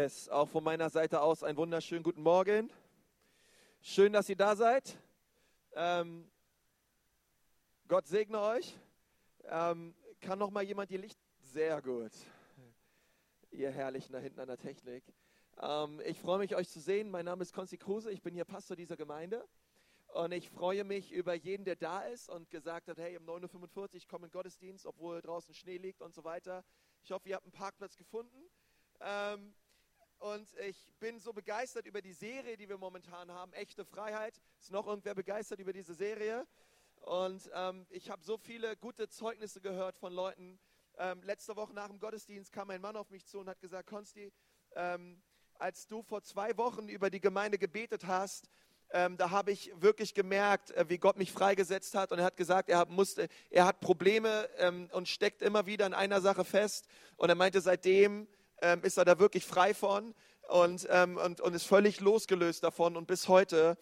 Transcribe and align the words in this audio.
Yes, 0.00 0.30
auch 0.30 0.48
von 0.48 0.64
meiner 0.64 0.88
Seite 0.88 1.20
aus 1.20 1.44
einen 1.44 1.58
wunderschönen 1.58 2.02
guten 2.02 2.22
Morgen. 2.22 2.72
Schön, 3.82 4.14
dass 4.14 4.30
ihr 4.30 4.36
da 4.36 4.56
seid. 4.56 4.96
Ähm, 5.74 6.26
Gott 7.86 8.06
segne 8.06 8.40
euch. 8.40 8.74
Ähm, 9.44 9.94
kann 10.22 10.38
noch 10.38 10.50
mal 10.50 10.62
jemand 10.62 10.90
ihr 10.90 11.00
Licht? 11.00 11.18
Sehr 11.40 11.82
gut. 11.82 12.12
Ihr 13.50 13.70
Herrlichen 13.70 14.14
da 14.14 14.20
hinten 14.20 14.40
an 14.40 14.46
der 14.46 14.56
Technik. 14.56 15.04
Ähm, 15.60 16.00
ich 16.06 16.18
freue 16.18 16.38
mich, 16.38 16.56
euch 16.56 16.70
zu 16.70 16.80
sehen. 16.80 17.10
Mein 17.10 17.26
Name 17.26 17.42
ist 17.42 17.52
Konsti 17.52 17.76
Kruse. 17.76 18.10
Ich 18.10 18.22
bin 18.22 18.32
hier 18.32 18.46
Pastor 18.46 18.78
dieser 18.78 18.96
Gemeinde. 18.96 19.46
Und 20.14 20.32
ich 20.32 20.48
freue 20.48 20.84
mich 20.84 21.12
über 21.12 21.34
jeden, 21.34 21.66
der 21.66 21.76
da 21.76 22.04
ist 22.04 22.30
und 22.30 22.48
gesagt 22.48 22.88
hat, 22.88 22.96
hey, 22.96 23.18
um 23.18 23.24
9.45 23.28 23.76
Uhr 23.76 24.08
komme 24.08 24.26
in 24.28 24.32
Gottesdienst, 24.32 24.86
obwohl 24.86 25.20
draußen 25.20 25.52
Schnee 25.52 25.76
liegt 25.76 26.00
und 26.00 26.14
so 26.14 26.24
weiter. 26.24 26.64
Ich 27.02 27.12
hoffe, 27.12 27.28
ihr 27.28 27.34
habt 27.34 27.44
einen 27.44 27.52
Parkplatz 27.52 27.98
gefunden. 27.98 28.48
Ähm, 29.02 29.54
und 30.20 30.46
ich 30.68 30.76
bin 31.00 31.18
so 31.18 31.32
begeistert 31.32 31.86
über 31.86 32.02
die 32.02 32.12
Serie, 32.12 32.56
die 32.56 32.68
wir 32.68 32.76
momentan 32.76 33.32
haben, 33.32 33.52
Echte 33.54 33.86
Freiheit. 33.86 34.38
Ist 34.60 34.70
noch 34.70 34.86
irgendwer 34.86 35.14
begeistert 35.14 35.60
über 35.60 35.72
diese 35.72 35.94
Serie? 35.94 36.46
Und 37.00 37.50
ähm, 37.54 37.86
ich 37.88 38.10
habe 38.10 38.22
so 38.22 38.36
viele 38.36 38.76
gute 38.76 39.08
Zeugnisse 39.08 39.62
gehört 39.62 39.96
von 39.96 40.12
Leuten. 40.12 40.58
Ähm, 40.98 41.22
letzte 41.22 41.56
Woche 41.56 41.72
nach 41.72 41.88
dem 41.88 41.98
Gottesdienst 41.98 42.52
kam 42.52 42.68
ein 42.68 42.82
Mann 42.82 42.96
auf 42.96 43.08
mich 43.10 43.24
zu 43.26 43.38
und 43.38 43.48
hat 43.48 43.60
gesagt, 43.60 43.88
Konsti, 43.88 44.30
ähm, 44.76 45.22
als 45.54 45.86
du 45.86 46.02
vor 46.02 46.22
zwei 46.22 46.54
Wochen 46.58 46.90
über 46.90 47.08
die 47.08 47.20
Gemeinde 47.20 47.56
gebetet 47.56 48.06
hast, 48.06 48.50
ähm, 48.92 49.16
da 49.16 49.30
habe 49.30 49.52
ich 49.52 49.72
wirklich 49.80 50.12
gemerkt, 50.12 50.70
äh, 50.72 50.86
wie 50.88 50.98
Gott 50.98 51.16
mich 51.16 51.32
freigesetzt 51.32 51.94
hat. 51.94 52.12
Und 52.12 52.18
er 52.18 52.26
hat 52.26 52.36
gesagt, 52.36 52.68
er 52.68 52.78
hat, 52.78 52.90
musste, 52.90 53.28
er 53.48 53.64
hat 53.64 53.80
Probleme 53.80 54.50
ähm, 54.58 54.90
und 54.92 55.08
steckt 55.08 55.40
immer 55.40 55.64
wieder 55.64 55.86
in 55.86 55.94
einer 55.94 56.20
Sache 56.20 56.44
fest. 56.44 56.88
Und 57.16 57.30
er 57.30 57.36
meinte, 57.36 57.62
seitdem 57.62 58.28
ähm, 58.62 58.82
ist 58.82 58.98
er 58.98 59.04
da 59.04 59.18
wirklich 59.18 59.46
frei 59.46 59.74
von 59.74 60.14
und, 60.48 60.86
ähm, 60.90 61.16
und, 61.16 61.40
und 61.40 61.54
ist 61.54 61.66
völlig 61.66 62.00
losgelöst 62.00 62.64
davon. 62.64 62.96
Und 62.96 63.06
bis 63.06 63.28
heute 63.28 63.78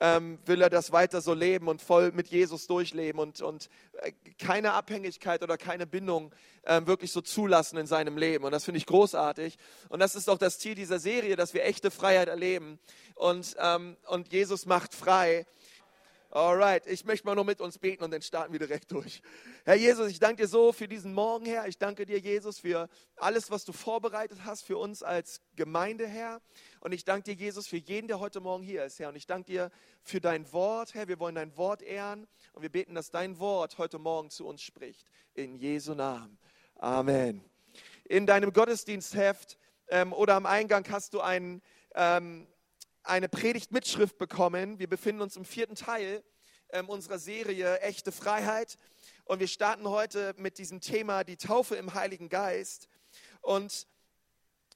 ähm, 0.00 0.38
will 0.46 0.62
er 0.62 0.70
das 0.70 0.92
weiter 0.92 1.20
so 1.20 1.34
leben 1.34 1.68
und 1.68 1.82
voll 1.82 2.12
mit 2.12 2.28
Jesus 2.28 2.66
durchleben 2.66 3.20
und, 3.20 3.40
und 3.40 3.68
äh, 4.00 4.12
keine 4.38 4.72
Abhängigkeit 4.72 5.42
oder 5.42 5.58
keine 5.58 5.86
Bindung 5.86 6.34
ähm, 6.64 6.86
wirklich 6.86 7.12
so 7.12 7.20
zulassen 7.20 7.76
in 7.76 7.86
seinem 7.86 8.16
Leben. 8.16 8.44
Und 8.44 8.52
das 8.52 8.64
finde 8.64 8.78
ich 8.78 8.86
großartig. 8.86 9.58
Und 9.88 10.00
das 10.00 10.14
ist 10.14 10.30
auch 10.30 10.38
das 10.38 10.58
Ziel 10.58 10.74
dieser 10.74 10.98
Serie, 10.98 11.36
dass 11.36 11.54
wir 11.54 11.64
echte 11.64 11.90
Freiheit 11.90 12.28
erleben. 12.28 12.78
Und, 13.14 13.56
ähm, 13.58 13.96
und 14.08 14.32
Jesus 14.32 14.66
macht 14.66 14.94
frei. 14.94 15.46
Alright, 16.34 16.86
ich 16.86 17.04
möchte 17.04 17.26
mal 17.26 17.34
nur 17.34 17.44
mit 17.44 17.60
uns 17.60 17.78
beten 17.78 18.02
und 18.02 18.10
dann 18.10 18.22
starten 18.22 18.54
wir 18.54 18.58
direkt 18.58 18.90
durch. 18.90 19.20
Herr 19.66 19.74
Jesus, 19.74 20.08
ich 20.10 20.18
danke 20.18 20.40
dir 20.40 20.48
so 20.48 20.72
für 20.72 20.88
diesen 20.88 21.12
Morgen, 21.12 21.44
Herr. 21.44 21.68
Ich 21.68 21.76
danke 21.76 22.06
dir, 22.06 22.18
Jesus, 22.18 22.58
für 22.58 22.88
alles, 23.16 23.50
was 23.50 23.66
du 23.66 23.74
vorbereitet 23.74 24.38
hast 24.42 24.64
für 24.64 24.78
uns 24.78 25.02
als 25.02 25.42
Gemeinde, 25.56 26.06
Herr. 26.08 26.40
Und 26.80 26.92
ich 26.92 27.04
danke 27.04 27.24
dir, 27.24 27.34
Jesus, 27.34 27.66
für 27.66 27.76
jeden, 27.76 28.08
der 28.08 28.18
heute 28.18 28.40
Morgen 28.40 28.64
hier 28.64 28.82
ist, 28.82 28.98
Herr. 28.98 29.10
Und 29.10 29.16
ich 29.16 29.26
danke 29.26 29.52
dir 29.52 29.70
für 30.00 30.22
dein 30.22 30.50
Wort, 30.54 30.94
Herr. 30.94 31.06
Wir 31.06 31.18
wollen 31.18 31.34
dein 31.34 31.54
Wort 31.58 31.82
ehren 31.82 32.26
und 32.54 32.62
wir 32.62 32.70
beten, 32.70 32.94
dass 32.94 33.10
dein 33.10 33.38
Wort 33.38 33.76
heute 33.76 33.98
Morgen 33.98 34.30
zu 34.30 34.46
uns 34.46 34.62
spricht. 34.62 35.12
In 35.34 35.54
Jesu 35.56 35.92
Namen. 35.92 36.38
Amen. 36.76 37.44
In 38.04 38.26
deinem 38.26 38.54
Gottesdienstheft 38.54 39.58
ähm, 39.88 40.14
oder 40.14 40.36
am 40.36 40.46
Eingang 40.46 40.90
hast 40.90 41.12
du 41.12 41.20
einen. 41.20 41.60
Ähm, 41.94 42.46
eine 43.04 43.28
Predigtmitschrift 43.28 44.18
bekommen. 44.18 44.78
Wir 44.78 44.88
befinden 44.88 45.22
uns 45.22 45.36
im 45.36 45.44
vierten 45.44 45.74
Teil 45.74 46.22
ähm, 46.70 46.88
unserer 46.88 47.18
Serie 47.18 47.80
Echte 47.80 48.12
Freiheit. 48.12 48.76
Und 49.24 49.40
wir 49.40 49.48
starten 49.48 49.88
heute 49.88 50.34
mit 50.38 50.58
diesem 50.58 50.80
Thema 50.80 51.24
die 51.24 51.36
Taufe 51.36 51.76
im 51.76 51.94
Heiligen 51.94 52.28
Geist. 52.28 52.88
Und 53.40 53.86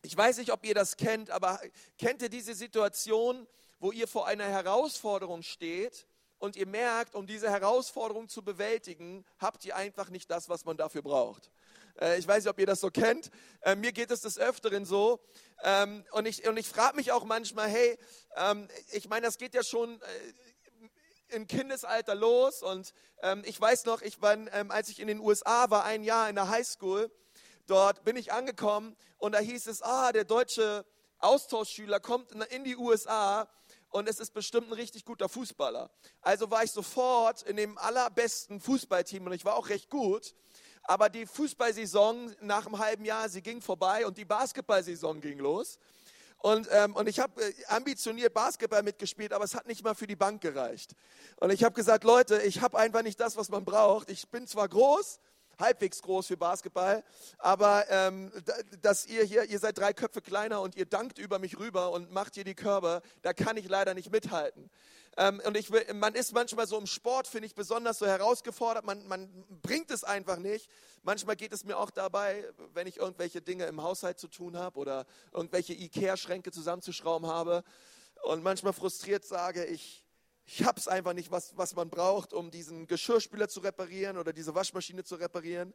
ich 0.02 0.16
weiß 0.16 0.38
nicht, 0.38 0.52
ob 0.52 0.64
ihr 0.64 0.74
das 0.74 0.96
kennt, 0.96 1.30
aber 1.30 1.60
kennt 1.98 2.22
ihr 2.22 2.28
diese 2.28 2.54
Situation, 2.54 3.46
wo 3.78 3.92
ihr 3.92 4.06
vor 4.06 4.26
einer 4.26 4.44
Herausforderung 4.44 5.42
steht 5.42 6.06
und 6.38 6.56
ihr 6.56 6.66
merkt, 6.66 7.14
um 7.14 7.26
diese 7.26 7.50
Herausforderung 7.50 8.28
zu 8.28 8.42
bewältigen, 8.42 9.24
habt 9.38 9.64
ihr 9.64 9.76
einfach 9.76 10.10
nicht 10.10 10.30
das, 10.30 10.48
was 10.48 10.64
man 10.64 10.76
dafür 10.76 11.02
braucht. 11.02 11.50
Äh, 12.00 12.18
ich 12.18 12.26
weiß 12.26 12.44
nicht, 12.44 12.50
ob 12.50 12.58
ihr 12.58 12.66
das 12.66 12.80
so 12.80 12.90
kennt. 12.90 13.30
Äh, 13.62 13.76
mir 13.76 13.92
geht 13.92 14.10
es 14.10 14.20
des 14.20 14.38
Öfteren 14.38 14.84
so. 14.84 15.20
Ähm, 15.62 16.04
und 16.12 16.26
ich, 16.26 16.46
und 16.46 16.56
ich 16.56 16.68
frage 16.68 16.96
mich 16.96 17.12
auch 17.12 17.24
manchmal, 17.24 17.68
hey, 17.68 17.98
ähm, 18.36 18.68
ich 18.92 19.08
meine, 19.08 19.26
das 19.26 19.38
geht 19.38 19.54
ja 19.54 19.62
schon 19.62 20.00
äh, 20.00 21.34
im 21.34 21.46
Kindesalter 21.46 22.14
los. 22.14 22.62
Und 22.62 22.92
ähm, 23.22 23.42
ich 23.46 23.60
weiß 23.60 23.84
noch, 23.86 24.02
ich 24.02 24.20
war, 24.22 24.36
als 24.68 24.88
ich 24.88 25.00
in 25.00 25.08
den 25.08 25.20
USA 25.20 25.70
war, 25.70 25.84
ein 25.84 26.02
Jahr 26.02 26.28
in 26.28 26.36
der 26.36 26.48
Highschool, 26.48 27.10
dort 27.66 28.04
bin 28.04 28.16
ich 28.16 28.32
angekommen 28.32 28.96
und 29.18 29.32
da 29.32 29.38
hieß 29.38 29.66
es, 29.66 29.82
ah, 29.82 30.12
der 30.12 30.24
deutsche 30.24 30.84
Austauschschüler 31.18 32.00
kommt 32.00 32.32
in 32.50 32.64
die 32.64 32.76
USA 32.76 33.48
und 33.90 34.08
es 34.08 34.20
ist 34.20 34.34
bestimmt 34.34 34.68
ein 34.68 34.74
richtig 34.74 35.04
guter 35.04 35.28
Fußballer. 35.28 35.90
Also 36.20 36.50
war 36.50 36.62
ich 36.62 36.70
sofort 36.70 37.42
in 37.42 37.56
dem 37.56 37.78
allerbesten 37.78 38.60
Fußballteam 38.60 39.26
und 39.26 39.32
ich 39.32 39.44
war 39.44 39.56
auch 39.56 39.68
recht 39.68 39.90
gut. 39.90 40.34
Aber 40.88 41.08
die 41.08 41.26
Fußballsaison 41.26 42.34
nach 42.40 42.66
einem 42.66 42.78
halben 42.78 43.04
Jahr, 43.04 43.28
sie 43.28 43.42
ging 43.42 43.60
vorbei 43.60 44.06
und 44.06 44.16
die 44.18 44.24
Basketballsaison 44.24 45.20
ging 45.20 45.38
los. 45.38 45.78
Und, 46.38 46.68
ähm, 46.70 46.94
und 46.94 47.08
ich 47.08 47.18
habe 47.18 47.42
äh, 47.42 47.52
ambitioniert 47.68 48.32
Basketball 48.32 48.82
mitgespielt, 48.82 49.32
aber 49.32 49.44
es 49.44 49.54
hat 49.54 49.66
nicht 49.66 49.82
mal 49.82 49.94
für 49.94 50.06
die 50.06 50.16
Bank 50.16 50.42
gereicht. 50.42 50.94
Und 51.40 51.50
ich 51.50 51.64
habe 51.64 51.74
gesagt, 51.74 52.04
Leute, 52.04 52.40
ich 52.42 52.60
habe 52.60 52.78
einfach 52.78 53.02
nicht 53.02 53.18
das, 53.18 53.36
was 53.36 53.48
man 53.48 53.64
braucht. 53.64 54.10
Ich 54.10 54.28
bin 54.28 54.46
zwar 54.46 54.68
groß, 54.68 55.18
halbwegs 55.58 56.02
groß 56.02 56.26
für 56.26 56.36
Basketball, 56.36 57.02
aber 57.38 57.84
ähm, 57.90 58.32
dass 58.82 59.06
ihr 59.06 59.24
hier, 59.24 59.44
ihr 59.44 59.58
seid 59.58 59.78
drei 59.78 59.92
Köpfe 59.92 60.20
kleiner 60.22 60.60
und 60.60 60.76
ihr 60.76 60.86
dankt 60.86 61.18
über 61.18 61.38
mich 61.38 61.58
rüber 61.58 61.92
und 61.92 62.12
macht 62.12 62.34
hier 62.34 62.44
die 62.44 62.54
Körbe, 62.54 63.02
da 63.22 63.32
kann 63.32 63.56
ich 63.56 63.68
leider 63.68 63.94
nicht 63.94 64.10
mithalten. 64.10 64.70
Ähm, 65.18 65.40
und 65.46 65.56
ich, 65.56 65.70
man 65.94 66.14
ist 66.14 66.34
manchmal 66.34 66.66
so 66.66 66.76
im 66.78 66.86
Sport, 66.86 67.26
finde 67.26 67.46
ich, 67.46 67.54
besonders 67.54 67.98
so 67.98 68.06
herausgefordert. 68.06 68.84
Man, 68.84 69.06
man 69.08 69.28
bringt 69.62 69.90
es 69.90 70.04
einfach 70.04 70.36
nicht. 70.36 70.70
Manchmal 71.02 71.36
geht 71.36 71.52
es 71.52 71.64
mir 71.64 71.78
auch 71.78 71.90
dabei, 71.90 72.44
wenn 72.74 72.86
ich 72.86 72.98
irgendwelche 72.98 73.40
Dinge 73.40 73.64
im 73.64 73.82
Haushalt 73.82 74.18
zu 74.18 74.28
tun 74.28 74.58
habe 74.58 74.78
oder 74.78 75.06
irgendwelche 75.32 75.72
Ikea-Schränke 75.72 76.52
zusammenzuschrauben 76.52 77.28
habe. 77.28 77.64
Und 78.24 78.42
manchmal 78.42 78.74
frustriert 78.74 79.24
sage 79.24 79.64
ich, 79.64 80.05
ich 80.46 80.64
habe 80.64 80.78
es 80.78 80.86
einfach 80.86 81.12
nicht, 81.12 81.30
was, 81.30 81.56
was 81.56 81.74
man 81.74 81.90
braucht, 81.90 82.32
um 82.32 82.50
diesen 82.50 82.86
Geschirrspüler 82.86 83.48
zu 83.48 83.60
reparieren 83.60 84.16
oder 84.16 84.32
diese 84.32 84.54
Waschmaschine 84.54 85.02
zu 85.02 85.16
reparieren. 85.16 85.74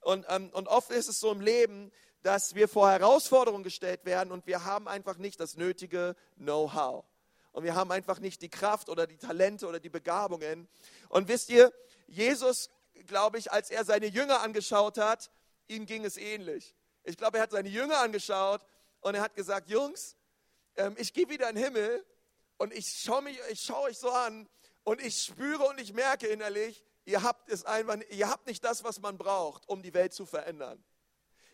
Und, 0.00 0.26
ähm, 0.28 0.50
und 0.52 0.68
oft 0.68 0.90
ist 0.90 1.08
es 1.08 1.18
so 1.18 1.32
im 1.32 1.40
Leben, 1.40 1.90
dass 2.22 2.54
wir 2.54 2.68
vor 2.68 2.90
Herausforderungen 2.90 3.64
gestellt 3.64 4.04
werden 4.04 4.32
und 4.32 4.46
wir 4.46 4.64
haben 4.64 4.86
einfach 4.86 5.18
nicht 5.18 5.40
das 5.40 5.56
nötige 5.56 6.14
Know-how 6.36 7.04
und 7.50 7.64
wir 7.64 7.74
haben 7.74 7.90
einfach 7.90 8.20
nicht 8.20 8.42
die 8.42 8.48
Kraft 8.48 8.88
oder 8.88 9.06
die 9.06 9.18
Talente 9.18 9.66
oder 9.66 9.80
die 9.80 9.90
Begabungen. 9.90 10.68
Und 11.08 11.28
wisst 11.28 11.50
ihr, 11.50 11.72
Jesus, 12.06 12.70
glaube 13.06 13.38
ich, 13.38 13.52
als 13.52 13.70
er 13.70 13.84
seine 13.84 14.06
Jünger 14.06 14.40
angeschaut 14.40 14.98
hat, 14.98 15.30
ihm 15.68 15.86
ging 15.86 16.04
es 16.04 16.16
ähnlich. 16.16 16.74
Ich 17.04 17.16
glaube, 17.16 17.38
er 17.38 17.44
hat 17.44 17.50
seine 17.50 17.68
Jünger 17.68 17.98
angeschaut 17.98 18.62
und 19.00 19.14
er 19.14 19.20
hat 19.20 19.34
gesagt, 19.34 19.68
Jungs, 19.68 20.16
ähm, 20.76 20.94
ich 20.98 21.12
gehe 21.12 21.28
wieder 21.28 21.48
in 21.50 21.56
den 21.56 21.64
Himmel 21.64 22.04
und 22.62 22.72
ich 22.72 22.86
schaue 22.88 23.24
schaue 23.56 23.88
euch 23.88 23.98
so 23.98 24.08
an 24.12 24.48
und 24.84 25.00
ich 25.00 25.20
spüre 25.20 25.64
und 25.64 25.80
ich 25.80 25.94
merke 25.94 26.28
innerlich, 26.28 26.84
ihr 27.04 27.24
habt 27.24 27.48
es 27.48 27.64
einfach, 27.64 27.96
ihr 28.10 28.30
habt 28.30 28.46
nicht 28.46 28.62
das, 28.62 28.84
was 28.84 29.00
man 29.00 29.18
braucht, 29.18 29.68
um 29.68 29.82
die 29.82 29.92
Welt 29.94 30.14
zu 30.14 30.26
verändern. 30.26 30.80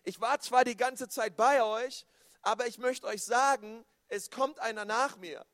Ich 0.05 0.21
war 0.21 0.39
zwar 0.41 0.65
die 0.65 0.77
ganze 0.77 1.09
Zeit 1.09 1.35
bei 1.35 1.63
euch, 1.63 2.05
aber 2.43 2.67
ich 2.67 2.77
möchte 2.77 3.07
euch 3.07 3.25
sagen, 3.25 3.87
es 4.09 4.31
kommt 4.31 4.61
einer 4.61 4.85
nach 4.85 5.17
mir 5.17 5.47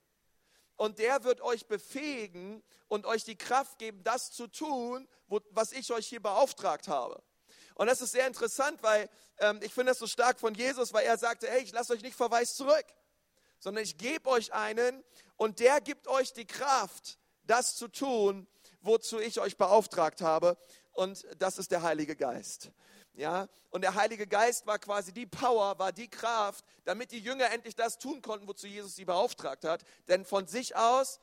und 0.75 0.99
der 0.99 1.23
wird 1.23 1.41
euch 1.41 1.69
befähigen 1.69 2.61
und 2.89 3.07
euch 3.07 3.23
die 3.23 3.37
Kraft 3.37 3.79
geben, 3.79 4.03
das 4.03 4.33
zu 4.33 4.49
tun, 4.49 5.09
wo, 5.29 5.41
was 5.51 5.71
ich 5.71 5.93
euch 5.93 6.09
hier 6.09 6.21
beauftragt 6.21 6.89
habe. 6.89 7.23
Und 7.77 7.87
das 7.87 8.01
ist 8.01 8.11
sehr 8.11 8.27
interessant, 8.27 8.83
weil 8.83 9.09
ähm, 9.39 9.61
ich 9.63 9.73
finde 9.73 9.93
das 9.93 10.01
so 10.01 10.09
stark 10.09 10.41
von 10.41 10.53
Jesus, 10.55 10.93
weil 10.93 11.07
er 11.07 11.17
sagte, 11.17 11.49
hey, 11.49 11.63
ich 11.63 11.71
lasse 11.71 11.93
euch 11.93 12.03
nicht 12.03 12.17
verweist 12.17 12.57
zurück, 12.57 12.87
sondern 13.65 13.83
ich 13.83 13.97
gebe 13.97 14.29
euch 14.29 14.53
einen 14.53 15.03
und 15.37 15.59
der 15.59 15.81
gibt 15.81 16.07
euch 16.07 16.35
die 16.35 16.45
Kraft, 16.45 17.19
das 17.45 17.77
zu 17.77 17.89
tun, 17.89 18.47
wozu 18.83 19.19
ich 19.19 19.41
euch 19.41 19.57
beauftragt 19.57 20.21
habe. 20.21 20.59
Und 20.93 21.27
das 21.39 21.57
ist 21.57 21.71
der 21.71 21.81
Heilige 21.81 22.15
Geist. 22.15 22.71
Ja, 23.15 23.49
und 23.71 23.81
der 23.81 23.95
Heilige 23.95 24.27
Geist 24.27 24.67
war 24.67 24.79
quasi 24.79 25.15
die 25.15 25.25
Power, 25.25 25.79
war 25.79 25.93
die 25.93 26.11
Kraft, 26.11 26.63
damit 26.85 27.11
die 27.11 27.21
Jünger 27.21 27.51
endlich 27.53 27.75
das 27.75 27.99
tun 27.99 28.21
konnten, 28.21 28.47
wozu 28.47 28.67
Jesus 28.67 28.97
sie 28.97 29.07
beauftragt 29.07 29.65
hat. 29.65 29.83
Denn 30.09 30.27
von 30.27 30.47
sich 30.47 30.77
aus 30.77 31.21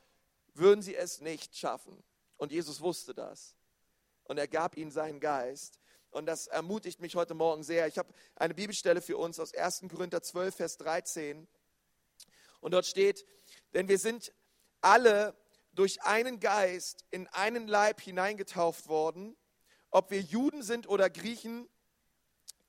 würden 0.55 0.81
sie 0.81 0.95
es 0.95 1.21
nicht 1.21 1.55
schaffen. 1.55 2.03
Und 2.37 2.51
Jesus 2.51 2.81
wusste 2.81 3.13
das. 3.13 3.55
Und 4.23 4.39
er 4.39 4.47
gab 4.47 4.77
ihnen 4.77 4.89
seinen 4.89 5.19
Geist. 5.19 5.79
Und 6.09 6.25
das 6.25 6.47
ermutigt 6.47 7.01
mich 7.01 7.15
heute 7.15 7.35
Morgen 7.35 7.61
sehr. 7.61 7.85
Ich 7.85 7.99
habe 7.99 8.11
eine 8.35 8.55
Bibelstelle 8.55 9.01
für 9.01 9.17
uns 9.17 9.39
aus 9.39 9.53
1. 9.53 9.83
Korinther 9.91 10.23
12, 10.23 10.55
Vers 10.55 10.77
13. 10.77 11.47
Und 12.61 12.71
dort 12.71 12.85
steht, 12.85 13.25
denn 13.73 13.87
wir 13.87 13.97
sind 13.99 14.33
alle 14.79 15.35
durch 15.73 16.01
einen 16.03 16.39
Geist 16.39 17.05
in 17.11 17.27
einen 17.27 17.67
Leib 17.67 18.01
hineingetauft 18.01 18.87
worden, 18.87 19.35
ob 19.89 20.11
wir 20.11 20.21
Juden 20.21 20.63
sind 20.63 20.87
oder 20.87 21.09
Griechen, 21.09 21.69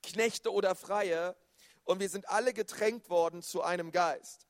Knechte 0.02 0.52
oder 0.52 0.74
Freie, 0.74 1.36
und 1.84 2.00
wir 2.00 2.08
sind 2.08 2.28
alle 2.28 2.52
getränkt 2.52 3.10
worden 3.10 3.42
zu 3.42 3.62
einem 3.62 3.90
Geist. 3.92 4.46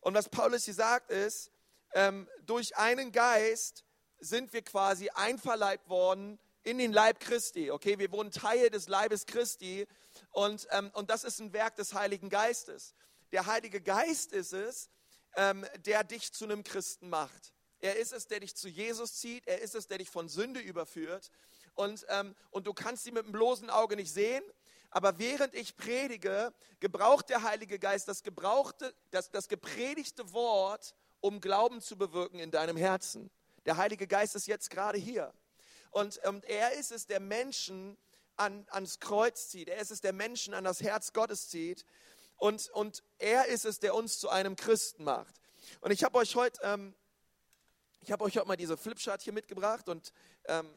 Und 0.00 0.14
was 0.14 0.28
Paulus 0.28 0.64
hier 0.64 0.74
sagt 0.74 1.10
ist, 1.10 1.50
ähm, 1.94 2.28
durch 2.42 2.76
einen 2.76 3.12
Geist 3.12 3.84
sind 4.18 4.52
wir 4.52 4.62
quasi 4.62 5.10
einverleibt 5.10 5.88
worden 5.88 6.38
in 6.62 6.78
den 6.78 6.92
Leib 6.92 7.20
Christi. 7.20 7.70
Okay, 7.70 7.98
wir 7.98 8.10
wurden 8.12 8.30
Teil 8.30 8.70
des 8.70 8.88
Leibes 8.88 9.26
Christi 9.26 9.86
und, 10.30 10.66
ähm, 10.70 10.90
und 10.94 11.10
das 11.10 11.24
ist 11.24 11.40
ein 11.40 11.52
Werk 11.52 11.76
des 11.76 11.92
Heiligen 11.92 12.30
Geistes. 12.30 12.94
Der 13.32 13.46
Heilige 13.46 13.80
Geist 13.80 14.32
ist 14.32 14.52
es, 14.52 14.90
ähm, 15.36 15.66
der 15.86 16.04
dich 16.04 16.32
zu 16.32 16.44
einem 16.44 16.62
Christen 16.62 17.08
macht. 17.08 17.54
Er 17.80 17.96
ist 17.96 18.12
es, 18.12 18.26
der 18.26 18.40
dich 18.40 18.54
zu 18.54 18.68
Jesus 18.68 19.14
zieht. 19.18 19.46
Er 19.46 19.60
ist 19.60 19.74
es, 19.74 19.88
der 19.88 19.98
dich 19.98 20.10
von 20.10 20.28
Sünde 20.28 20.60
überführt. 20.60 21.30
Und, 21.74 22.06
ähm, 22.10 22.36
und 22.50 22.66
du 22.66 22.74
kannst 22.74 23.04
sie 23.04 23.10
mit 23.10 23.24
dem 23.24 23.32
bloßen 23.32 23.70
Auge 23.70 23.96
nicht 23.96 24.12
sehen. 24.12 24.44
Aber 24.90 25.18
während 25.18 25.54
ich 25.54 25.76
predige, 25.76 26.52
gebraucht 26.78 27.30
der 27.30 27.42
Heilige 27.42 27.78
Geist 27.78 28.06
das, 28.08 28.22
gebrauchte, 28.22 28.94
das, 29.10 29.30
das 29.30 29.48
gepredigte 29.48 30.32
Wort, 30.32 30.94
um 31.20 31.40
Glauben 31.40 31.80
zu 31.80 31.96
bewirken 31.96 32.38
in 32.38 32.50
deinem 32.50 32.76
Herzen. 32.76 33.30
Der 33.64 33.78
Heilige 33.78 34.06
Geist 34.06 34.36
ist 34.36 34.46
jetzt 34.46 34.68
gerade 34.68 34.98
hier. 34.98 35.32
Und, 35.90 36.18
und 36.26 36.44
er 36.44 36.72
ist 36.74 36.92
es, 36.92 37.06
der 37.06 37.20
Menschen 37.20 37.96
an, 38.36 38.66
ans 38.70 39.00
Kreuz 39.00 39.48
zieht. 39.48 39.68
Er 39.68 39.78
ist 39.78 39.90
es, 39.90 40.00
der 40.00 40.12
Menschen 40.12 40.54
an 40.54 40.64
das 40.64 40.82
Herz 40.82 41.12
Gottes 41.12 41.48
zieht. 41.48 41.84
Und, 42.42 42.70
und 42.70 43.04
er 43.18 43.46
ist 43.46 43.64
es, 43.64 43.78
der 43.78 43.94
uns 43.94 44.18
zu 44.18 44.28
einem 44.28 44.56
Christen 44.56 45.04
macht. 45.04 45.40
Und 45.80 45.92
ich 45.92 46.02
habe 46.02 46.18
euch 46.18 46.34
heute, 46.34 46.60
ähm, 46.64 46.92
ich 48.00 48.10
habe 48.10 48.24
euch 48.24 48.36
heute 48.36 48.48
mal 48.48 48.56
diese 48.56 48.76
Flipchart 48.76 49.22
hier 49.22 49.32
mitgebracht 49.32 49.88
und 49.88 50.12
ähm, 50.46 50.68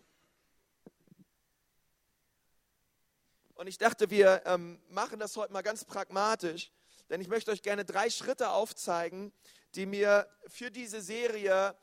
und 3.56 3.66
ich 3.66 3.80
dachte, 3.80 4.12
wir 4.12 4.44
ähm, 4.46 4.80
machen 4.90 5.18
das 5.18 5.36
heute 5.38 5.54
mal 5.54 5.64
ganz 5.64 5.86
pragmatisch, 5.86 6.72
denn 7.10 7.20
ich 7.20 7.30
möchte 7.30 7.50
euch 7.50 7.64
gerne 7.64 7.84
drei 7.84 8.12
Schritte 8.12 8.52
aufzeigen, 8.52 9.34
die 9.74 9.88
mir 9.88 10.30
für 10.46 10.70
diese 10.70 11.02
Serie 11.02 11.76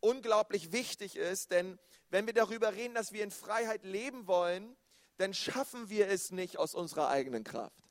unglaublich 0.00 0.72
wichtig 0.72 1.14
ist, 1.14 1.52
denn 1.52 1.78
wenn 2.10 2.26
wir 2.26 2.34
darüber 2.34 2.74
reden, 2.74 2.94
dass 2.94 3.12
wir 3.12 3.22
in 3.22 3.30
Freiheit 3.30 3.84
leben 3.84 4.26
wollen, 4.26 4.76
dann 5.18 5.34
schaffen 5.34 5.88
wir 5.88 6.08
es 6.08 6.32
nicht 6.32 6.58
aus 6.58 6.74
unserer 6.74 7.10
eigenen 7.10 7.44
Kraft. 7.44 7.83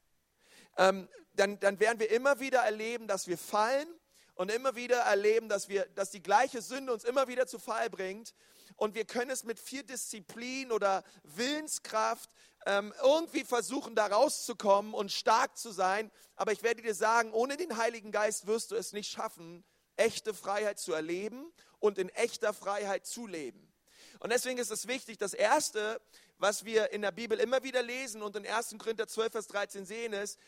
Ähm, 0.77 1.07
dann, 1.33 1.59
dann 1.59 1.79
werden 1.79 1.99
wir 1.99 2.11
immer 2.11 2.39
wieder 2.39 2.59
erleben, 2.59 3.07
dass 3.07 3.27
wir 3.27 3.37
fallen 3.37 3.87
und 4.35 4.51
immer 4.51 4.75
wieder 4.75 4.97
erleben, 4.97 5.49
dass, 5.49 5.67
wir, 5.67 5.85
dass 5.95 6.11
die 6.11 6.21
gleiche 6.21 6.61
Sünde 6.61 6.93
uns 6.93 7.03
immer 7.03 7.27
wieder 7.27 7.47
zu 7.47 7.59
Fall 7.59 7.89
bringt. 7.89 8.33
Und 8.75 8.95
wir 8.95 9.05
können 9.05 9.31
es 9.31 9.43
mit 9.43 9.59
viel 9.59 9.83
Disziplin 9.83 10.71
oder 10.71 11.03
Willenskraft 11.23 12.29
ähm, 12.65 12.93
irgendwie 13.03 13.43
versuchen, 13.43 13.95
da 13.95 14.07
rauszukommen 14.07 14.93
und 14.93 15.11
stark 15.11 15.57
zu 15.57 15.71
sein. 15.71 16.11
Aber 16.35 16.51
ich 16.51 16.63
werde 16.63 16.81
dir 16.81 16.95
sagen, 16.95 17.31
ohne 17.33 17.57
den 17.57 17.77
Heiligen 17.77 18.11
Geist 18.11 18.47
wirst 18.47 18.71
du 18.71 18.75
es 18.75 18.93
nicht 18.93 19.11
schaffen, 19.11 19.63
echte 19.95 20.33
Freiheit 20.33 20.79
zu 20.79 20.93
erleben 20.93 21.51
und 21.79 21.97
in 21.97 22.09
echter 22.09 22.53
Freiheit 22.53 23.05
zu 23.05 23.27
leben. 23.27 23.72
Und 24.23 24.31
deswegen 24.31 24.57
ist 24.57 24.71
es 24.71 24.87
wichtig, 24.87 25.17
das 25.17 25.33
Erste, 25.33 25.99
was 26.37 26.63
wir 26.63 26.93
in 26.93 27.01
der 27.01 27.11
Bibel 27.11 27.37
immer 27.37 27.61
wieder 27.61 27.83
lesen 27.83 28.21
und 28.21 28.37
in 28.37 28.47
1. 28.47 28.73
Korinther 28.77 29.05
12, 29.05 29.31
Vers 29.33 29.47
13 29.47 29.85
sehen, 29.85 30.13
ist, 30.13 30.39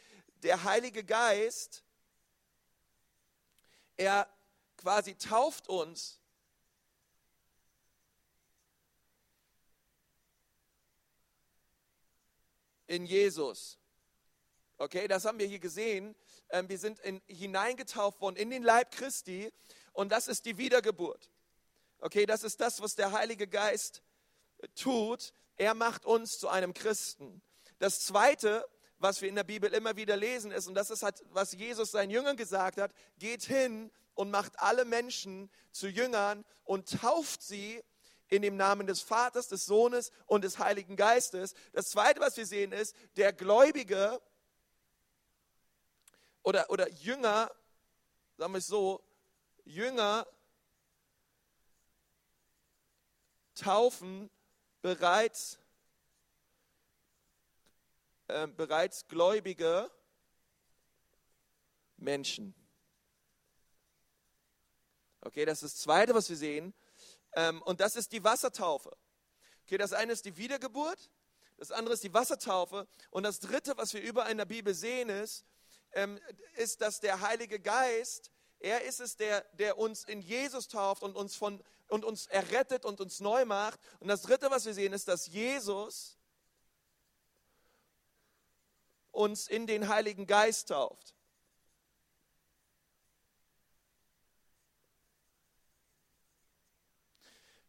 der 0.44 0.64
Heilige 0.64 1.04
Geist, 1.04 1.84
er 3.98 4.34
quasi 4.78 5.16
tauft 5.16 5.68
uns 5.68 6.22
in 12.88 13.06
Jesus. 13.06 13.78
Okay, 14.78 15.06
das 15.10 15.26
haben 15.26 15.38
wir 15.38 15.48
hier 15.48 15.60
gesehen. 15.60 16.16
Ähm, 16.50 16.70
wir 16.70 16.80
sind 16.80 17.00
in, 17.00 17.22
hineingetauft 17.28 18.22
worden 18.22 18.38
in 18.38 18.52
den 18.52 18.64
Leib 18.64 18.92
Christi 18.92 19.52
und 19.92 20.14
das 20.14 20.30
ist 20.30 20.46
die 20.46 20.58
Wiedergeburt. 20.58 21.30
Okay, 22.00 22.26
das 22.26 22.44
ist 22.44 22.62
das, 22.62 22.82
was 22.82 22.96
der 22.96 23.12
Heilige 23.12 23.48
Geist 23.48 24.04
tut. 24.76 25.34
Er 25.58 25.74
macht 25.74 26.06
uns 26.06 26.40
zu 26.40 26.50
einem 26.50 26.74
Christen. 26.74 27.42
Das 27.80 28.02
Zweite, 28.02 28.68
was 28.98 29.22
wir 29.22 29.30
in 29.30 29.36
der 29.36 29.44
Bibel 29.44 29.74
immer 29.74 29.96
wieder 29.96 30.18
lesen, 30.18 30.52
ist, 30.52 30.68
und 30.68 30.76
das 30.76 30.90
ist 30.90 31.04
halt, 31.04 31.24
was 31.30 31.54
Jesus 31.54 31.92
seinen 31.92 32.10
Jüngern 32.10 32.38
gesagt 32.38 32.80
hat, 32.80 32.92
geht 33.18 33.44
hin 33.44 33.92
und 34.14 34.32
macht 34.32 34.60
alle 34.60 34.86
Menschen 34.86 35.50
zu 35.72 35.88
Jüngern 35.88 36.46
und 36.64 37.00
tauft 37.02 37.42
sie 37.42 37.84
in 38.28 38.42
dem 38.42 38.58
Namen 38.58 38.88
des 38.88 39.02
Vaters, 39.02 39.48
des 39.48 39.66
Sohnes 39.66 40.12
und 40.26 40.44
des 40.44 40.58
Heiligen 40.58 40.96
Geistes. 40.96 41.54
Das 41.74 41.90
Zweite, 41.90 42.20
was 42.20 42.38
wir 42.38 42.46
sehen, 42.46 42.72
ist, 42.72 42.96
der 43.18 43.34
Gläubige 43.34 44.22
oder, 46.42 46.70
oder 46.70 46.90
Jünger, 46.90 47.52
sagen 48.38 48.54
wir 48.54 48.60
es 48.60 48.68
so, 48.68 49.04
Jünger 49.64 50.26
taufen 53.56 54.30
bereits, 54.82 55.58
äh, 58.28 58.48
bereits 58.48 59.08
gläubige 59.08 59.90
Menschen. 61.98 62.54
Okay, 65.22 65.46
das 65.46 65.64
ist 65.64 65.76
das 65.76 65.82
Zweite, 65.82 66.14
was 66.14 66.30
wir 66.30 66.38
sehen. 66.38 66.74
Ähm, 67.34 67.62
und 67.64 67.82
das 67.82 67.96
ist 67.96 68.12
die 68.12 68.24
Wassertaufe. 68.24 68.96
Okay, 69.64 69.78
das 69.78 69.94
eine 69.94 70.14
ist 70.14 70.26
die 70.26 70.38
Wiedergeburt, 70.38 71.10
das 71.58 71.72
andere 71.72 71.96
ist 71.96 72.04
die 72.04 72.14
Wassertaufe. 72.14 72.88
Und 73.10 73.24
das 73.24 73.40
Dritte, 73.40 73.76
was 73.78 73.94
wir 73.94 74.02
überall 74.02 74.32
in 74.32 74.38
der 74.38 74.46
Bibel 74.46 74.74
sehen, 74.76 75.10
ist, 75.10 75.46
ähm, 75.94 76.20
ist, 76.56 76.82
dass 76.82 77.00
der 77.00 77.22
Heilige 77.22 77.60
Geist, 77.60 78.32
er 78.66 78.82
ist 78.82 79.00
es, 79.00 79.16
der, 79.16 79.42
der 79.54 79.78
uns 79.78 80.04
in 80.06 80.22
Jesus 80.22 80.68
tauft 80.68 81.04
und 81.04 81.16
uns, 81.16 81.36
von, 81.36 81.64
und 81.88 82.04
uns 82.04 82.26
errettet 82.26 82.84
und 82.84 83.00
uns 83.00 83.20
neu 83.20 83.46
macht. 83.46 83.80
Und 84.00 84.08
das 84.08 84.24
Dritte, 84.24 84.50
was 84.50 84.66
wir 84.66 84.74
sehen, 84.74 84.92
ist, 84.92 85.08
dass 85.08 85.28
Jesus 85.28 86.18
uns 89.12 89.48
in 89.48 89.68
den 89.68 89.88
Heiligen 89.88 90.26
Geist 90.26 90.70
tauft. 90.70 91.14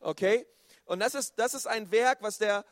Okay? 0.00 0.46
Und 0.86 1.00
das 1.00 1.14
ist, 1.14 1.38
das 1.38 1.52
ist 1.52 1.66
ein 1.66 1.90
Werk, 1.90 2.22
was 2.22 2.38
der, 2.38 2.64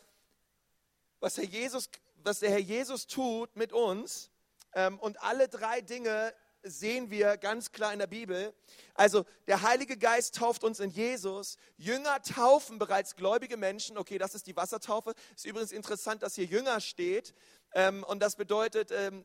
was, 1.20 1.34
der 1.34 1.44
Jesus, 1.44 1.90
was 2.22 2.40
der 2.40 2.48
Herr 2.48 2.58
Jesus 2.58 3.06
tut 3.06 3.54
mit 3.54 3.74
uns. 3.74 4.30
Ähm, 4.72 4.98
und 4.98 5.22
alle 5.22 5.46
drei 5.48 5.82
Dinge 5.82 6.34
sehen 6.64 7.10
wir 7.10 7.36
ganz 7.36 7.72
klar 7.72 7.92
in 7.92 7.98
der 7.98 8.06
Bibel. 8.06 8.52
Also 8.94 9.24
der 9.46 9.62
Heilige 9.62 9.96
Geist 9.96 10.34
tauft 10.34 10.64
uns 10.64 10.80
in 10.80 10.90
Jesus. 10.90 11.56
Jünger 11.76 12.20
taufen 12.22 12.78
bereits 12.78 13.16
gläubige 13.16 13.56
Menschen. 13.56 13.98
Okay, 13.98 14.18
das 14.18 14.34
ist 14.34 14.46
die 14.46 14.56
Wassertaufe. 14.56 15.14
Ist 15.36 15.44
übrigens 15.44 15.72
interessant, 15.72 16.22
dass 16.22 16.34
hier 16.34 16.46
Jünger 16.46 16.80
steht. 16.80 17.34
Ähm, 17.74 18.04
und 18.04 18.20
das 18.20 18.36
bedeutet, 18.36 18.90
ähm, 18.90 19.24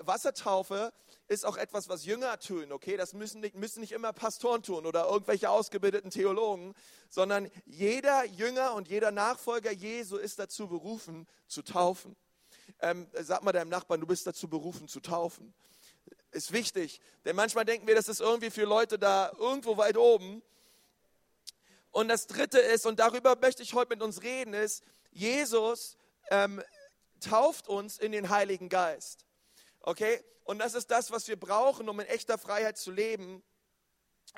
Wassertaufe 0.00 0.92
ist 1.28 1.46
auch 1.46 1.56
etwas, 1.56 1.88
was 1.88 2.04
Jünger 2.04 2.38
tun, 2.38 2.72
okay? 2.72 2.98
Das 2.98 3.14
müssen 3.14 3.40
nicht, 3.40 3.54
müssen 3.54 3.80
nicht 3.80 3.92
immer 3.92 4.12
Pastoren 4.12 4.62
tun 4.62 4.84
oder 4.84 5.08
irgendwelche 5.08 5.48
ausgebildeten 5.48 6.10
Theologen, 6.10 6.74
sondern 7.08 7.50
jeder 7.64 8.24
Jünger 8.24 8.74
und 8.74 8.88
jeder 8.88 9.10
Nachfolger 9.10 9.72
Jesu 9.72 10.18
ist 10.18 10.38
dazu 10.38 10.68
berufen, 10.68 11.26
zu 11.46 11.62
taufen. 11.62 12.16
Ähm, 12.80 13.06
sag 13.14 13.42
mal 13.42 13.52
deinem 13.52 13.70
Nachbarn, 13.70 14.00
du 14.00 14.06
bist 14.06 14.26
dazu 14.26 14.48
berufen, 14.48 14.88
zu 14.88 15.00
taufen. 15.00 15.54
Ist 16.30 16.52
wichtig, 16.52 17.00
denn 17.24 17.36
manchmal 17.36 17.64
denken 17.64 17.86
wir, 17.86 17.94
das 17.94 18.08
ist 18.08 18.20
irgendwie 18.20 18.50
für 18.50 18.64
Leute 18.64 18.98
da 18.98 19.32
irgendwo 19.38 19.76
weit 19.76 19.98
oben. 19.98 20.42
Und 21.90 22.08
das 22.08 22.26
Dritte 22.26 22.58
ist, 22.58 22.86
und 22.86 22.98
darüber 22.98 23.36
möchte 23.36 23.62
ich 23.62 23.74
heute 23.74 23.90
mit 23.90 24.02
uns 24.02 24.22
reden, 24.22 24.54
ist, 24.54 24.82
Jesus 25.10 25.98
ähm, 26.30 26.62
tauft 27.20 27.68
uns 27.68 27.98
in 27.98 28.12
den 28.12 28.30
Heiligen 28.30 28.70
Geist. 28.70 29.26
Okay? 29.80 30.24
Und 30.44 30.58
das 30.58 30.74
ist 30.74 30.90
das, 30.90 31.10
was 31.10 31.28
wir 31.28 31.38
brauchen, 31.38 31.88
um 31.88 32.00
in 32.00 32.06
echter 32.06 32.38
Freiheit 32.38 32.78
zu 32.78 32.90
leben. 32.90 33.42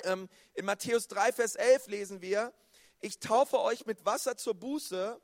Ähm, 0.03 0.29
in 0.53 0.65
Matthäus 0.65 1.07
3, 1.07 1.31
Vers 1.31 1.55
11 1.55 1.87
lesen 1.87 2.21
wir, 2.21 2.53
ich 2.99 3.19
taufe 3.19 3.59
euch 3.59 3.85
mit 3.85 4.05
Wasser 4.05 4.35
zur 4.35 4.55
Buße, 4.55 5.19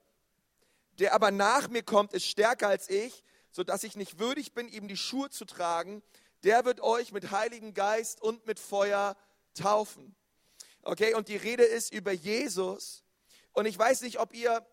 der 1.00 1.14
aber 1.14 1.32
nach 1.32 1.68
mir 1.68 1.84
kommt, 1.84 2.14
ist 2.14 2.26
stärker 2.26 2.68
als 2.68 2.90
ich, 2.90 3.24
sodass 3.52 3.84
ich 3.84 3.96
nicht 3.96 4.20
würdig 4.20 4.54
bin, 4.54 4.68
ihm 4.68 4.88
die 4.88 4.98
Schuhe 4.98 5.30
zu 5.30 5.46
tragen. 5.46 6.02
Der 6.44 6.66
wird 6.66 6.82
euch 6.82 7.12
mit 7.12 7.32
Heiligen 7.32 7.74
Geist 7.74 8.22
und 8.22 8.46
mit 8.48 8.60
Feuer 8.60 9.16
taufen. 9.54 10.16
Okay, 10.84 11.14
und 11.14 11.28
die 11.28 11.38
Rede 11.38 11.64
ist 11.64 11.94
über 11.94 12.12
Jesus. 12.12 13.04
Und 13.54 13.66
ich 13.66 13.78
weiß 13.78 14.02
nicht, 14.02 14.20
ob 14.20 14.34
ihr, 14.34 14.66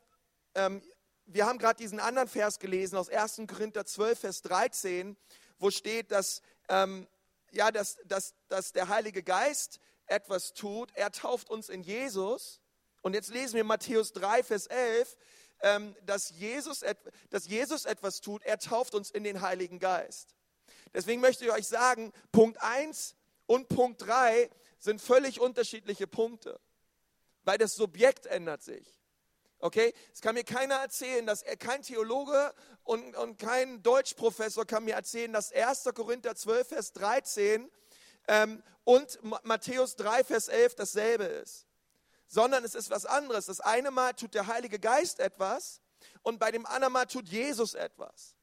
ähm, 0.55 0.83
wir 1.27 1.47
haben 1.47 1.59
gerade 1.59 1.77
diesen 1.77 2.01
anderen 2.01 2.29
Vers 2.29 2.59
gelesen 2.59 2.97
aus 2.97 3.11
1. 3.11 3.43
Korinther 3.47 3.85
12, 3.85 4.19
Vers 4.19 4.43
13, 4.43 5.17
wo 5.59 5.71
steht, 5.71 6.11
dass, 6.11 6.41
ähm, 6.69 7.07
ja, 7.51 7.71
dass, 7.71 7.99
dass, 8.07 8.35
dass 8.49 8.73
der 8.73 8.89
Heilige 8.89 9.23
Geist 9.23 9.81
etwas 10.07 10.55
tut. 10.55 10.91
Er 10.95 11.13
tauft 11.13 11.51
uns 11.51 11.69
in 11.69 11.83
Jesus. 11.83 12.61
Und 13.03 13.15
jetzt 13.15 13.29
lesen 13.29 13.57
wir 13.57 13.65
Matthäus 13.65 14.13
3, 14.13 14.43
Vers 14.43 14.67
11. 14.67 15.17
ähm, 15.61 15.97
dass, 16.03 16.31
Jesus, 16.31 16.85
dass 17.31 17.47
Jesus 17.49 17.85
etwas 17.85 18.21
tut. 18.21 18.45
Er 18.45 18.59
tauft 18.59 18.95
uns 18.95 19.11
in 19.11 19.25
den 19.25 19.41
Heiligen 19.41 19.79
Geist. 19.79 20.38
Deswegen 20.95 21.21
möchte 21.21 21.45
ich 21.45 21.53
euch 21.53 21.67
sagen, 21.67 22.13
Punkt 22.33 22.61
1 22.63 23.15
und 23.47 23.69
Punkt 23.69 24.03
3 24.03 24.51
sind 24.79 25.01
völlig 25.01 25.41
unterschiedliche 25.41 26.07
Punkte, 26.07 26.61
weil 27.45 27.59
das 27.59 27.75
Subjekt 27.75 28.27
ändert 28.27 28.63
sich. 28.63 28.99
Okay? 29.61 29.93
Es 30.13 30.21
kann 30.21 30.35
mir 30.35 30.45
keiner 30.45 30.77
erzählen, 30.77 31.27
dass 31.27 31.43
er, 31.43 31.57
kein 31.57 31.83
Theologe 31.83 32.55
und, 32.85 33.17
und 33.17 33.39
kein 33.39 33.83
Deutschprofessor 33.83 34.67
kann 34.67 34.85
mir 34.85 34.95
erzählen, 34.95 35.33
dass 35.33 35.53
1. 35.53 35.85
Korinther 35.95 36.35
12, 36.35 36.69
Vers 36.69 36.93
13 36.93 37.71
ähm, 38.29 38.63
und 38.85 39.19
Matthäus 39.45 39.97
3, 39.97 40.25
Vers 40.25 40.49
11 40.49 40.75
dasselbe 40.77 41.25
ist. 41.25 41.67
Sondern 42.29 42.65
es 42.65 42.75
ist 42.75 42.91
was 42.91 43.07
anderes. 43.07 43.47
Das 43.47 43.61
eine 43.61 43.91
Mal 43.91 44.13
tut 44.13 44.35
der 44.35 44.47
Heilige 44.47 44.79
Geist 44.79 45.19
etwas 45.19 45.81
und 46.23 46.39
bei 46.39 46.51
dem 46.51 46.67
anderen 46.67 46.93
Mal 46.93 47.07
tut 47.07 47.29
Jesus 47.29 47.75
etwas. 47.75 48.37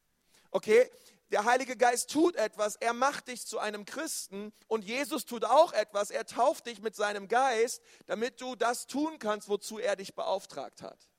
Okay? 0.51 0.89
Der 1.31 1.45
Heilige 1.45 1.75
Geist 1.75 2.11
tut 2.11 2.35
etwas, 2.35 2.75
er 2.75 2.93
macht 2.93 3.29
dich 3.29 3.45
zu 3.45 3.57
einem 3.57 3.85
Christen 3.85 4.53
und 4.67 4.85
Jesus 4.85 5.25
tut 5.25 5.43
auch 5.43 5.73
etwas, 5.73 6.11
er 6.11 6.25
tauft 6.25 6.67
dich 6.67 6.81
mit 6.81 6.95
seinem 6.95 7.27
Geist, 7.27 7.81
damit 8.05 8.41
du 8.41 8.55
das 8.55 8.85
tun 8.85 9.17
kannst, 9.17 9.49
wozu 9.49 9.79
er 9.79 9.95
dich 9.95 10.13
beauftragt 10.13 10.83
hat. 10.83 11.09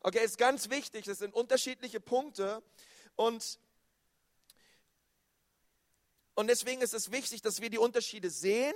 Okay, 0.00 0.24
ist 0.24 0.38
ganz 0.38 0.70
wichtig, 0.70 1.04
das 1.04 1.18
sind 1.18 1.34
unterschiedliche 1.34 2.00
Punkte 2.00 2.62
und, 3.16 3.58
und 6.34 6.46
deswegen 6.46 6.80
ist 6.80 6.94
es 6.94 7.10
wichtig, 7.10 7.42
dass 7.42 7.60
wir 7.60 7.68
die 7.68 7.78
Unterschiede 7.78 8.30
sehen 8.30 8.74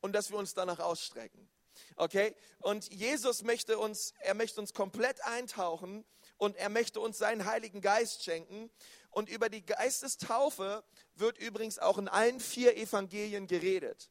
und 0.00 0.12
dass 0.12 0.30
wir 0.30 0.38
uns 0.38 0.54
danach 0.54 0.80
ausstrecken. 0.80 1.48
Okay? 1.96 2.34
Und 2.58 2.92
Jesus 2.92 3.42
möchte 3.42 3.78
uns, 3.78 4.12
er 4.20 4.34
möchte 4.34 4.60
uns 4.60 4.74
komplett 4.74 5.24
eintauchen 5.24 6.04
und 6.36 6.56
er 6.56 6.68
möchte 6.68 7.00
uns 7.00 7.18
seinen 7.18 7.44
Heiligen 7.44 7.80
Geist 7.80 8.24
schenken. 8.24 8.70
Und 9.10 9.28
über 9.28 9.48
die 9.48 9.64
Geistestaufe 9.64 10.84
wird 11.14 11.38
übrigens 11.38 11.78
auch 11.78 11.98
in 11.98 12.08
allen 12.08 12.40
vier 12.40 12.76
Evangelien 12.76 13.46
geredet. 13.46 14.10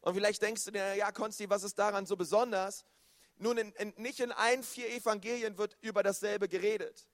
Und 0.00 0.14
vielleicht 0.14 0.40
denkst 0.40 0.64
du 0.64 0.70
dir, 0.70 0.94
ja, 0.94 1.12
Konsti, 1.12 1.50
was 1.50 1.62
ist 1.62 1.78
daran 1.78 2.06
so 2.06 2.16
besonders? 2.16 2.84
Nun, 3.36 3.58
in, 3.58 3.72
in, 3.72 3.92
nicht 3.96 4.20
in 4.20 4.32
allen 4.32 4.62
vier 4.62 4.90
Evangelien 4.90 5.58
wird 5.58 5.76
über 5.80 6.02
dasselbe 6.02 6.48
geredet. 6.48 7.08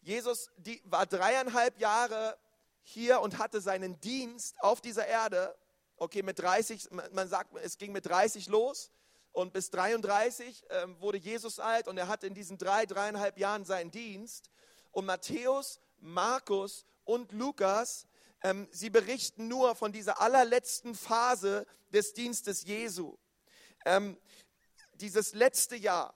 Jesus 0.00 0.50
die, 0.56 0.80
war 0.84 1.06
dreieinhalb 1.06 1.78
Jahre 1.78 2.36
hier 2.82 3.20
und 3.20 3.38
hatte 3.38 3.60
seinen 3.60 4.00
Dienst 4.00 4.60
auf 4.62 4.80
dieser 4.80 5.06
Erde. 5.06 5.56
Okay, 5.96 6.22
mit 6.22 6.38
30, 6.38 6.90
man 7.12 7.28
sagt, 7.28 7.56
es 7.62 7.78
ging 7.78 7.92
mit 7.92 8.06
30 8.06 8.48
los 8.48 8.90
und 9.32 9.52
bis 9.52 9.70
33 9.70 10.64
ähm, 10.70 11.00
wurde 11.00 11.18
Jesus 11.18 11.58
alt 11.58 11.88
und 11.88 11.98
er 11.98 12.08
hatte 12.08 12.26
in 12.26 12.34
diesen 12.34 12.58
drei, 12.58 12.86
dreieinhalb 12.86 13.38
Jahren 13.38 13.64
seinen 13.64 13.90
Dienst. 13.90 14.50
Und 14.92 15.04
Matthäus 15.04 15.80
Markus 15.98 16.84
und 17.04 17.32
Lukas, 17.32 18.06
ähm, 18.42 18.68
sie 18.70 18.90
berichten 18.90 19.48
nur 19.48 19.74
von 19.74 19.92
dieser 19.92 20.20
allerletzten 20.20 20.94
Phase 20.94 21.66
des 21.92 22.12
Dienstes 22.12 22.64
Jesu. 22.64 23.16
Ähm, 23.84 24.18
dieses 24.94 25.34
letzte 25.34 25.76
Jahr. 25.76 26.14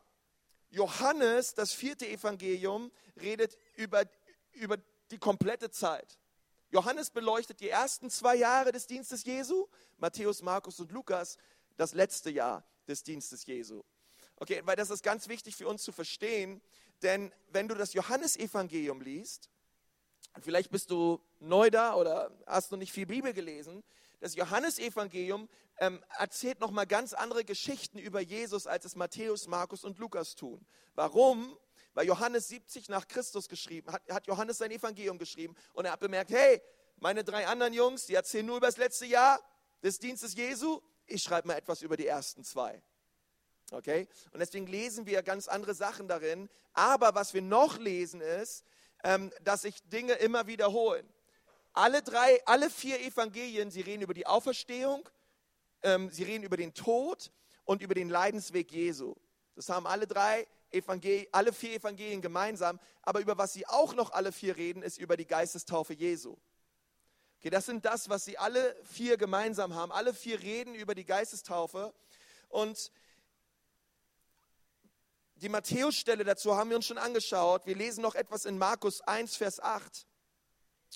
Johannes, 0.71 1.55
das 1.55 1.73
vierte 1.73 2.07
Evangelium, 2.09 2.93
redet 3.21 3.57
über, 3.77 4.05
über 4.53 4.79
die 5.11 5.19
komplette 5.19 5.71
Zeit. 5.71 6.19
Johannes 6.71 7.11
beleuchtet 7.11 7.61
die 7.61 7.69
ersten 7.69 8.11
zwei 8.11 8.37
Jahre 8.37 8.71
des 8.71 8.87
Dienstes 8.87 9.25
Jesu, 9.25 9.67
Matthäus, 9.99 10.43
Markus 10.43 10.79
und 10.79 10.93
Lukas 10.93 11.37
das 11.77 11.95
letzte 11.95 12.31
Jahr 12.31 12.65
des 12.87 13.03
Dienstes 13.03 13.45
Jesu. 13.47 13.83
Okay, 14.37 14.63
weil 14.65 14.77
das 14.77 14.91
ist 14.91 15.03
ganz 15.03 15.29
wichtig 15.29 15.57
für 15.57 15.67
uns 15.67 15.83
zu 15.83 15.93
verstehen, 15.93 16.63
denn 17.03 17.33
wenn 17.49 17.69
du 17.69 17.75
das 17.75 17.93
Johannesevangelium 17.93 19.01
liest, 19.01 19.51
Vielleicht 20.41 20.71
bist 20.71 20.91
du 20.91 21.21
neu 21.41 21.71
da 21.71 21.95
oder 21.95 22.31
hast 22.47 22.71
noch 22.71 22.79
nicht 22.79 22.93
viel 22.93 23.07
Bibel 23.07 23.33
gelesen. 23.33 23.83
Das 24.21 24.35
Johannesevangelium 24.37 25.49
ähm, 25.79 26.03
erzählt 26.19 26.61
nochmal 26.61 26.87
ganz 26.87 27.15
andere 27.15 27.45
Geschichten 27.45 27.99
über 27.99 28.21
Jesus, 28.21 28.67
als 28.67 28.85
es 28.85 28.95
Matthäus, 28.95 29.49
Markus 29.49 29.83
und 29.83 29.99
Lukas 29.99 30.35
tun. 30.35 30.65
Warum? 30.95 31.57
Weil 31.95 32.07
Johannes 32.07 32.49
70 32.49 32.89
nach 32.89 33.09
Christus 33.09 33.49
geschrieben 33.49 33.91
hat, 33.91 34.03
hat 34.11 34.27
Johannes 34.27 34.59
sein 34.59 34.71
Evangelium 34.71 35.19
geschrieben 35.19 35.57
und 35.73 35.87
er 35.87 35.93
hat 35.93 36.01
bemerkt, 36.01 36.31
hey, 36.31 36.63
meine 36.99 37.25
drei 37.25 37.47
anderen 37.47 37.73
Jungs, 37.73 38.07
die 38.07 38.15
erzählen 38.15 38.47
nur 38.47 38.59
über 38.59 38.67
das 38.67 38.77
letzte 38.77 39.07
Jahr 39.07 39.41
des 39.83 39.99
Dienstes 39.99 40.35
Jesu. 40.35 40.81
Ich 41.07 41.23
schreibe 41.23 41.49
mal 41.49 41.57
etwas 41.57 41.83
über 41.83 41.97
die 41.97 42.07
ersten 42.07 42.45
zwei. 42.45 42.83
Okay? 43.73 44.07
Und 44.33 44.41
deswegen 44.41 44.67
lesen 44.67 45.07
wir 45.07 45.23
ganz 45.23 45.49
andere 45.49 45.75
Sachen 45.75 46.09
darin. 46.09 46.51
Aber 46.73 47.15
was 47.15 47.35
wir 47.35 47.43
noch 47.43 47.79
lesen 47.79 48.21
ist, 48.21 48.65
ähm, 49.05 49.33
dass 49.43 49.63
sich 49.63 49.83
Dinge 49.85 50.15
immer 50.15 50.47
wiederholen. 50.47 51.09
Alle 51.73 52.03
drei, 52.03 52.41
alle 52.47 52.69
vier 52.71 53.01
Evangelien, 53.01 53.71
sie 53.71 53.81
reden 53.81 54.03
über 54.03 54.15
die 54.15 54.27
Auferstehung, 54.27 55.09
ähm, 55.83 56.11
sie 56.11 56.25
reden 56.25 56.43
über 56.43 56.57
den 56.57 56.75
Tod 56.75 57.31
und 57.65 57.83
über 57.83 57.95
den 57.95 58.09
Leidensweg 58.09 58.73
Jesu. 58.73 59.15
Das 59.55 59.69
haben 59.69 59.87
alle 59.87 60.07
drei 60.07 60.47
Evangelien, 60.71 61.27
alle 61.33 61.53
vier 61.53 61.75
Evangelien 61.75 62.23
gemeinsam. 62.23 62.81
Aber 63.03 63.21
über 63.21 63.39
was 63.39 63.53
sie 63.53 63.67
auch 63.67 63.95
noch 63.95 64.13
alle 64.13 64.33
vier 64.33 64.57
reden, 64.57 64.83
ist 64.83 64.99
über 64.99 65.17
die 65.17 65.27
Geistestaufe 65.27 65.95
Jesu. 65.95 66.37
Okay, 67.39 67.51
das 67.51 67.67
sind 67.67 67.85
das, 67.85 68.09
was 68.09 68.25
sie 68.25 68.37
alle 68.39 68.77
vier 68.85 69.17
gemeinsam 69.17 69.75
haben. 69.75 69.93
Alle 69.93 70.13
vier 70.13 70.41
reden 70.43 70.75
über 70.75 70.95
die 70.95 71.05
Geistestaufe. 71.05 71.95
Und 72.49 72.93
die 75.41 75.49
Matthäus-Stelle 75.49 76.25
dazu 76.25 76.57
haben 76.57 76.71
wir 76.71 76.77
uns 76.77 76.87
schon 76.87 76.99
angeschaut. 76.99 77.67
Wir 77.67 77.75
lesen 77.75 78.03
noch 78.03 78.15
etwas 78.15 78.45
in 78.45 78.59
Markus 78.59 79.01
1, 79.01 79.37
Vers 79.37 79.61
8. 79.61 80.07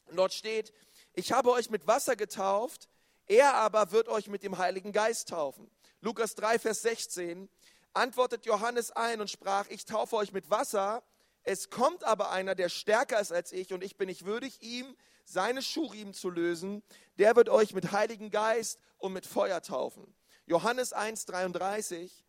Und 0.06 0.16
dort 0.16 0.34
steht, 0.34 0.72
ich 1.14 1.32
habe 1.32 1.50
euch 1.50 1.70
mit 1.70 1.86
Wasser 1.86 2.14
getauft, 2.14 2.88
er 3.26 3.54
aber 3.54 3.90
wird 3.92 4.08
euch 4.08 4.28
mit 4.28 4.42
dem 4.42 4.58
Heiligen 4.58 4.92
Geist 4.92 5.30
taufen. 5.30 5.70
Lukas 6.00 6.34
3, 6.34 6.58
Vers 6.58 6.82
16 6.82 7.48
antwortet 7.94 8.44
Johannes 8.44 8.90
ein 8.90 9.20
und 9.20 9.30
sprach, 9.30 9.66
ich 9.70 9.86
taufe 9.86 10.16
euch 10.16 10.32
mit 10.32 10.50
Wasser, 10.50 11.02
es 11.42 11.70
kommt 11.70 12.04
aber 12.04 12.30
einer, 12.30 12.54
der 12.54 12.68
stärker 12.68 13.20
ist 13.20 13.32
als 13.32 13.52
ich, 13.52 13.72
und 13.72 13.82
ich 13.82 13.96
bin 13.96 14.08
nicht 14.08 14.26
würdig, 14.26 14.62
ihm 14.62 14.94
seine 15.24 15.62
Schuhriemen 15.62 16.12
zu 16.12 16.28
lösen, 16.28 16.82
der 17.18 17.36
wird 17.36 17.48
euch 17.48 17.72
mit 17.72 17.92
Heiligen 17.92 18.30
Geist 18.30 18.78
und 18.98 19.12
mit 19.12 19.26
Feuer 19.26 19.62
taufen. 19.62 20.14
Johannes 20.46 20.92
1, 20.92 21.24
33 21.26 22.23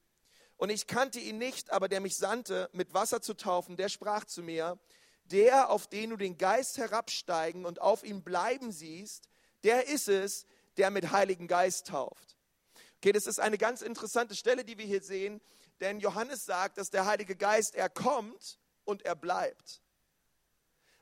und 0.58 0.70
ich 0.70 0.88
kannte 0.88 1.20
ihn 1.20 1.38
nicht, 1.38 1.72
aber 1.72 1.90
der 1.90 2.00
mich 2.00 2.16
sandte, 2.18 2.70
mit 2.74 2.94
Wasser 2.94 3.22
zu 3.22 3.34
taufen, 3.34 3.76
der 3.76 3.90
sprach 3.90 4.26
zu 4.26 4.42
mir, 4.42 4.80
der, 5.26 5.70
auf 5.70 5.88
den 5.88 6.12
du 6.12 6.18
den 6.18 6.38
Geist 6.38 6.78
herabsteigen 6.78 7.66
und 7.66 7.82
auf 7.82 8.04
ihm 8.04 8.24
bleiben 8.24 8.72
siehst, 8.72 9.28
der 9.64 9.88
ist 9.88 10.08
es, 10.08 10.46
der 10.78 10.92
mit 10.92 11.12
Heiligen 11.12 11.48
Geist 11.48 11.88
tauft. 11.88 12.38
Okay, 12.98 13.12
das 13.12 13.28
ist 13.28 13.40
eine 13.40 13.58
ganz 13.58 13.82
interessante 13.82 14.36
Stelle, 14.36 14.64
die 14.64 14.78
wir 14.78 14.86
hier 14.86 15.02
sehen, 15.02 15.42
denn 15.80 16.00
Johannes 16.00 16.46
sagt, 16.46 16.78
dass 16.78 16.90
der 16.90 17.06
Heilige 17.06 17.36
Geist, 17.36 17.76
er 17.76 17.90
kommt 17.90 18.60
und 18.86 19.04
er 19.04 19.16
bleibt. 19.16 19.82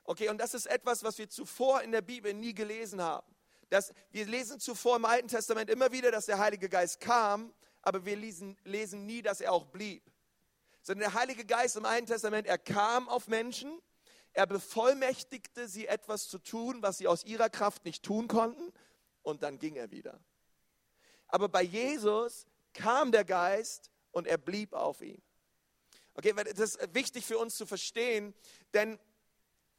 Okay, 0.04 0.30
und 0.30 0.38
das 0.38 0.54
ist 0.54 0.66
etwas, 0.66 1.04
was 1.04 1.18
wir 1.18 1.30
zuvor 1.30 1.82
in 1.82 1.92
der 1.92 2.02
Bibel 2.02 2.34
nie 2.34 2.54
gelesen 2.54 3.02
haben. 3.02 3.28
Das, 3.70 3.94
wir 4.12 4.26
lesen 4.26 4.60
zuvor 4.60 4.98
im 4.98 5.06
Alten 5.06 5.28
Testament 5.28 5.70
immer 5.70 5.92
wieder, 5.92 6.12
dass 6.12 6.26
der 6.26 6.40
Heilige 6.40 6.70
Geist 6.70 7.00
kam, 7.00 7.54
aber 7.84 8.06
wir 8.06 8.16
lesen, 8.16 8.58
lesen 8.63 9.06
nie, 9.06 9.22
dass 9.22 9.42
er 9.42 9.52
auch 9.52 9.66
blieb. 9.66 10.04
Sondern 10.82 11.12
der 11.12 11.20
Heilige 11.20 11.46
Geist 11.46 11.75
im 11.75 11.86
Alten 11.86 12.08
Testament, 12.08 12.48
er 12.48 12.58
kam 12.58 13.08
auf 13.08 13.28
Menschen, 13.28 13.80
er 14.32 14.48
bevollmächtigte 14.48 15.68
sie 15.68 15.88
etwas 15.88 16.28
zu 16.28 16.40
tun, 16.40 16.82
was 16.82 16.98
sie 16.98 17.08
aus 17.08 17.24
ihrer 17.24 17.50
Kraft 17.50 17.86
nicht 17.86 18.04
tun 18.04 18.28
konnten, 18.28 18.74
und 19.22 19.44
dann 19.44 19.60
ging 19.60 19.75
er 19.75 19.92
wieder. 19.92 20.20
Aber 21.28 21.48
bei 21.48 21.62
Jesus 21.62 22.46
kam 22.74 23.12
der 23.12 23.24
Geist 23.24 23.92
und 24.12 24.28
er 24.28 24.38
blieb 24.38 24.74
auf 24.74 25.02
ihm. 25.02 25.22
Okay, 26.16 26.34
das 26.34 26.75
ist 26.75 26.94
wichtig 26.94 27.25
für 27.25 27.38
uns 27.38 27.56
zu 27.56 27.66
verstehen, 27.66 28.34
denn 28.74 29.00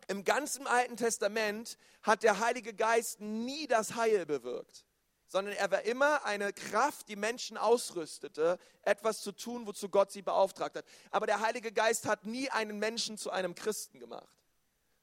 im 0.08 0.25
ganzen 0.25 0.66
Alten 0.66 0.96
Testament 0.96 1.78
hat 2.02 2.23
der 2.23 2.38
Heilige 2.38 2.75
Geist 2.75 3.20
nie 3.20 3.66
das 3.66 3.94
Heil 3.94 4.26
bewirkt 4.26 4.84
sondern 5.26 5.54
er 5.54 5.71
war 5.71 5.83
immer 5.83 6.25
eine 6.25 6.52
Kraft, 6.52 7.09
die 7.09 7.16
Menschen 7.16 7.57
ausrüstete, 7.57 8.59
etwas 8.83 9.23
zu 9.23 9.33
tun, 9.33 9.66
wozu 9.66 9.88
Gott 9.88 10.12
sie 10.12 10.23
beauftragt 10.23 10.76
hat. 10.76 10.85
Aber 11.11 11.26
der 11.26 11.40
Heilige 11.40 11.73
Geist 11.73 12.07
hat 12.07 12.26
nie 12.26 12.50
einen 12.50 12.78
Menschen 12.78 13.19
zu 13.19 13.31
einem 13.31 13.54
Christen 13.54 14.00
gemacht, 14.00 14.38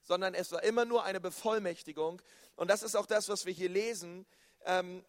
sondern 0.03 0.33
es 0.33 0.51
war 0.51 0.63
immer 0.63 0.85
nur 0.85 1.03
eine 1.03 1.19
Bevollmächtigung. 1.19 2.21
Und 2.55 2.69
das 2.69 2.83
ist 2.83 2.95
auch 2.95 3.05
das, 3.05 3.29
was 3.29 3.45
wir 3.45 3.53
hier 3.53 3.69
lesen 3.69 4.25
ähm, 4.65 5.03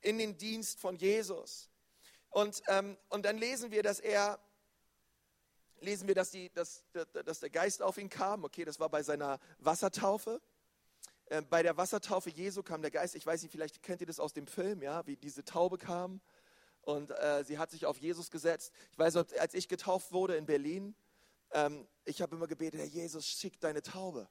in 0.00 0.18
den 0.18 0.36
Dienst 0.36 0.78
von 0.78 0.96
Jesus. 0.96 1.68
Und, 2.30 2.62
ähm, 2.68 2.96
und 3.08 3.24
dann 3.24 3.38
lesen 3.38 3.70
wir, 3.70 3.82
dass 3.82 4.00
er 4.00 4.38
lesen 5.80 6.08
wir, 6.08 6.14
dass, 6.14 6.30
die, 6.30 6.50
dass, 6.52 6.84
dass 7.24 7.40
der 7.40 7.50
Geist 7.50 7.82
auf 7.82 7.98
ihn 7.98 8.08
kam. 8.08 8.44
Okay, 8.44 8.64
das 8.64 8.80
war 8.80 8.88
bei 8.88 9.02
seiner 9.02 9.38
Wassertaufe. 9.58 10.40
Äh, 11.26 11.42
bei 11.42 11.62
der 11.62 11.76
Wassertaufe 11.76 12.30
Jesu 12.30 12.62
kam 12.62 12.82
der 12.82 12.90
Geist, 12.90 13.14
ich 13.14 13.26
weiß 13.26 13.42
nicht, 13.42 13.52
vielleicht 13.52 13.82
kennt 13.82 14.00
ihr 14.00 14.06
das 14.06 14.20
aus 14.20 14.32
dem 14.32 14.46
Film, 14.46 14.82
ja, 14.82 15.06
wie 15.06 15.16
diese 15.16 15.44
Taube 15.44 15.78
kam 15.78 16.20
und 16.82 17.10
äh, 17.10 17.42
sie 17.44 17.58
hat 17.58 17.70
sich 17.70 17.84
auf 17.84 17.98
Jesus 17.98 18.30
gesetzt. 18.30 18.72
Ich 18.92 18.98
weiß 18.98 19.16
als 19.16 19.54
ich 19.54 19.68
getauft 19.68 20.12
wurde 20.12 20.36
in 20.36 20.46
Berlin, 20.46 20.94
ähm, 21.50 21.86
ich 22.04 22.22
habe 22.22 22.36
immer 22.36 22.46
gebetet, 22.46 22.80
Herr 22.80 22.86
Jesus, 22.86 23.26
schick 23.26 23.60
deine 23.60 23.82
Taube. 23.82 24.28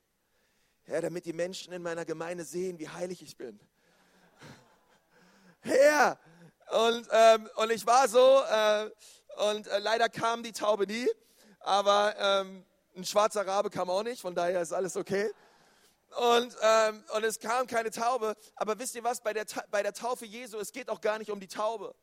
Herr, 0.84 1.02
damit 1.02 1.26
die 1.26 1.34
Menschen 1.34 1.74
in 1.74 1.82
meiner 1.82 2.06
Gemeinde 2.06 2.46
sehen, 2.46 2.80
wie 2.80 2.88
heilig 2.88 3.22
ich 3.22 3.36
bin. 3.36 3.60
Herr, 5.62 6.18
und, 6.72 7.08
ähm, 7.12 7.50
und 7.56 7.72
ich 7.72 7.86
war 7.86 8.08
so, 8.08 8.42
äh, 8.50 8.90
und 9.52 9.68
äh, 9.68 9.80
leider 9.80 10.08
kam 10.08 10.44
die 10.44 10.54
Taube 10.54 10.88
nie, 10.88 11.08
aber 11.60 12.16
ähm, 12.18 12.66
ein 12.96 13.04
schwarzer 13.04 13.46
Rabe 13.46 13.70
kam 13.70 13.90
auch 13.90 14.04
nicht, 14.04 14.22
von 14.22 14.34
daher 14.34 14.62
ist 14.62 14.72
alles 14.72 14.96
okay. 14.96 15.30
Und, 16.18 16.56
ähm, 16.62 17.04
und 17.16 17.24
es 17.24 17.40
kam 17.40 17.68
keine 17.68 17.92
Taube. 17.92 18.36
Aber 18.56 18.80
wisst 18.80 18.96
ihr 18.96 19.04
was, 19.04 19.22
bei 19.22 19.34
der, 19.34 19.46
bei 19.70 19.84
der 19.84 19.94
Taufe 19.94 20.26
Jesu, 20.26 20.58
es 20.58 20.72
geht 20.72 20.90
auch 20.90 21.02
gar 21.02 21.20
nicht 21.20 21.32
um 21.32 21.40
die 21.40 21.48
Taube. 21.48 21.96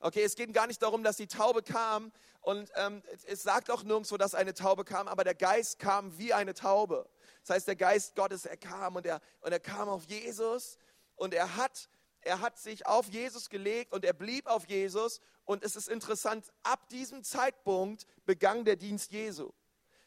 Okay, 0.00 0.22
es 0.22 0.34
geht 0.34 0.52
gar 0.52 0.66
nicht 0.66 0.82
darum, 0.82 1.02
dass 1.02 1.16
die 1.16 1.28
Taube 1.28 1.62
kam. 1.62 2.12
Und 2.40 2.70
ähm, 2.74 3.02
es 3.26 3.42
sagt 3.42 3.70
auch 3.70 3.84
nirgendwo, 3.84 4.16
dass 4.16 4.34
eine 4.34 4.52
Taube 4.52 4.84
kam, 4.84 5.08
aber 5.08 5.24
der 5.24 5.34
Geist 5.34 5.78
kam 5.78 6.18
wie 6.18 6.34
eine 6.34 6.52
Taube. 6.52 7.08
Das 7.40 7.56
heißt, 7.56 7.68
der 7.68 7.76
Geist 7.76 8.14
Gottes, 8.14 8.44
er 8.44 8.58
kam 8.58 8.96
und 8.96 9.06
er, 9.06 9.20
und 9.40 9.52
er 9.52 9.60
kam 9.60 9.88
auf 9.88 10.04
Jesus 10.04 10.76
und 11.16 11.32
er 11.32 11.56
hat, 11.56 11.88
er 12.20 12.40
hat 12.40 12.58
sich 12.58 12.86
auf 12.86 13.08
Jesus 13.08 13.48
gelegt 13.48 13.92
und 13.92 14.04
er 14.04 14.12
blieb 14.12 14.46
auf 14.46 14.68
Jesus. 14.68 15.20
Und 15.44 15.62
es 15.62 15.74
ist 15.74 15.88
interessant, 15.88 16.52
ab 16.62 16.88
diesem 16.90 17.22
Zeitpunkt 17.22 18.06
begann 18.26 18.64
der 18.64 18.76
Dienst 18.76 19.10
Jesu. 19.10 19.52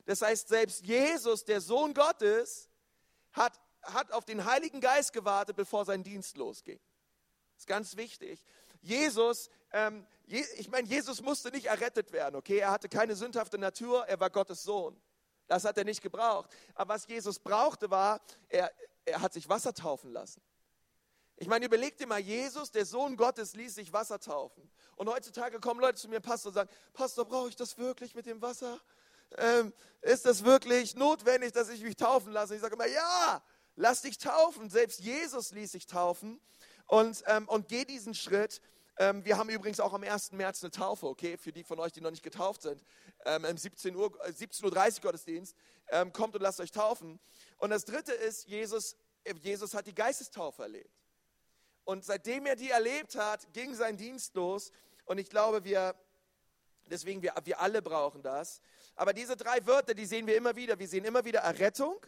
Das 0.05 0.21
heißt, 0.21 0.47
selbst 0.47 0.85
Jesus, 0.85 1.43
der 1.43 1.59
Sohn 1.59 1.93
Gottes, 1.93 2.69
hat, 3.37 3.59
hat 3.83 4.11
auf 4.11 4.25
den 4.25 4.45
Heiligen 4.45 4.81
Geist 4.81 5.13
gewartet, 5.13 5.55
bevor 5.55 5.85
sein 5.85 6.03
Dienst 6.03 6.37
losging. 6.37 6.79
Das 7.53 7.63
ist 7.63 7.67
ganz 7.67 7.95
wichtig. 7.95 8.43
Jesus, 8.81 9.49
ähm, 9.71 10.05
Je, 10.27 10.45
ich 10.57 10.69
meine, 10.69 10.85
Jesus 10.85 11.21
musste 11.21 11.51
nicht 11.51 11.67
errettet 11.67 12.11
werden, 12.11 12.35
okay? 12.35 12.57
Er 12.57 12.71
hatte 12.71 12.89
keine 12.89 13.15
sündhafte 13.15 13.57
Natur, 13.57 14.05
er 14.07 14.19
war 14.19 14.29
Gottes 14.29 14.61
Sohn. 14.63 15.01
Das 15.47 15.63
hat 15.63 15.77
er 15.77 15.85
nicht 15.85 16.01
gebraucht. 16.01 16.49
Aber 16.75 16.95
was 16.95 17.07
Jesus 17.07 17.39
brauchte, 17.39 17.89
war, 17.89 18.19
er, 18.49 18.69
er 19.05 19.21
hat 19.21 19.31
sich 19.31 19.47
Wasser 19.47 19.73
taufen 19.73 20.11
lassen. 20.11 20.41
Ich 21.37 21.47
meine, 21.47 21.65
überleg 21.65 21.95
dir 21.95 22.07
mal, 22.07 22.19
Jesus, 22.19 22.71
der 22.71 22.85
Sohn 22.85 23.15
Gottes, 23.15 23.55
ließ 23.55 23.75
sich 23.75 23.93
Wasser 23.93 24.19
taufen. 24.19 24.69
Und 24.97 25.07
heutzutage 25.07 25.61
kommen 25.61 25.79
Leute 25.79 25.97
zu 25.97 26.09
mir, 26.09 26.19
Pastor, 26.19 26.49
und 26.49 26.55
sagen, 26.55 26.69
Pastor, 26.91 27.23
brauche 27.23 27.47
ich 27.47 27.55
das 27.55 27.77
wirklich 27.77 28.13
mit 28.13 28.25
dem 28.25 28.41
Wasser? 28.41 28.81
Ähm, 29.37 29.73
ist 30.01 30.25
das 30.25 30.43
wirklich 30.43 30.95
notwendig, 30.95 31.51
dass 31.51 31.69
ich 31.69 31.81
mich 31.81 31.95
taufen 31.95 32.31
lasse? 32.31 32.55
Ich 32.55 32.61
sage 32.61 32.75
immer, 32.75 32.87
ja, 32.87 33.41
lass 33.75 34.01
dich 34.01 34.17
taufen. 34.17 34.69
Selbst 34.69 34.99
Jesus 34.99 35.51
ließ 35.51 35.71
sich 35.71 35.87
taufen 35.87 36.39
und, 36.85 37.23
ähm, 37.27 37.47
und 37.47 37.67
geh 37.67 37.85
diesen 37.85 38.13
Schritt. 38.13 38.61
Ähm, 38.99 39.23
wir 39.25 39.37
haben 39.37 39.49
übrigens 39.49 39.79
auch 39.79 39.93
am 39.93 40.03
1. 40.03 40.31
März 40.31 40.63
eine 40.63 40.71
Taufe, 40.71 41.07
okay, 41.07 41.37
für 41.37 41.51
die 41.51 41.63
von 41.63 41.79
euch, 41.79 41.91
die 41.91 42.01
noch 42.01 42.09
nicht 42.09 42.23
getauft 42.23 42.63
sind. 42.63 42.81
Ähm, 43.25 43.45
Im 43.45 43.57
17 43.57 43.95
Uhr, 43.95 44.09
17.30 44.25 44.63
Uhr 44.95 45.01
Gottesdienst. 45.01 45.55
Ähm, 45.89 46.11
kommt 46.11 46.35
und 46.35 46.41
lasst 46.41 46.59
euch 46.59 46.71
taufen. 46.71 47.19
Und 47.57 47.69
das 47.69 47.85
dritte 47.85 48.11
ist, 48.11 48.47
Jesus, 48.47 48.95
äh, 49.23 49.33
Jesus 49.35 49.73
hat 49.73 49.85
die 49.85 49.93
Geistestaufe 49.93 50.63
erlebt. 50.63 50.91
Und 51.83 52.03
seitdem 52.03 52.45
er 52.45 52.55
die 52.55 52.71
erlebt 52.71 53.15
hat, 53.15 53.53
ging 53.53 53.73
sein 53.73 53.97
Dienst 53.97 54.33
los. 54.35 54.71
Und 55.05 55.19
ich 55.19 55.29
glaube, 55.29 55.63
wir, 55.63 55.95
deswegen, 56.87 57.21
wir, 57.21 57.33
wir 57.43 57.61
alle 57.61 57.81
brauchen 57.81 58.23
das. 58.23 58.61
Aber 58.97 59.13
diese 59.13 59.37
drei 59.37 59.65
Wörter, 59.65 59.93
die 59.93 60.05
sehen 60.05 60.27
wir 60.27 60.35
immer 60.35 60.55
wieder. 60.55 60.77
Wir 60.77 60.87
sehen 60.87 61.05
immer 61.05 61.23
wieder 61.23 61.39
Errettung, 61.39 62.05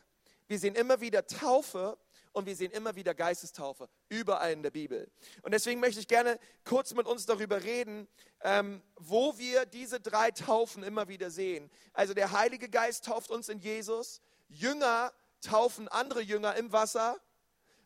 wir 0.48 0.60
sehen 0.60 0.76
immer 0.76 1.00
wieder 1.00 1.26
Taufe 1.26 1.98
und 2.34 2.46
wir 2.46 2.56
sehen 2.56 2.72
immer 2.72 2.96
wieder 2.96 3.14
Geistestaufe, 3.14 3.88
überall 4.10 4.52
in 4.52 4.64
der 4.64 4.72
Bibel. 4.72 5.10
Und 5.42 5.54
deswegen 5.54 5.80
möchte 5.80 6.00
ich 6.00 6.08
gerne 6.08 6.40
kurz 6.66 6.94
mit 6.94 7.08
uns 7.08 7.26
darüber 7.26 7.64
reden, 7.64 8.08
ähm, 8.42 8.82
wo 8.96 9.38
wir 9.38 9.66
diese 9.66 10.00
drei 10.00 10.32
Taufen 10.32 10.84
immer 10.84 11.08
wieder 11.08 11.32
sehen. 11.32 11.70
Also 11.94 12.14
der 12.14 12.32
Heilige 12.32 12.70
Geist 12.70 13.06
tauft 13.06 13.32
uns 13.32 13.50
in 13.50 13.60
Jesus, 13.60 14.22
Jünger 14.50 15.14
taufen 15.42 15.88
andere 15.88 16.22
Jünger 16.22 16.56
im 16.56 16.72
Wasser 16.72 17.20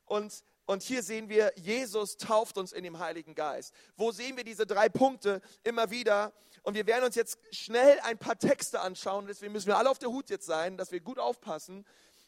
und 0.05 0.43
und 0.65 0.81
hier 0.81 1.03
sehen 1.03 1.27
wir, 1.27 1.51
Jesus 1.57 2.17
tauft 2.17 2.57
uns 2.57 2.71
in 2.71 2.83
dem 2.83 2.99
Heiligen 2.99 3.35
Geist. 3.35 3.73
Wo 3.97 4.11
sehen 4.11 4.37
wir 4.37 4.45
diese 4.45 4.65
drei 4.65 4.87
Punkte 4.87 5.41
immer 5.63 5.91
wieder? 5.91 6.31
Und 6.61 6.75
wir 6.75 6.87
werden 6.87 7.03
uns 7.03 7.15
jetzt 7.15 7.37
schnell 7.51 7.99
ein 8.03 8.17
paar 8.17 8.39
Texte 8.39 8.79
anschauen. 8.79 9.27
Deswegen 9.27 9.51
müssen 9.51 9.67
wir 9.67 9.77
alle 9.77 9.89
auf 9.89 9.99
der 9.99 10.09
Hut 10.09 10.29
jetzt 10.29 10.45
sein, 10.45 10.77
dass 10.77 10.91
wir 10.93 11.01
gut 11.01 11.19
aufpassen, 11.19 11.85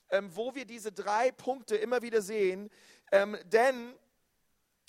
ähm, 0.09 0.29
wo 0.35 0.53
wir 0.53 0.65
diese 0.65 0.91
drei 0.91 1.31
Punkte 1.31 1.77
immer 1.77 2.01
wieder 2.01 2.21
sehen. 2.21 2.69
Ähm, 3.11 3.37
denn 3.45 3.95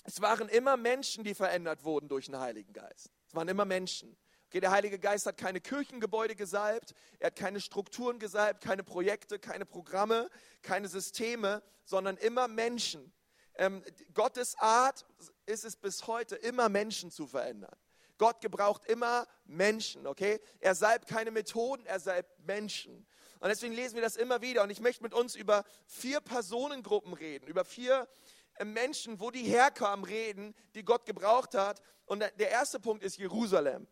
es 0.03 0.21
waren 0.21 0.49
immer 0.49 0.75
Menschen, 0.75 1.23
die 1.23 1.33
verändert 1.33 1.85
wurden 1.85 2.09
durch 2.09 2.25
den 2.25 2.39
Heiligen 2.39 2.73
Geist. 2.73 3.11
Es 3.27 3.35
waren 3.35 3.47
immer 3.47 3.65
Menschen. 3.65 4.17
Okay, 4.47 4.61
der 4.61 4.71
Heilige 4.71 4.99
Geist 4.99 5.25
hat 5.25 5.37
keine 5.37 5.59
Kirchengebäude 5.59 6.35
gesalbt, 6.35 6.93
er 7.19 7.27
hat 7.27 7.35
keine 7.35 7.59
Strukturen 7.59 8.17
gesalbt, 8.17 8.63
keine 8.63 8.83
Projekte, 8.83 9.39
keine 9.39 9.65
Programme, 9.65 10.29
keine 10.61 10.87
Systeme, 10.87 11.61
sondern 11.83 12.15
immer 12.15 12.47
Menschen. 12.47 13.11
Ähm, 13.57 13.83
Gottes 14.13 14.55
Art 14.59 15.05
ist 15.45 15.65
es 15.65 15.75
bis 15.75 16.05
heute, 16.07 16.35
immer 16.35 16.69
Menschen 16.69 17.11
zu 17.11 17.27
verändern. 17.27 17.75
Gott 18.17 18.41
gebraucht 18.41 18.85
immer 18.85 19.27
Menschen, 19.45 20.07
okay? 20.07 20.39
Er 20.59 20.75
salbt 20.75 21.07
keine 21.07 21.31
Methoden, 21.31 21.85
er 21.85 21.99
salbt 21.99 22.31
Menschen. 22.45 23.05
Und 23.39 23.49
deswegen 23.49 23.73
lesen 23.73 23.95
wir 23.95 24.01
das 24.01 24.15
immer 24.15 24.41
wieder. 24.41 24.63
Und 24.63 24.69
ich 24.69 24.79
möchte 24.79 25.03
mit 25.03 25.13
uns 25.13 25.35
über 25.35 25.63
vier 25.85 26.21
Personengruppen 26.21 27.13
reden, 27.13 27.47
über 27.47 27.65
vier 27.65 28.07
äh, 28.55 28.65
Menschen, 28.65 29.19
wo 29.19 29.31
die 29.31 29.43
herkamen, 29.43 30.05
reden, 30.05 30.55
die 30.75 30.83
Gott 30.83 31.05
gebraucht 31.05 31.53
hat. 31.53 31.81
Und 32.05 32.19
der 32.19 32.49
erste 32.49 32.79
Punkt 32.79 33.03
ist 33.03 33.17
Jerusalem. 33.17 33.87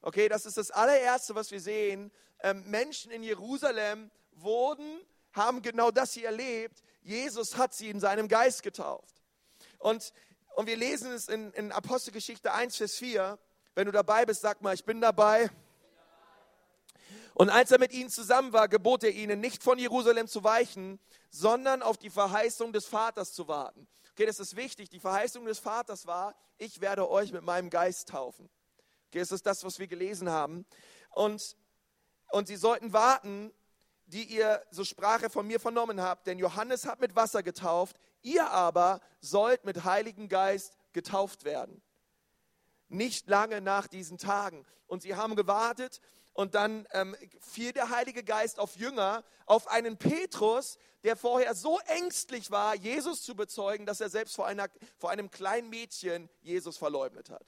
Okay, 0.00 0.28
das 0.28 0.46
ist 0.46 0.56
das 0.56 0.70
allererste, 0.70 1.34
was 1.34 1.50
wir 1.50 1.60
sehen. 1.60 2.12
Ähm, 2.40 2.68
Menschen 2.68 3.10
in 3.10 3.22
Jerusalem 3.22 4.10
wurden, 4.32 5.00
haben 5.32 5.62
genau 5.62 5.90
das 5.90 6.12
hier 6.12 6.26
erlebt. 6.26 6.82
Jesus 7.08 7.56
hat 7.56 7.72
sie 7.72 7.88
in 7.88 8.00
seinem 8.00 8.28
Geist 8.28 8.62
getauft. 8.62 9.22
Und, 9.78 10.12
und 10.56 10.66
wir 10.66 10.76
lesen 10.76 11.10
es 11.10 11.28
in, 11.28 11.52
in 11.54 11.72
Apostelgeschichte 11.72 12.52
1, 12.52 12.76
Vers 12.76 12.96
4. 12.96 13.38
Wenn 13.74 13.86
du 13.86 13.92
dabei 13.92 14.26
bist, 14.26 14.42
sag 14.42 14.60
mal, 14.60 14.74
ich 14.74 14.84
bin 14.84 15.00
dabei. 15.00 15.50
Und 17.32 17.48
als 17.48 17.70
er 17.70 17.78
mit 17.78 17.92
ihnen 17.92 18.10
zusammen 18.10 18.52
war, 18.52 18.68
gebot 18.68 19.04
er 19.04 19.12
ihnen, 19.12 19.40
nicht 19.40 19.62
von 19.62 19.78
Jerusalem 19.78 20.28
zu 20.28 20.44
weichen, 20.44 21.00
sondern 21.30 21.82
auf 21.82 21.96
die 21.96 22.10
Verheißung 22.10 22.74
des 22.74 22.84
Vaters 22.84 23.32
zu 23.32 23.48
warten. 23.48 23.88
Okay, 24.12 24.26
das 24.26 24.38
ist 24.38 24.54
wichtig. 24.54 24.90
Die 24.90 25.00
Verheißung 25.00 25.46
des 25.46 25.60
Vaters 25.60 26.06
war, 26.06 26.34
ich 26.58 26.82
werde 26.82 27.08
euch 27.08 27.32
mit 27.32 27.42
meinem 27.42 27.70
Geist 27.70 28.08
taufen. 28.08 28.50
Okay, 29.06 29.20
das 29.20 29.32
ist 29.32 29.46
das, 29.46 29.64
was 29.64 29.78
wir 29.78 29.86
gelesen 29.86 30.28
haben. 30.28 30.66
Und, 31.10 31.56
und 32.32 32.48
sie 32.48 32.56
sollten 32.56 32.92
warten, 32.92 33.50
die 34.08 34.24
ihr, 34.24 34.62
so 34.70 34.84
Sprache 34.84 35.30
von 35.30 35.46
mir 35.46 35.60
vernommen 35.60 36.02
habt, 36.02 36.26
denn 36.26 36.38
Johannes 36.38 36.86
hat 36.86 37.00
mit 37.00 37.16
Wasser 37.16 37.42
getauft, 37.42 37.96
ihr 38.22 38.50
aber 38.50 39.00
sollt 39.20 39.64
mit 39.64 39.84
Heiligen 39.84 40.28
Geist 40.28 40.76
getauft 40.92 41.44
werden 41.44 41.82
nicht 42.88 43.28
lange 43.28 43.60
nach 43.60 43.86
diesen 43.86 44.18
Tagen. 44.18 44.66
Und 44.86 45.02
sie 45.02 45.14
haben 45.14 45.36
gewartet 45.36 46.00
und 46.32 46.54
dann 46.54 46.86
ähm, 46.92 47.16
fiel 47.40 47.72
der 47.72 47.90
Heilige 47.90 48.24
Geist 48.24 48.58
auf 48.58 48.76
Jünger, 48.76 49.24
auf 49.46 49.68
einen 49.68 49.96
Petrus, 49.98 50.78
der 51.04 51.16
vorher 51.16 51.54
so 51.54 51.78
ängstlich 51.86 52.50
war, 52.50 52.74
Jesus 52.74 53.22
zu 53.22 53.34
bezeugen, 53.34 53.86
dass 53.86 54.00
er 54.00 54.08
selbst 54.08 54.34
vor, 54.34 54.46
einer, 54.46 54.68
vor 54.96 55.10
einem 55.10 55.30
kleinen 55.30 55.68
Mädchen 55.68 56.28
Jesus 56.40 56.76
verleugnet 56.76 57.30
hat. 57.30 57.46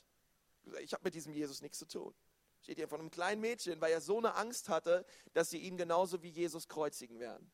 Ich 0.81 0.93
habe 0.93 1.05
mit 1.05 1.15
diesem 1.15 1.33
Jesus 1.33 1.63
nichts 1.63 1.79
zu 1.79 1.87
tun. 1.87 2.15
Steht 2.63 2.77
hier 2.77 2.89
von 2.89 3.01
einem 3.01 3.11
kleinen 3.11 3.41
Mädchen, 3.41 3.81
weil 3.81 3.93
er 3.93 4.01
so 4.01 4.19
eine 4.19 4.35
Angst 4.35 4.69
hatte, 4.69 5.05
dass 5.33 5.51
sie 5.51 5.59
ihn 5.59 5.77
genauso 5.77 6.23
wie 6.23 6.29
Jesus 6.29 6.69
kreuzigen 6.69 7.19
werden. 7.19 7.51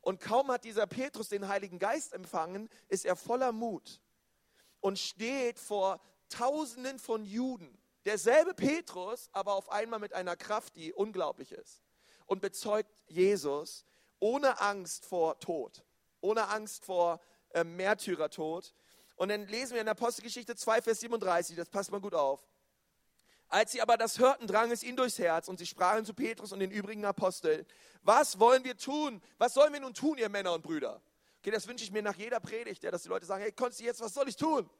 Und 0.00 0.20
kaum 0.20 0.50
hat 0.50 0.64
dieser 0.64 0.86
Petrus 0.86 1.28
den 1.28 1.48
Heiligen 1.48 1.78
Geist 1.78 2.12
empfangen, 2.12 2.68
ist 2.88 3.04
er 3.04 3.16
voller 3.16 3.52
Mut 3.52 4.00
und 4.80 4.98
steht 4.98 5.58
vor 5.58 6.00
Tausenden 6.30 6.98
von 6.98 7.24
Juden. 7.24 7.76
Derselbe 8.04 8.54
Petrus, 8.54 9.28
aber 9.32 9.54
auf 9.54 9.70
einmal 9.70 9.98
mit 9.98 10.14
einer 10.14 10.36
Kraft, 10.36 10.76
die 10.76 10.92
unglaublich 10.92 11.52
ist. 11.52 11.82
Und 12.26 12.40
bezeugt 12.40 13.02
Jesus 13.08 13.84
ohne 14.20 14.60
Angst 14.60 15.04
vor 15.04 15.38
Tod, 15.38 15.84
ohne 16.20 16.48
Angst 16.48 16.84
vor 16.84 17.20
äh, 17.50 17.64
Märtyrertod. 17.64 18.74
Und 19.16 19.28
dann 19.28 19.46
lesen 19.48 19.74
wir 19.74 19.82
in 19.82 19.88
Apostelgeschichte 19.88 20.56
2, 20.56 20.82
Vers 20.82 21.00
37, 21.00 21.56
das 21.56 21.68
passt 21.68 21.90
mal 21.90 22.00
gut 22.00 22.14
auf. 22.14 22.48
Als 23.50 23.72
sie 23.72 23.82
aber 23.82 23.96
das 23.96 24.18
hörten, 24.18 24.46
drang 24.46 24.70
es 24.70 24.82
ihnen 24.82 24.96
durchs 24.96 25.18
Herz 25.18 25.48
und 25.48 25.58
sie 25.58 25.66
sprachen 25.66 26.04
zu 26.04 26.14
Petrus 26.14 26.52
und 26.52 26.60
den 26.60 26.70
übrigen 26.70 27.04
Aposteln, 27.04 27.66
was 28.02 28.40
wollen 28.40 28.64
wir 28.64 28.76
tun? 28.76 29.20
Was 29.38 29.54
sollen 29.54 29.72
wir 29.72 29.80
nun 29.80 29.92
tun, 29.92 30.16
ihr 30.16 30.28
Männer 30.28 30.54
und 30.54 30.62
Brüder? 30.62 31.02
Okay, 31.40 31.50
das 31.50 31.66
wünsche 31.66 31.84
ich 31.84 31.90
mir 31.90 32.02
nach 32.02 32.14
jeder 32.14 32.40
Predigt, 32.40 32.82
ja, 32.82 32.90
dass 32.90 33.02
die 33.02 33.08
Leute 33.08 33.26
sagen, 33.26 33.42
hey, 33.42 33.52
Konsti, 33.52 33.84
jetzt, 33.84 34.00
was 34.00 34.14
soll 34.14 34.28
ich 34.28 34.36
tun? 34.36 34.70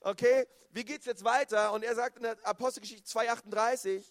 okay, 0.00 0.46
wie 0.70 0.84
geht 0.84 1.00
es 1.00 1.06
jetzt 1.06 1.24
weiter? 1.24 1.72
Und 1.72 1.82
er 1.82 1.94
sagt 1.94 2.18
in 2.18 2.24
der 2.24 2.36
Apostelgeschichte 2.46 3.04
2,38, 3.08 4.04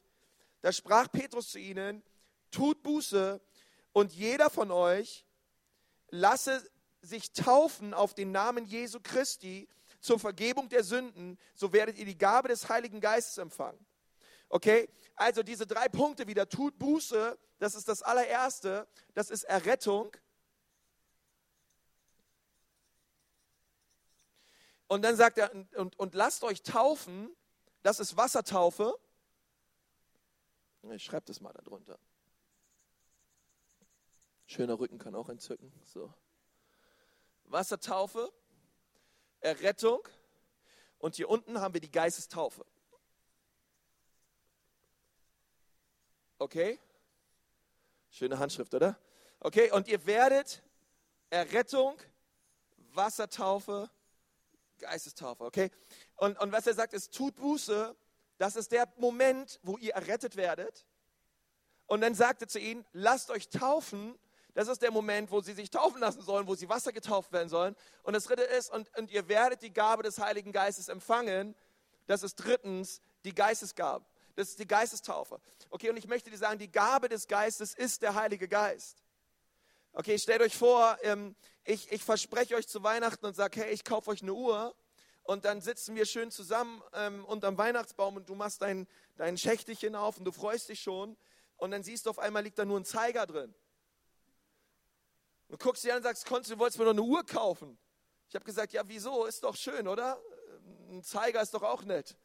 da 0.62 0.72
sprach 0.72 1.12
Petrus 1.12 1.52
zu 1.52 1.60
ihnen, 1.60 2.04
tut 2.52 2.82
Buße 2.84 3.40
und 3.94 4.14
jeder 4.14 4.50
von 4.50 4.72
euch 4.72 5.26
lasse 6.10 6.68
sich 7.02 7.32
taufen 7.34 7.94
auf 7.94 8.14
den 8.14 8.32
Namen 8.32 8.66
Jesu 8.66 9.00
Christi 9.02 9.68
zur 10.00 10.20
Vergebung 10.20 10.70
der 10.70 10.84
Sünden, 10.84 11.38
so 11.54 11.72
werdet 11.72 11.98
ihr 11.98 12.06
die 12.06 12.18
Gabe 12.18 12.48
des 12.48 12.68
Heiligen 12.70 13.00
Geistes 13.00 13.38
empfangen. 13.38 13.80
Okay, 14.50 14.90
also 15.16 15.44
diese 15.44 15.66
drei 15.66 15.88
Punkte 15.88 16.28
wieder, 16.28 16.48
tut 16.48 16.78
Buße, 16.78 17.38
das 17.60 17.76
ist 17.76 17.88
das 17.88 18.02
allererste, 18.02 18.88
das 19.14 19.30
ist 19.30 19.44
Errettung. 19.44 20.16
Und 24.88 25.02
dann 25.02 25.16
sagt 25.16 25.38
er, 25.38 25.52
und, 25.76 25.98
und 25.98 26.14
lasst 26.14 26.44
euch 26.44 26.62
taufen, 26.62 27.36
das 27.82 28.00
ist 28.00 28.18
Wassertaufe. 28.18 29.00
Ich 30.92 31.04
schreibe 31.04 31.26
das 31.26 31.42
mal 31.42 31.54
darunter. 31.54 31.98
Schöner 34.46 34.80
Rücken 34.80 35.00
kann 35.00 35.16
auch 35.16 35.30
entzücken. 35.30 35.72
So. 35.86 36.14
Wassertaufe, 37.46 38.32
Errettung 39.40 40.08
und 41.00 41.16
hier 41.16 41.30
unten 41.30 41.60
haben 41.60 41.74
wir 41.74 41.82
die 41.82 41.92
Geistestaufe. 41.92 42.66
Okay? 46.38 46.80
Schöne 48.10 48.40
Handschrift, 48.40 48.74
oder? 48.74 48.98
Okay, 49.40 49.72
und 49.72 49.88
ihr 49.88 50.06
werdet 50.06 50.64
Errettung, 51.30 51.98
Wassertaufe, 52.94 53.90
Geistestaufe, 54.80 55.44
okay? 55.44 55.72
Und, 56.16 56.40
und 56.40 56.52
was 56.52 56.68
er 56.68 56.74
sagt, 56.74 56.94
ist, 56.94 57.14
tut 57.14 57.36
Buße, 57.36 57.96
das 58.38 58.56
ist 58.56 58.72
der 58.72 58.92
Moment, 58.98 59.60
wo 59.64 59.78
ihr 59.78 59.94
errettet 59.94 60.36
werdet. 60.36 60.86
Und 61.88 62.02
dann 62.02 62.16
sagt 62.16 62.42
er 62.42 62.48
zu 62.48 62.60
ihnen, 62.60 62.86
lasst 62.92 63.30
euch 63.30 63.50
taufen, 63.50 64.18
das 64.54 64.70
ist 64.70 64.82
der 64.82 64.92
Moment, 64.92 65.32
wo 65.32 65.42
sie 65.42 65.54
sich 65.54 65.70
taufen 65.70 66.00
lassen 66.00 66.22
sollen, 66.22 66.48
wo 66.48 66.56
sie 66.56 66.70
Wasser 66.70 66.94
getauft 66.94 67.34
werden 67.34 67.50
sollen. 67.50 67.76
Und 68.04 68.14
das 68.14 68.24
dritte 68.24 68.44
ist, 68.44 68.72
und, 68.72 68.90
und 68.98 69.12
ihr 69.12 69.28
werdet 69.28 69.62
die 69.62 69.74
Gabe 69.74 70.04
des 70.04 70.18
Heiligen 70.18 70.54
Geistes 70.54 70.88
empfangen. 70.88 71.56
Das 72.08 72.24
ist 72.24 72.36
drittens 72.36 73.02
die 73.26 73.36
Geistesgabe. 73.36 74.06
Das 74.36 74.50
ist 74.50 74.60
die 74.60 74.68
Geistestaufe. 74.68 75.40
Okay, 75.70 75.90
und 75.90 75.98
ich 75.98 76.08
möchte 76.08 76.30
dir 76.30 76.38
sagen, 76.38 76.60
die 76.60 76.72
Gabe 76.72 77.10
des 77.10 77.28
Geistes 77.28 77.74
ist 77.74 78.02
der 78.02 78.16
Heilige 78.16 78.48
Geist. 78.48 79.02
Okay, 79.94 80.20
stellt 80.20 80.42
euch 80.42 80.58
vor, 80.58 80.98
ähm, 81.04 81.36
ich, 81.64 81.90
ich 81.92 82.04
verspreche 82.04 82.56
euch 82.56 82.68
zu 82.68 82.84
Weihnachten 82.84 83.26
und 83.26 83.34
sage, 83.34 83.62
hey, 83.62 83.74
ich 83.74 83.86
kaufe 83.86 84.12
euch 84.12 84.22
eine 84.22 84.34
Uhr. 84.34 84.76
Und 85.24 85.46
dann 85.46 85.62
sitzen 85.62 85.96
wir 85.96 86.06
schön 86.06 86.32
zusammen 86.32 86.84
ähm, 86.94 87.26
unterm 87.26 87.58
Weihnachtsbaum 87.58 88.18
und 88.18 88.30
du 88.30 88.36
machst 88.36 88.62
dein, 88.62 88.88
dein 89.16 89.38
Schächtelchen 89.38 89.96
auf 89.96 90.18
und 90.18 90.26
du 90.26 90.32
freust 90.32 90.70
dich 90.70 90.82
schon. 90.82 91.18
Und 91.58 91.72
dann 91.72 91.82
siehst 91.82 92.06
du 92.06 92.10
auf 92.10 92.20
einmal 92.20 92.44
liegt 92.44 92.60
da 92.60 92.66
nur 92.66 92.80
ein 92.80 92.86
Zeiger 92.86 93.26
drin. 93.26 93.56
Und 95.48 95.60
guckst 95.60 95.84
dir 95.84 95.94
an 95.94 95.98
und 95.98 96.04
sagst, 96.04 96.26
Konst, 96.26 96.52
du 96.52 96.60
wolltest 96.60 96.78
mir 96.78 96.86
noch 96.86 96.92
eine 96.92 97.02
Uhr 97.02 97.26
kaufen. 97.26 97.78
Ich 98.28 98.36
habe 98.36 98.46
gesagt, 98.46 98.74
ja, 98.74 98.84
wieso? 98.86 99.26
Ist 99.26 99.44
doch 99.44 99.56
schön, 99.56 99.88
oder? 99.88 100.22
Ein 100.90 101.04
Zeiger 101.04 101.42
ist 101.42 101.54
doch 101.54 101.64
auch 101.64 101.84
nett. 101.84 102.18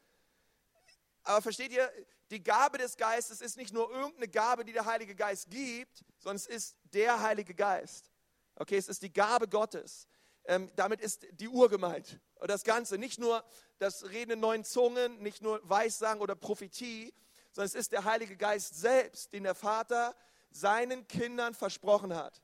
Aber 1.23 1.43
versteht 1.43 1.73
ihr, 1.73 1.91
die 2.31 2.43
Gabe 2.43 2.79
des 2.79 2.97
Geistes 2.97 3.41
ist 3.41 3.57
nicht 3.57 3.73
nur 3.73 3.91
irgendeine 3.91 4.29
Gabe, 4.29 4.65
die 4.65 4.73
der 4.73 4.87
Heilige 4.87 5.15
Geist 5.15 5.51
gibt, 5.51 6.05
sondern 6.19 6.37
es 6.37 6.47
ist 6.47 6.77
der 6.85 7.21
Heilige 7.21 7.55
Geist. 7.55 8.11
Okay, 8.55 8.77
es 8.77 8.89
ist 8.89 9.03
die 9.03 9.13
Gabe 9.13 9.49
Gottes. 9.49 10.07
Ähm, 10.45 10.71
damit 10.77 11.01
ist 11.01 11.27
die 11.33 11.49
Uhr 11.49 11.69
gemeint. 11.69 12.21
Und 12.37 12.51
das 12.51 12.65
Ganze, 12.65 12.99
nicht 12.99 13.19
nur 13.19 13.45
das 13.79 14.05
Reden 14.11 14.33
in 14.33 14.41
neuen 14.41 14.65
Zungen, 14.65 15.21
nicht 15.23 15.43
nur 15.43 15.61
Weissagen 15.69 16.23
oder 16.23 16.35
Prophetie, 16.35 17.13
sondern 17.53 17.67
es 17.67 17.75
ist 17.75 17.93
der 17.93 18.05
Heilige 18.05 18.37
Geist 18.37 18.77
selbst, 18.77 19.33
den 19.33 19.43
der 19.43 19.55
Vater 19.55 20.15
seinen 20.51 21.07
Kindern 21.09 21.55
versprochen 21.55 22.15
hat. 22.15 22.43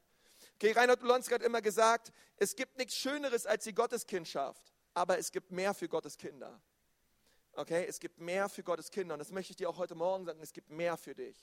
Okay, 0.54 0.72
Reinhard 0.72 1.02
Ulonski 1.02 1.34
hat 1.34 1.42
immer 1.42 1.62
gesagt, 1.62 2.12
es 2.36 2.56
gibt 2.56 2.76
nichts 2.78 2.96
Schöneres 2.96 3.46
als 3.46 3.64
die 3.64 3.74
Gotteskindschaft, 3.74 4.72
aber 4.94 5.18
es 5.18 5.30
gibt 5.30 5.50
mehr 5.50 5.74
für 5.74 5.88
Gottes 5.88 6.16
Kinder. 6.16 6.60
Okay, 7.58 7.86
es 7.88 7.98
gibt 8.00 8.18
mehr 8.18 8.50
für 8.50 8.62
Gottes 8.62 8.90
Kinder 8.90 9.14
und 9.14 9.18
das 9.18 9.30
möchte 9.30 9.52
ich 9.52 9.56
dir 9.56 9.70
auch 9.70 9.78
heute 9.78 9.94
Morgen 9.94 10.26
sagen, 10.26 10.40
es 10.42 10.52
gibt 10.52 10.68
mehr 10.68 10.98
für 10.98 11.14
dich. 11.14 11.36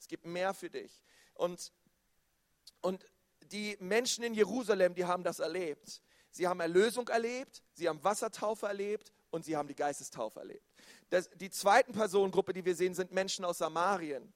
Es 0.00 0.08
gibt 0.08 0.26
mehr 0.26 0.52
für 0.52 0.68
dich. 0.68 1.00
Und, 1.34 1.72
und 2.80 3.06
die 3.52 3.76
Menschen 3.78 4.24
in 4.24 4.34
Jerusalem, 4.34 4.96
die 4.96 5.04
haben 5.04 5.22
das 5.22 5.38
erlebt. 5.38 6.02
Sie 6.32 6.48
haben 6.48 6.58
Erlösung 6.58 7.06
erlebt, 7.06 7.62
sie 7.72 7.88
haben 7.88 8.02
Wassertaufe 8.02 8.66
erlebt 8.66 9.12
und 9.30 9.44
sie 9.44 9.56
haben 9.56 9.68
die 9.68 9.76
Geistestaufe 9.76 10.40
erlebt. 10.40 10.66
Das, 11.08 11.30
die 11.36 11.50
zweiten 11.50 11.92
Personengruppe, 11.92 12.52
die 12.52 12.64
wir 12.64 12.74
sehen, 12.74 12.94
sind 12.94 13.12
Menschen 13.12 13.44
aus 13.44 13.58
Samarien. 13.58 14.32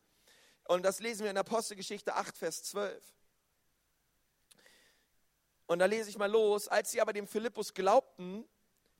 Und 0.68 0.84
das 0.84 1.00
lesen 1.00 1.24
wir 1.24 1.30
in 1.32 1.36
Apostelgeschichte 1.36 2.14
8, 2.14 2.36
Vers 2.36 2.62
12. 2.62 3.02
Und 5.66 5.80
da 5.80 5.86
lese 5.86 6.10
ich 6.10 6.16
mal 6.16 6.30
los. 6.30 6.68
Als 6.68 6.92
sie 6.92 7.00
aber 7.00 7.12
dem 7.12 7.26
Philippus 7.26 7.74
glaubten, 7.74 8.44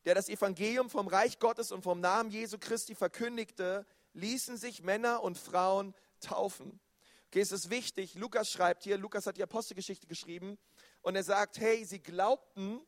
der 0.05 0.15
das 0.15 0.29
Evangelium 0.29 0.91
vom 0.91 1.09
Reich 1.09 1.39
Gottes 1.39 1.73
und 1.73 1.83
vom 1.83 2.01
Namen 2.01 2.31
Jesu 2.31 2.59
Christi 2.59 2.95
verkündigte, 2.95 3.87
ließen 4.13 4.57
sich 4.57 4.83
Männer 4.83 5.23
und 5.23 5.39
Frauen 5.39 5.95
taufen. 6.21 6.81
Okay, 7.29 7.41
es 7.41 7.53
ist 7.53 7.71
wichtig. 7.71 8.15
Lukas 8.15 8.51
schreibt 8.51 8.85
hier, 8.85 8.97
Lukas 8.97 9.27
hat 9.27 9.37
die 9.37 9.43
Apostelgeschichte 9.43 10.07
geschrieben 10.07 10.59
und 11.03 11.17
er 11.17 11.25
sagt, 11.25 11.59
hey, 11.59 11.85
sie 11.85 12.01
glaubten 12.01 12.81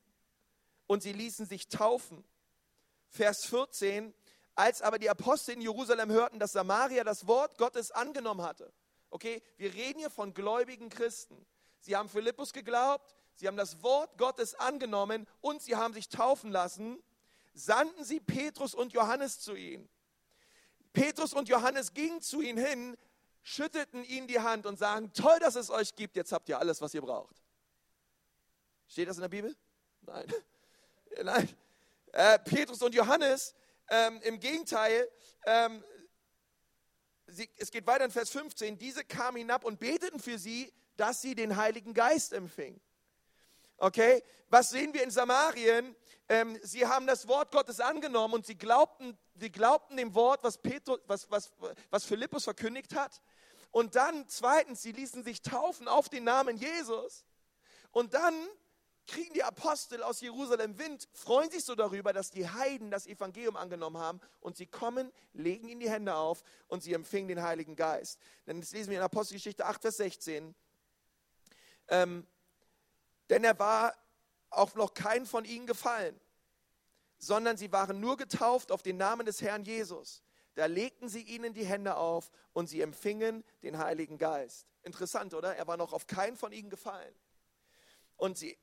und 0.86 1.02
sie 1.02 1.12
ließen 1.12 1.46
sich 1.46 1.68
taufen. 1.68 2.24
Vers 3.08 3.44
14, 3.46 4.14
als 4.54 4.82
aber 4.82 4.98
die 4.98 5.10
Apostel 5.10 5.52
in 5.52 5.60
Jerusalem 5.60 6.10
hörten, 6.10 6.38
dass 6.38 6.52
Samaria 6.52 7.02
das 7.02 7.26
Wort 7.26 7.58
Gottes 7.58 7.90
angenommen 7.90 8.42
hatte. 8.42 8.72
Okay, 9.10 9.42
wir 9.56 9.74
reden 9.74 9.98
hier 9.98 10.10
von 10.10 10.34
gläubigen 10.34 10.88
Christen. 10.88 11.46
Sie 11.80 11.96
haben 11.96 12.08
Philippus 12.08 12.52
geglaubt, 12.52 13.14
sie 13.34 13.46
haben 13.46 13.56
das 13.56 13.82
Wort 13.82 14.16
Gottes 14.18 14.54
angenommen 14.54 15.26
und 15.40 15.62
sie 15.62 15.76
haben 15.76 15.94
sich 15.94 16.08
taufen 16.08 16.50
lassen, 16.50 17.02
sandten 17.56 18.04
sie 18.04 18.20
Petrus 18.20 18.74
und 18.74 18.92
Johannes 18.92 19.40
zu 19.40 19.54
ihnen. 19.54 19.88
Petrus 20.92 21.32
und 21.32 21.48
Johannes 21.48 21.94
gingen 21.94 22.20
zu 22.20 22.40
ihnen 22.40 22.58
hin, 22.58 22.96
schüttelten 23.42 24.04
ihnen 24.04 24.26
die 24.26 24.40
Hand 24.40 24.66
und 24.66 24.78
sagen, 24.78 25.12
toll, 25.12 25.38
dass 25.40 25.56
es 25.56 25.70
euch 25.70 25.94
gibt, 25.96 26.16
jetzt 26.16 26.32
habt 26.32 26.48
ihr 26.48 26.58
alles, 26.58 26.80
was 26.80 26.92
ihr 26.94 27.00
braucht. 27.00 27.36
Steht 28.88 29.08
das 29.08 29.16
in 29.16 29.22
der 29.22 29.28
Bibel? 29.28 29.56
Nein. 30.02 30.32
Nein. 31.22 31.48
Äh, 32.12 32.38
Petrus 32.40 32.82
und 32.82 32.94
Johannes, 32.94 33.54
ähm, 33.88 34.20
im 34.22 34.38
Gegenteil, 34.38 35.10
ähm, 35.46 35.82
sie, 37.26 37.48
es 37.56 37.70
geht 37.70 37.86
weiter 37.86 38.04
in 38.04 38.10
Vers 38.10 38.30
15, 38.30 38.78
diese 38.78 39.04
kamen 39.04 39.38
hinab 39.38 39.64
und 39.64 39.80
beteten 39.80 40.20
für 40.20 40.38
sie, 40.38 40.72
dass 40.96 41.22
sie 41.22 41.34
den 41.34 41.56
Heiligen 41.56 41.94
Geist 41.94 42.32
empfingen. 42.32 42.80
Okay, 43.78 44.22
was 44.48 44.70
sehen 44.70 44.94
wir 44.94 45.02
in 45.02 45.10
Samarien? 45.10 45.94
Ähm, 46.28 46.58
sie 46.62 46.86
haben 46.86 47.06
das 47.06 47.28
Wort 47.28 47.52
Gottes 47.52 47.78
angenommen 47.80 48.34
und 48.34 48.46
sie 48.46 48.56
glaubten, 48.56 49.16
sie 49.34 49.50
glaubten 49.50 49.96
dem 49.96 50.14
Wort, 50.14 50.42
was, 50.42 50.58
Petrus, 50.58 50.98
was, 51.06 51.30
was, 51.30 51.52
was 51.90 52.04
Philippus 52.04 52.44
verkündigt 52.44 52.94
hat. 52.94 53.22
Und 53.70 53.94
dann 53.94 54.26
zweitens, 54.28 54.82
sie 54.82 54.92
ließen 54.92 55.22
sich 55.22 55.42
taufen 55.42 55.86
auf 55.86 56.08
den 56.08 56.24
Namen 56.24 56.56
Jesus. 56.56 57.24
Und 57.92 58.14
dann 58.14 58.34
kriegen 59.06 59.34
die 59.34 59.44
Apostel 59.44 60.02
aus 60.02 60.20
Jerusalem 60.20 60.78
Wind, 60.78 61.08
freuen 61.12 61.50
sich 61.50 61.64
so 61.64 61.74
darüber, 61.74 62.12
dass 62.12 62.30
die 62.30 62.48
Heiden 62.48 62.90
das 62.90 63.06
Evangelium 63.06 63.56
angenommen 63.56 63.98
haben 63.98 64.20
und 64.40 64.56
sie 64.56 64.66
kommen, 64.66 65.12
legen 65.32 65.68
ihnen 65.68 65.80
die 65.80 65.90
Hände 65.90 66.14
auf 66.14 66.42
und 66.66 66.82
sie 66.82 66.92
empfingen 66.92 67.28
den 67.28 67.42
Heiligen 67.42 67.76
Geist. 67.76 68.18
Denn 68.46 68.60
das 68.60 68.72
lesen 68.72 68.90
wir 68.90 68.98
in 68.98 69.04
Apostelgeschichte 69.04 69.64
8, 69.64 69.82
Vers 69.82 69.98
16. 69.98 70.54
Ähm, 71.88 72.26
denn 73.30 73.44
er 73.44 73.58
war 73.58 73.94
auch 74.50 74.74
noch 74.74 74.94
kein 74.94 75.26
von 75.26 75.44
ihnen 75.44 75.66
gefallen, 75.66 76.18
sondern 77.18 77.56
sie 77.56 77.72
waren 77.72 78.00
nur 78.00 78.16
getauft 78.16 78.72
auf 78.72 78.82
den 78.82 78.96
Namen 78.96 79.26
des 79.26 79.42
Herrn 79.42 79.64
Jesus. 79.64 80.22
Da 80.54 80.66
legten 80.66 81.08
sie 81.08 81.22
ihnen 81.22 81.52
die 81.52 81.66
Hände 81.66 81.96
auf 81.96 82.30
und 82.52 82.68
sie 82.68 82.80
empfingen 82.80 83.44
den 83.62 83.78
Heiligen 83.78 84.16
Geist. 84.16 84.66
Interessant, 84.82 85.34
oder? 85.34 85.54
Er 85.54 85.66
war 85.66 85.76
noch 85.76 85.92
auf 85.92 86.06
keinen 86.06 86.36
von 86.36 86.52
ihnen 86.52 86.70
gefallen. 86.70 87.14
Und 88.16 88.38
sie 88.38 88.56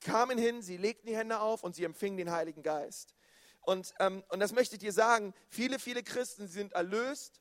kamen 0.00 0.38
hin, 0.38 0.62
sie 0.62 0.76
legten 0.76 1.08
die 1.08 1.16
Hände 1.16 1.40
auf 1.40 1.64
und 1.64 1.74
sie 1.74 1.84
empfingen 1.84 2.18
den 2.18 2.30
Heiligen 2.30 2.62
Geist. 2.62 3.14
Und, 3.62 3.94
ähm, 3.98 4.24
und 4.28 4.40
das 4.40 4.52
möchte 4.52 4.76
ich 4.76 4.80
dir 4.80 4.92
sagen, 4.92 5.34
viele, 5.48 5.78
viele 5.78 6.02
Christen 6.02 6.48
sind 6.48 6.72
erlöst, 6.72 7.40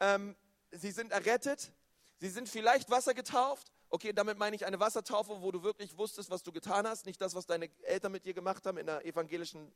ähm, 0.00 0.36
sie 0.70 0.90
sind 0.90 1.12
errettet, 1.12 1.72
sie 2.18 2.28
sind 2.28 2.48
vielleicht 2.48 2.90
Wasser 2.90 3.14
getauft, 3.14 3.72
Okay, 3.94 4.14
damit 4.14 4.38
meine 4.38 4.56
ich 4.56 4.64
eine 4.64 4.80
Wassertaufe, 4.80 5.42
wo 5.42 5.52
du 5.52 5.62
wirklich 5.62 5.98
wusstest, 5.98 6.30
was 6.30 6.42
du 6.42 6.50
getan 6.50 6.86
hast, 6.86 7.04
nicht 7.04 7.20
das, 7.20 7.34
was 7.34 7.44
deine 7.44 7.68
Eltern 7.82 8.10
mit 8.10 8.24
dir 8.24 8.32
gemacht 8.32 8.64
haben 8.64 8.78
in 8.78 8.86
der 8.86 9.04
evangelischen 9.04 9.70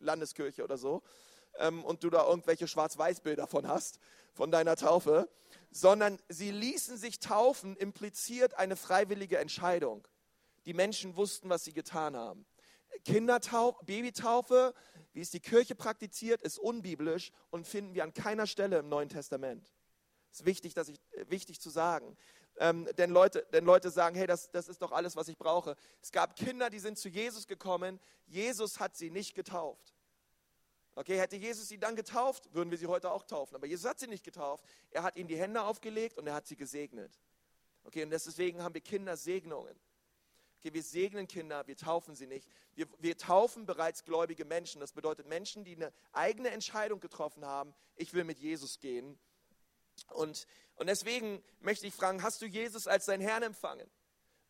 Landeskirche 0.00 0.64
oder 0.64 0.76
so, 0.76 1.04
ähm, 1.56 1.84
und 1.84 2.02
du 2.02 2.10
da 2.10 2.26
irgendwelche 2.26 2.66
Schwarz-Weiß-Bilder 2.66 3.46
von 3.46 3.68
hast, 3.68 4.00
von 4.32 4.50
deiner 4.50 4.74
Taufe, 4.74 5.28
sondern 5.70 6.18
sie 6.28 6.50
ließen 6.50 6.96
sich 6.96 7.20
taufen, 7.20 7.76
impliziert 7.76 8.54
eine 8.54 8.74
freiwillige 8.74 9.38
Entscheidung. 9.38 10.04
Die 10.66 10.74
Menschen 10.74 11.14
wussten, 11.14 11.48
was 11.48 11.62
sie 11.62 11.72
getan 11.72 12.16
haben. 12.16 12.46
Kindertaufe, 13.04 13.84
Babytaufe, 13.84 14.74
wie 15.12 15.20
es 15.20 15.30
die 15.30 15.38
Kirche 15.38 15.76
praktiziert, 15.76 16.42
ist 16.42 16.58
unbiblisch 16.58 17.30
und 17.50 17.68
finden 17.68 17.94
wir 17.94 18.02
an 18.02 18.14
keiner 18.14 18.48
Stelle 18.48 18.78
im 18.78 18.88
Neuen 18.88 19.10
Testament. 19.10 19.72
Ist 20.32 20.44
wichtig, 20.44 20.74
dass 20.74 20.88
ich, 20.88 21.00
wichtig 21.28 21.60
zu 21.60 21.70
sagen. 21.70 22.16
Ähm, 22.60 22.86
denn, 22.98 23.10
Leute, 23.10 23.46
denn 23.54 23.64
Leute 23.64 23.90
sagen, 23.90 24.14
hey, 24.14 24.26
das, 24.26 24.50
das 24.50 24.68
ist 24.68 24.82
doch 24.82 24.92
alles, 24.92 25.16
was 25.16 25.28
ich 25.28 25.38
brauche. 25.38 25.76
Es 26.02 26.12
gab 26.12 26.36
Kinder, 26.36 26.68
die 26.68 26.78
sind 26.78 26.98
zu 26.98 27.08
Jesus 27.08 27.46
gekommen. 27.46 27.98
Jesus 28.26 28.78
hat 28.78 28.98
sie 28.98 29.10
nicht 29.10 29.34
getauft. 29.34 29.94
Okay, 30.94 31.18
hätte 31.18 31.36
Jesus 31.36 31.68
sie 31.68 31.78
dann 31.78 31.96
getauft, 31.96 32.52
würden 32.52 32.70
wir 32.70 32.76
sie 32.76 32.86
heute 32.86 33.10
auch 33.10 33.22
taufen. 33.22 33.56
Aber 33.56 33.66
Jesus 33.66 33.88
hat 33.88 33.98
sie 33.98 34.08
nicht 34.08 34.24
getauft. 34.24 34.62
Er 34.90 35.02
hat 35.02 35.16
ihnen 35.16 35.28
die 35.28 35.38
Hände 35.38 35.62
aufgelegt 35.62 36.18
und 36.18 36.26
er 36.26 36.34
hat 36.34 36.46
sie 36.46 36.56
gesegnet. 36.56 37.18
Okay, 37.84 38.04
und 38.04 38.10
deswegen 38.10 38.62
haben 38.62 38.74
wir 38.74 38.82
Kindersegnungen. 38.82 39.74
Okay, 40.58 40.74
wir 40.74 40.82
segnen 40.82 41.26
Kinder, 41.26 41.66
wir 41.66 41.78
taufen 41.78 42.14
sie 42.14 42.26
nicht. 42.26 42.46
Wir, 42.74 42.86
wir 42.98 43.16
taufen 43.16 43.64
bereits 43.64 44.04
gläubige 44.04 44.44
Menschen. 44.44 44.82
Das 44.82 44.92
bedeutet 44.92 45.26
Menschen, 45.26 45.64
die 45.64 45.76
eine 45.76 45.94
eigene 46.12 46.50
Entscheidung 46.50 47.00
getroffen 47.00 47.46
haben. 47.46 47.72
Ich 47.96 48.12
will 48.12 48.24
mit 48.24 48.38
Jesus 48.38 48.78
gehen. 48.80 49.18
Und, 50.08 50.46
und 50.76 50.86
deswegen 50.86 51.42
möchte 51.60 51.86
ich 51.86 51.94
fragen, 51.94 52.22
hast 52.22 52.42
du 52.42 52.46
Jesus 52.46 52.86
als 52.86 53.06
dein 53.06 53.20
Herrn 53.20 53.42
empfangen? 53.42 53.88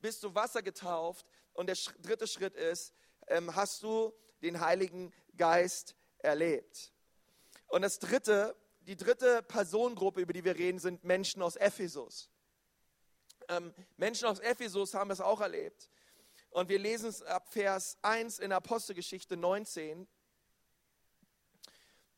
Bist 0.01 0.23
du 0.23 0.35
Wasser 0.35 0.63
getauft? 0.63 1.27
Und 1.53 1.67
der 1.67 1.77
dritte 2.01 2.27
Schritt 2.27 2.55
ist, 2.55 2.95
ähm, 3.27 3.55
hast 3.55 3.83
du 3.83 4.13
den 4.43 4.61
Heiligen 4.61 5.13
Geist 5.37 5.95
erlebt? 6.19 6.93
Und 7.69 7.83
das 7.83 7.99
dritte, 7.99 8.57
die 8.81 8.97
dritte 8.97 9.43
Personengruppe, 9.43 10.21
über 10.21 10.33
die 10.33 10.45
wir 10.45 10.57
reden, 10.57 10.79
sind 10.79 11.05
Menschen 11.05 11.43
aus 11.43 11.57
Ephesus. 11.57 12.31
Ähm, 13.49 13.75
Menschen 13.97 14.27
aus 14.27 14.39
Ephesus 14.41 14.95
haben 14.95 15.11
es 15.11 15.21
auch 15.21 15.41
erlebt. 15.41 15.91
Und 16.51 16.69
wir 16.69 16.79
lesen 16.79 17.09
es 17.09 17.23
ab 17.23 17.53
Vers 17.53 17.97
1 18.03 18.41
in 18.41 18.53
Apostelgeschichte 18.53 19.37
19. 19.37 20.09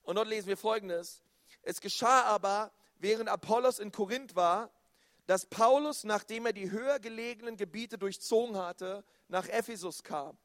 Und 0.03 0.17
dort 0.17 0.29
lesen 0.29 0.49
wir 0.49 0.57
folgendes. 0.57 1.23
Es 1.63 1.81
geschah 1.81 2.23
aber, 2.25 2.73
während 3.03 3.29
Apollos 3.29 3.79
in 3.79 3.93
Korinth 3.93 4.37
war, 4.37 4.71
dass 5.27 5.47
Paulus, 5.47 6.05
nachdem 6.05 6.47
er 6.47 6.53
die 6.53 6.71
höher 6.71 6.99
gelegenen 6.99 7.57
Gebiete 7.57 7.99
durchzogen 7.99 8.57
hatte, 8.57 9.05
nach 9.29 9.49
Ephesus 9.49 10.03
kam. 10.03 10.37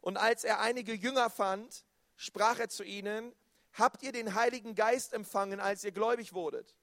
Und 0.00 0.16
als 0.16 0.44
er 0.44 0.60
einige 0.60 0.94
Jünger 0.94 1.28
fand, 1.30 1.84
sprach 2.16 2.58
er 2.58 2.68
zu 2.68 2.82
ihnen, 2.82 3.34
habt 3.72 4.02
ihr 4.02 4.12
den 4.12 4.34
Heiligen 4.34 4.74
Geist 4.74 5.12
empfangen, 5.12 5.60
als 5.60 5.84
ihr 5.84 5.92
gläubig 5.92 6.32
wurdet? 6.32 6.74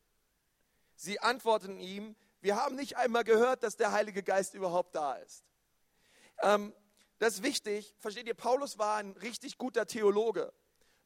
Sie 0.95 1.19
antworteten 1.19 1.79
ihm, 1.79 2.15
wir 2.41 2.55
haben 2.55 2.75
nicht 2.75 2.97
einmal 2.97 3.23
gehört, 3.23 3.63
dass 3.63 3.77
der 3.77 3.91
Heilige 3.91 4.23
Geist 4.23 4.53
überhaupt 4.53 4.95
da 4.95 5.15
ist. 5.15 5.43
Ähm, 6.41 6.73
das 7.19 7.35
ist 7.35 7.43
wichtig. 7.43 7.95
Versteht 7.99 8.27
ihr, 8.27 8.35
Paulus 8.35 8.77
war 8.77 8.97
ein 8.97 9.11
richtig 9.11 9.57
guter 9.57 9.87
Theologe. 9.87 10.53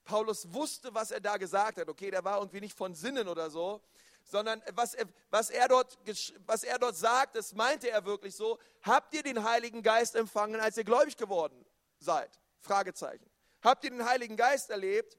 Paulus 0.03 0.51
wusste, 0.53 0.93
was 0.93 1.11
er 1.11 1.19
da 1.19 1.37
gesagt 1.37 1.77
hat. 1.77 1.87
Okay, 1.87 2.11
der 2.11 2.23
war 2.23 2.39
irgendwie 2.39 2.61
nicht 2.61 2.77
von 2.77 2.93
Sinnen 2.93 3.27
oder 3.27 3.49
so, 3.49 3.81
sondern 4.23 4.61
was 4.73 4.93
er, 4.93 5.05
was 5.29 5.49
er, 5.49 5.67
dort, 5.67 5.97
was 6.45 6.63
er 6.63 6.79
dort 6.79 6.95
sagt, 6.95 7.35
das 7.35 7.53
meinte 7.53 7.89
er 7.89 8.05
wirklich 8.05 8.35
so. 8.35 8.59
Habt 8.81 9.13
ihr 9.13 9.23
den 9.23 9.43
Heiligen 9.43 9.83
Geist 9.83 10.15
empfangen, 10.15 10.59
als 10.59 10.77
ihr 10.77 10.83
gläubig 10.83 11.17
geworden 11.17 11.65
seid? 11.99 12.39
Fragezeichen. 12.59 13.29
Habt 13.61 13.83
ihr 13.83 13.91
den 13.91 14.05
Heiligen 14.05 14.37
Geist 14.37 14.69
erlebt? 14.69 15.17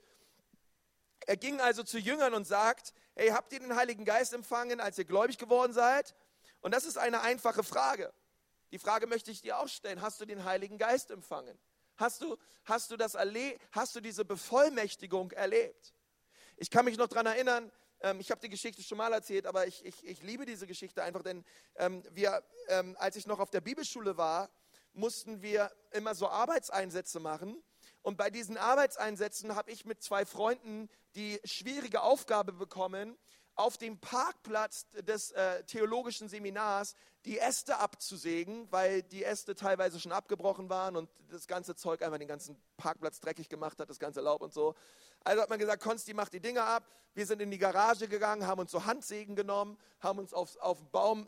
Er 1.27 1.37
ging 1.37 1.61
also 1.61 1.83
zu 1.83 1.99
Jüngern 1.99 2.35
und 2.35 2.47
sagt, 2.47 2.93
hey, 3.15 3.29
habt 3.29 3.53
ihr 3.53 3.61
den 3.61 3.77
Heiligen 3.77 4.05
Geist 4.05 4.33
empfangen, 4.33 4.81
als 4.81 4.99
ihr 4.99 5.05
gläubig 5.05 5.39
geworden 5.39 5.73
seid? 5.73 6.15
Und 6.61 6.73
das 6.73 6.85
ist 6.85 6.99
eine 6.99 7.21
einfache 7.21 7.63
Frage. 7.63 8.13
Die 8.73 8.79
Frage 8.79 9.07
möchte 9.07 9.31
ich 9.31 9.43
dir 9.43 9.59
auch 9.59 9.69
stellen. 9.69 10.01
Hast 10.01 10.21
du 10.21 10.25
den 10.25 10.45
Heiligen 10.45 10.79
Geist 10.79 11.11
empfangen? 11.11 11.59
Hast 12.03 12.21
du, 12.21 12.37
hast 12.65 12.91
du, 12.91 12.97
das 12.97 13.17
hast 13.71 13.95
du 13.95 14.01
diese 14.01 14.25
Bevollmächtigung 14.25 15.31
erlebt? 15.31 15.95
Ich 16.57 16.69
kann 16.69 16.85
mich 16.85 16.97
noch 16.97 17.07
daran 17.07 17.27
erinnern, 17.27 17.71
ähm, 18.01 18.19
ich 18.19 18.33
habe 18.33 18.41
die 18.41 18.49
Geschichte 18.49 18.83
schon 18.83 18.99
mal 18.99 19.13
erzählt, 19.13 19.47
aber 19.47 19.69
ich, 19.69 19.85
ich, 19.85 20.05
ich 20.05 20.21
liebe 20.21 20.45
diese 20.45 20.67
Geschichte 20.67 21.05
einfach, 21.05 21.23
denn 21.23 21.45
ähm, 21.77 22.03
wir, 22.11 22.43
ähm, 22.67 22.97
als 22.99 23.15
ich 23.15 23.29
noch 23.29 23.39
auf 23.39 23.51
der 23.51 23.61
Bibelschule 23.61 24.17
war, 24.17 24.51
mussten 24.95 25.43
wir 25.43 25.71
immer 25.93 26.17
so 26.17 26.29
Arbeitseinsätze 26.29 27.21
machen. 27.21 27.63
Und 28.03 28.17
bei 28.17 28.31
diesen 28.31 28.57
Arbeitseinsätzen 28.57 29.55
habe 29.55 29.71
ich 29.71 29.85
mit 29.85 30.03
zwei 30.03 30.27
Freunden 30.27 30.89
die 31.15 31.41
schwierige 31.45 32.03
Aufgabe 32.03 32.53
bekommen, 32.53 33.17
auf 33.55 33.77
dem 33.77 33.99
Parkplatz 33.99 34.87
des 34.91 35.33
äh, 35.33 35.63
theologischen 35.65 36.29
Seminars 36.29 36.95
die 37.25 37.39
Äste 37.39 37.79
abzusägen, 37.79 38.67
weil 38.71 39.03
die 39.03 39.25
Äste 39.25 39.55
teilweise 39.55 40.01
schon 40.01 40.13
abgebrochen 40.13 40.69
waren 40.69 40.97
und 40.97 41.09
das 41.29 41.47
ganze 41.47 41.77
Zeug 41.77 42.03
einfach 42.03 42.19
den 42.19 42.29
ganzen 42.29 42.61
Parkplatz 42.77 43.21
dreckig 43.21 43.49
gemacht 43.49 43.79
hat, 43.79 43.89
das 43.89 44.01
ganze 44.01 44.21
Laub 44.21 44.43
und 44.43 44.53
so. 44.53 44.75
Also 45.25 45.43
hat 45.43 45.51
man 45.51 45.59
gesagt, 45.59 45.83
Konsti 45.83 46.15
macht 46.15 46.33
die 46.33 46.41
Dinger 46.41 46.65
ab. 46.65 46.89
Wir 47.15 47.27
sind 47.27 47.41
in 47.41 47.51
die 47.51 47.59
Garage 47.59 48.09
gegangen, 48.09 48.47
haben 48.47 48.61
uns 48.61 48.73
so 48.73 48.85
Handsägen 48.87 49.37
genommen, 49.37 49.79
haben 50.01 50.19
uns 50.19 50.33
auf, 50.33 50.57
auf, 50.57 50.79
den 50.79 50.91
Baum, 50.91 51.27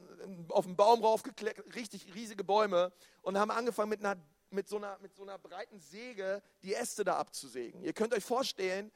auf 0.49 0.65
den 0.65 0.77
Baum 0.77 1.03
raufgekleckert, 1.03 1.75
richtig 1.75 2.13
riesige 2.15 2.43
Bäume 2.43 2.93
und 3.23 3.39
haben 3.39 3.51
angefangen 3.51 3.91
mit 3.91 4.01
einer, 4.01 4.21
mit, 4.51 4.69
so 4.69 4.77
einer, 4.77 4.99
mit 4.99 5.15
so 5.15 5.23
einer 5.23 5.39
breiten 5.39 5.79
Säge 5.79 6.43
die 6.63 6.75
Äste 6.75 7.05
da 7.05 7.19
abzusägen. 7.19 7.85
Ihr 7.85 7.93
könnt 7.93 8.15
euch 8.15 8.25
vorstellen, 8.25 8.91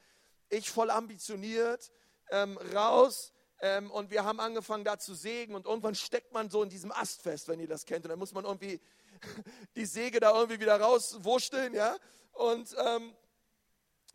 ich 0.49 0.69
voll 0.69 0.89
ambitioniert, 0.89 1.91
ähm, 2.31 2.57
raus 2.73 3.33
ähm, 3.61 3.91
und 3.91 4.11
wir 4.11 4.23
haben 4.23 4.39
angefangen 4.39 4.83
da 4.83 4.97
zu 4.97 5.13
sägen 5.13 5.55
und 5.55 5.65
irgendwann 5.65 5.95
steckt 5.95 6.33
man 6.33 6.49
so 6.49 6.63
in 6.63 6.69
diesem 6.69 6.91
Ast 6.91 7.21
fest, 7.21 7.47
wenn 7.47 7.59
ihr 7.59 7.67
das 7.67 7.85
kennt 7.85 8.05
und 8.05 8.09
dann 8.09 8.19
muss 8.19 8.33
man 8.33 8.45
irgendwie 8.45 8.79
die 9.75 9.85
Säge 9.85 10.19
da 10.19 10.33
irgendwie 10.33 10.59
wieder 10.59 10.79
rauswurschteln, 10.79 11.73
ja, 11.73 11.97
und 12.33 12.75
ähm, 12.85 13.15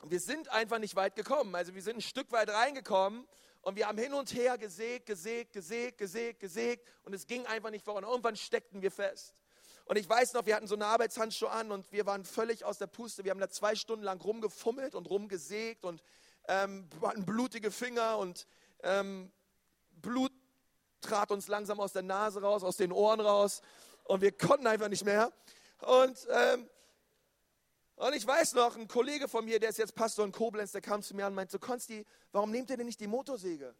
wir 0.04 0.20
sind 0.20 0.48
einfach 0.50 0.78
nicht 0.78 0.96
weit 0.96 1.16
gekommen, 1.16 1.54
also 1.54 1.74
wir 1.74 1.82
sind 1.82 1.98
ein 1.98 2.02
Stück 2.02 2.30
weit 2.32 2.50
reingekommen 2.50 3.26
und 3.64 3.76
wir 3.76 3.88
haben 3.88 3.98
hin 3.98 4.12
und 4.12 4.34
her 4.34 4.58
gesägt, 4.58 5.06
gesägt, 5.06 5.52
gesägt, 5.52 5.98
gesägt, 5.98 6.40
gesägt 6.40 6.88
und 7.04 7.14
es 7.14 7.26
ging 7.26 7.46
einfach 7.46 7.70
nicht 7.70 7.84
voran. 7.84 8.04
Irgendwann 8.04 8.36
steckten 8.36 8.82
wir 8.82 8.90
fest. 8.90 9.32
Und 9.86 9.96
ich 9.96 10.08
weiß 10.08 10.32
noch, 10.34 10.46
wir 10.46 10.56
hatten 10.56 10.66
so 10.66 10.74
eine 10.74 10.86
Arbeitshandschuhe 10.86 11.50
an 11.50 11.70
und 11.70 11.90
wir 11.92 12.06
waren 12.06 12.24
völlig 12.24 12.64
aus 12.64 12.78
der 12.78 12.86
Puste. 12.86 13.24
Wir 13.24 13.30
haben 13.30 13.40
da 13.40 13.48
zwei 13.48 13.74
Stunden 13.74 14.04
lang 14.04 14.20
rumgefummelt 14.20 14.94
und 14.94 15.08
rumgesägt 15.08 15.84
und 15.84 16.02
ähm, 16.48 16.88
hatten 17.02 17.24
blutige 17.24 17.70
Finger 17.70 18.18
und 18.18 18.46
ähm, 18.82 19.30
Blut 19.92 20.32
trat 21.00 21.30
uns 21.30 21.48
langsam 21.48 21.80
aus 21.80 21.92
der 21.92 22.02
Nase 22.02 22.40
raus, 22.40 22.62
aus 22.62 22.76
den 22.76 22.92
Ohren 22.92 23.20
raus 23.20 23.62
und 24.04 24.20
wir 24.20 24.32
konnten 24.32 24.66
einfach 24.66 24.88
nicht 24.88 25.04
mehr. 25.04 25.32
Und, 25.80 26.26
ähm, 26.30 26.68
und 27.96 28.14
ich 28.14 28.26
weiß 28.26 28.54
noch, 28.54 28.76
ein 28.76 28.88
Kollege 28.88 29.28
von 29.28 29.44
mir, 29.44 29.60
der 29.60 29.70
ist 29.70 29.78
jetzt 29.78 29.94
Pastor 29.94 30.24
in 30.24 30.32
Koblenz, 30.32 30.72
der 30.72 30.80
kam 30.80 31.02
zu 31.02 31.14
mir 31.14 31.26
und 31.26 31.34
meinte 31.34 31.52
so, 31.52 31.58
Konsti, 31.58 32.04
warum 32.32 32.50
nehmt 32.50 32.70
ihr 32.70 32.76
denn 32.76 32.86
nicht 32.86 33.00
die 33.00 33.06
Motorsäge? 33.06 33.74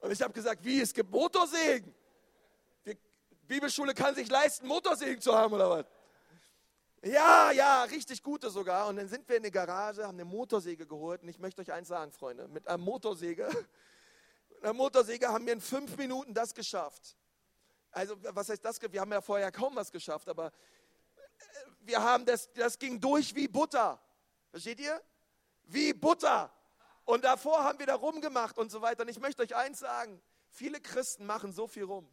Und 0.00 0.10
ich 0.10 0.22
habe 0.22 0.32
gesagt, 0.32 0.64
wie, 0.64 0.80
es 0.80 0.94
gibt 0.94 1.10
Motorsägen? 1.10 1.94
Die 2.86 2.96
Bibelschule 3.46 3.94
kann 3.94 4.14
sich 4.14 4.28
leisten, 4.28 4.66
Motorsägen 4.66 5.20
zu 5.20 5.36
haben 5.36 5.52
oder 5.52 5.70
was? 5.70 5.84
Ja, 7.02 7.50
ja, 7.50 7.84
richtig 7.84 8.22
gute 8.22 8.50
sogar. 8.50 8.88
Und 8.88 8.96
dann 8.96 9.08
sind 9.08 9.26
wir 9.26 9.38
in 9.38 9.42
die 9.42 9.50
Garage, 9.50 10.06
haben 10.06 10.16
eine 10.16 10.26
Motorsäge 10.26 10.86
geholt. 10.86 11.22
Und 11.22 11.28
ich 11.28 11.38
möchte 11.38 11.62
euch 11.62 11.72
eins 11.72 11.88
sagen, 11.88 12.12
Freunde, 12.12 12.46
mit 12.48 12.68
einer 12.68 12.76
Motorsäge, 12.76 13.48
mit 14.50 14.62
einer 14.62 14.74
Motorsäge 14.74 15.28
haben 15.28 15.46
wir 15.46 15.54
in 15.54 15.62
fünf 15.62 15.96
Minuten 15.96 16.34
das 16.34 16.54
geschafft. 16.54 17.16
Also, 17.90 18.16
was 18.34 18.50
heißt 18.50 18.62
das? 18.62 18.80
Wir 18.82 19.00
haben 19.00 19.12
ja 19.12 19.22
vorher 19.22 19.50
kaum 19.50 19.74
was 19.76 19.90
geschafft, 19.90 20.28
aber 20.28 20.48
äh, 20.48 20.50
wir 21.80 22.02
haben 22.02 22.26
das, 22.26 22.52
das 22.52 22.78
ging 22.78 23.00
durch 23.00 23.34
wie 23.34 23.48
Butter. 23.48 23.98
Versteht 24.50 24.78
ihr? 24.78 25.00
Wie 25.64 25.94
Butter. 25.94 26.52
Und 27.06 27.24
davor 27.24 27.64
haben 27.64 27.78
wir 27.78 27.86
da 27.86 27.94
rumgemacht 27.94 28.58
und 28.58 28.70
so 28.70 28.82
weiter. 28.82 29.04
Und 29.04 29.08
ich 29.08 29.20
möchte 29.20 29.42
euch 29.42 29.56
eins 29.56 29.78
sagen, 29.78 30.20
viele 30.50 30.80
Christen 30.80 31.24
machen 31.24 31.52
so 31.54 31.66
viel 31.66 31.84
rum 31.84 32.06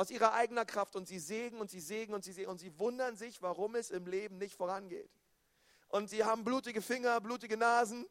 aus 0.00 0.10
ihrer 0.10 0.32
eigenen 0.32 0.66
Kraft 0.66 0.96
und 0.96 1.06
sie 1.06 1.18
sägen 1.18 1.60
und 1.60 1.70
sie 1.70 1.78
sägen 1.78 2.14
und 2.14 2.24
sie 2.24 2.32
sägen 2.32 2.48
und 2.48 2.56
sie 2.56 2.78
wundern 2.78 3.16
sich, 3.16 3.42
warum 3.42 3.74
es 3.74 3.90
im 3.90 4.06
Leben 4.06 4.38
nicht 4.38 4.56
vorangeht. 4.56 5.10
Und 5.88 6.08
sie 6.08 6.24
haben 6.24 6.42
blutige 6.42 6.80
Finger, 6.80 7.20
blutige 7.20 7.58
Nasen 7.58 8.06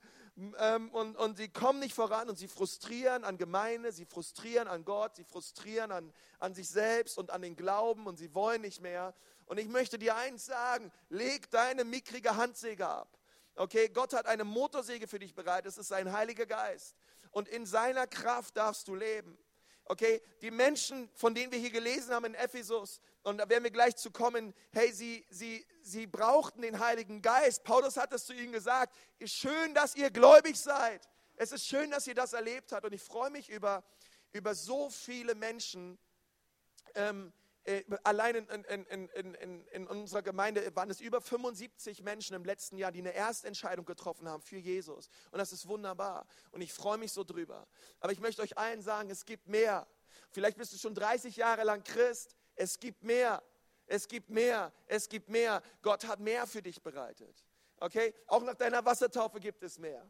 ähm, 0.60 0.92
und, 0.92 1.16
und 1.16 1.38
sie 1.38 1.50
kommen 1.50 1.80
nicht 1.80 1.96
voran 1.96 2.30
und 2.30 2.38
sie 2.38 2.48
frustrieren 2.48 3.24
an 3.24 3.40
Gemeinde, 3.40 3.92
sie 3.92 4.06
frustrieren 4.06 4.68
an 4.68 4.86
Gott, 4.86 5.16
sie 5.16 5.24
frustrieren 5.24 5.92
an, 5.92 6.14
an 6.38 6.54
sich 6.54 6.70
selbst 6.70 7.18
und 7.18 7.32
an 7.32 7.42
den 7.42 7.56
Glauben 7.56 8.06
und 8.06 8.18
sie 8.18 8.36
wollen 8.36 8.62
nicht 8.62 8.82
mehr. 8.82 9.16
Und 9.48 9.58
ich 9.58 9.68
möchte 9.68 9.98
dir 9.98 10.16
eins 10.16 10.46
sagen, 10.46 10.92
leg 11.10 11.50
deine 11.50 11.86
mickrige 11.86 12.36
Handsäge 12.36 12.88
ab. 12.88 13.18
Okay, 13.56 13.90
Gott 13.90 14.14
hat 14.14 14.28
eine 14.28 14.44
Motorsäge 14.44 15.08
für 15.08 15.18
dich 15.18 15.34
bereit, 15.34 15.66
es 15.66 15.80
ist 15.80 15.88
sein 15.88 16.14
Heiliger 16.14 16.46
Geist. 16.46 16.96
Und 17.32 17.48
in 17.48 17.66
seiner 17.66 18.06
Kraft 18.06 18.58
darfst 18.58 18.88
du 18.88 18.94
leben. 18.94 19.40
Okay, 19.92 20.22
die 20.44 20.52
Menschen, 20.52 21.10
von 21.16 21.34
denen 21.34 21.52
wir 21.52 21.58
hier 21.58 21.72
gelesen 21.72 22.14
haben 22.14 22.26
in 22.26 22.36
Ephesus, 22.36 23.02
und 23.24 23.40
da 23.40 23.50
werden 23.50 23.64
wir 23.64 23.72
gleich 23.72 23.96
zu 23.96 24.12
kommen, 24.12 24.54
hey, 24.72 24.94
sie, 24.94 25.26
sie, 25.32 25.66
sie 25.82 26.06
brauchten 26.06 26.62
den 26.62 26.78
Heiligen 26.78 27.24
Geist. 27.24 27.64
Paulus 27.64 27.98
hat 27.98 28.14
es 28.14 28.28
zu 28.28 28.34
ihnen 28.34 28.52
gesagt, 28.52 28.96
ist 29.18 29.34
schön, 29.34 29.74
dass 29.74 29.96
ihr 29.96 30.12
gläubig 30.12 30.60
seid. 30.60 31.10
Es 31.38 31.52
ist 31.52 31.66
schön, 31.66 31.90
dass 31.90 32.06
ihr 32.06 32.14
das 32.14 32.34
erlebt 32.34 32.72
habt. 32.72 32.86
Und 32.86 32.94
ich 32.94 33.02
freue 33.02 33.32
mich 33.32 33.50
über, 33.50 33.84
über 34.32 34.54
so 34.54 34.92
viele 34.92 35.34
Menschen, 35.34 35.98
ähm, 36.94 37.34
äh, 37.34 37.39
allein 38.04 38.36
in, 38.36 38.48
in, 38.48 38.86
in, 38.86 39.34
in, 39.36 39.68
in 39.68 39.88
unserer 39.88 40.22
Gemeinde 40.22 40.76
waren 40.76 40.90
es 40.90 41.02
über 41.02 41.22
75 41.22 42.02
Menschen 42.04 42.36
im 42.36 42.44
letzten 42.44 42.78
Jahr, 42.78 42.92
die 42.92 43.00
eine 43.00 43.14
Erstentscheidung 43.14 43.86
getroffen 43.86 44.28
haben 44.28 44.42
für 44.42 44.58
Jesus. 44.58 45.10
Und 45.32 45.40
das 45.40 45.52
ist 45.52 45.68
wunderbar. 45.68 46.26
Und 46.52 46.62
ich 46.62 46.74
freue 46.74 46.98
mich 46.98 47.12
so 47.12 47.24
drüber. 47.24 47.68
Aber 48.00 48.12
ich 48.12 48.20
möchte 48.20 48.42
euch 48.42 48.58
allen 48.58 48.82
sagen, 48.82 49.10
es 49.10 49.26
gibt 49.26 49.48
mehr. 49.48 49.88
Vielleicht 50.32 50.58
bist 50.58 50.74
du 50.74 50.78
schon 50.78 50.96
30 50.96 51.36
Jahre 51.36 51.64
lang 51.64 51.84
Christ. 51.84 52.36
Es 52.56 52.80
gibt 52.80 53.04
mehr. 53.04 53.44
Es 53.86 54.08
gibt 54.08 54.30
mehr. 54.30 54.72
Es 54.88 55.10
gibt 55.10 55.30
mehr. 55.30 55.62
Gott 55.82 56.08
hat 56.08 56.20
mehr 56.20 56.48
für 56.48 56.62
dich 56.62 56.82
bereitet. 56.82 57.46
Okay? 57.78 58.14
Auch 58.28 58.44
nach 58.44 58.56
deiner 58.56 58.84
Wassertaufe 58.86 59.40
gibt 59.40 59.64
es 59.64 59.78
mehr. 59.78 60.10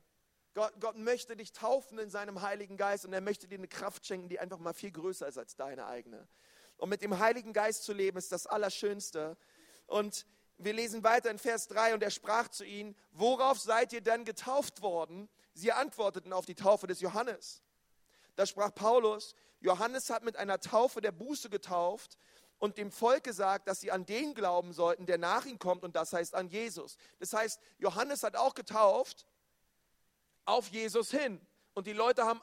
Gott, 0.53 0.73
Gott 0.79 0.97
möchte 0.97 1.35
dich 1.35 1.53
taufen 1.53 1.99
in 1.99 2.09
seinem 2.09 2.41
Heiligen 2.41 2.75
Geist 2.75 3.05
und 3.05 3.13
er 3.13 3.21
möchte 3.21 3.47
dir 3.47 3.57
eine 3.57 3.67
Kraft 3.67 4.05
schenken, 4.05 4.29
die 4.29 4.39
einfach 4.39 4.57
mal 4.57 4.73
viel 4.73 4.91
größer 4.91 5.27
ist 5.27 5.37
als 5.37 5.55
deine 5.55 5.85
eigene. 5.85 6.27
Und 6.79 6.89
mit 6.89 7.01
dem 7.01 7.19
Heiligen 7.19 7.53
Geist 7.53 7.83
zu 7.83 7.93
leben 7.93 8.17
ist 8.17 8.31
das 8.31 8.47
Allerschönste. 8.47 9.37
Und 9.85 10.25
wir 10.57 10.73
lesen 10.73 11.03
weiter 11.03 11.29
in 11.29 11.37
Vers 11.37 11.67
3 11.67 11.93
und 11.93 12.03
er 12.03 12.09
sprach 12.09 12.47
zu 12.47 12.65
ihnen, 12.65 12.95
worauf 13.11 13.59
seid 13.59 13.93
ihr 13.93 14.01
denn 14.01 14.25
getauft 14.25 14.81
worden? 14.81 15.29
Sie 15.53 15.71
antworteten 15.71 16.33
auf 16.33 16.45
die 16.45 16.55
Taufe 16.55 16.87
des 16.87 17.01
Johannes. 17.01 17.61
Da 18.35 18.45
sprach 18.45 18.73
Paulus, 18.73 19.35
Johannes 19.59 20.09
hat 20.09 20.23
mit 20.23 20.37
einer 20.37 20.59
Taufe 20.59 21.01
der 21.01 21.11
Buße 21.11 21.49
getauft 21.49 22.17
und 22.59 22.77
dem 22.77 22.91
Volk 22.91 23.23
gesagt, 23.23 23.67
dass 23.67 23.81
sie 23.81 23.91
an 23.91 24.05
den 24.05 24.33
glauben 24.33 24.73
sollten, 24.73 25.05
der 25.05 25.17
nach 25.17 25.45
ihm 25.45 25.59
kommt 25.59 25.83
und 25.83 25.95
das 25.95 26.13
heißt 26.13 26.35
an 26.35 26.47
Jesus. 26.47 26.97
Das 27.19 27.33
heißt, 27.33 27.59
Johannes 27.77 28.23
hat 28.23 28.35
auch 28.35 28.53
getauft 28.53 29.25
auf 30.45 30.67
Jesus 30.69 31.11
hin. 31.11 31.39
Und 31.73 31.87
die 31.87 31.93
Leute 31.93 32.25
haben 32.25 32.41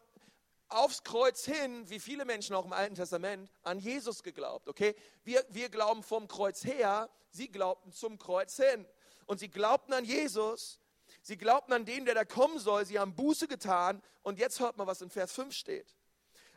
aufs 0.68 1.02
Kreuz 1.04 1.44
hin, 1.44 1.88
wie 1.88 2.00
viele 2.00 2.24
Menschen 2.24 2.54
auch 2.54 2.64
im 2.64 2.72
Alten 2.72 2.94
Testament, 2.94 3.50
an 3.62 3.78
Jesus 3.78 4.22
geglaubt. 4.22 4.68
Okay? 4.68 4.94
Wir, 5.24 5.44
wir 5.48 5.68
glauben 5.68 6.02
vom 6.02 6.28
Kreuz 6.28 6.64
her, 6.64 7.08
sie 7.30 7.48
glaubten 7.48 7.92
zum 7.92 8.18
Kreuz 8.18 8.56
hin. 8.56 8.86
Und 9.26 9.38
sie 9.38 9.48
glaubten 9.48 9.92
an 9.92 10.04
Jesus, 10.04 10.78
sie 11.22 11.36
glaubten 11.36 11.72
an 11.72 11.84
den, 11.84 12.04
der 12.04 12.14
da 12.14 12.24
kommen 12.24 12.58
soll, 12.58 12.86
sie 12.86 12.98
haben 12.98 13.14
Buße 13.14 13.48
getan. 13.48 14.02
Und 14.22 14.38
jetzt 14.38 14.60
hört 14.60 14.76
mal, 14.76 14.86
was 14.86 15.02
in 15.02 15.10
Vers 15.10 15.32
5 15.32 15.54
steht. 15.54 15.96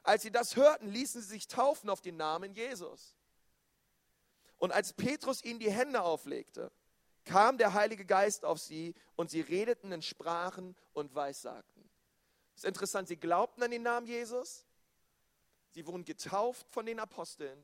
Als 0.04 0.24
sie 0.24 0.32
das 0.32 0.56
hörten, 0.56 0.90
ließen 0.90 1.22
sie 1.22 1.28
sich 1.28 1.48
taufen 1.48 1.90
auf 1.90 2.02
den 2.02 2.18
Namen 2.18 2.54
Jesus. 2.54 3.16
Und 4.58 4.72
als 4.72 4.94
Petrus 4.94 5.44
ihnen 5.44 5.60
die 5.60 5.72
Hände 5.72 6.02
auflegte, 6.02 6.72
kam 7.26 7.58
der 7.58 7.74
Heilige 7.74 8.06
Geist 8.06 8.44
auf 8.46 8.60
sie 8.60 8.94
und 9.16 9.30
sie 9.30 9.42
redeten 9.42 9.92
in 9.92 10.02
Sprachen 10.02 10.76
und 10.94 11.16
Weissagten. 11.16 11.89
Ist 12.60 12.66
interessant, 12.66 13.08
sie 13.08 13.16
glaubten 13.16 13.64
an 13.64 13.72
den 13.72 13.84
Namen 13.84 14.06
Jesus, 14.06 14.66
sie 15.70 15.88
wurden 15.88 16.04
getauft 16.04 16.68
von 16.70 16.86
den 16.86 17.00
Aposteln 17.00 17.58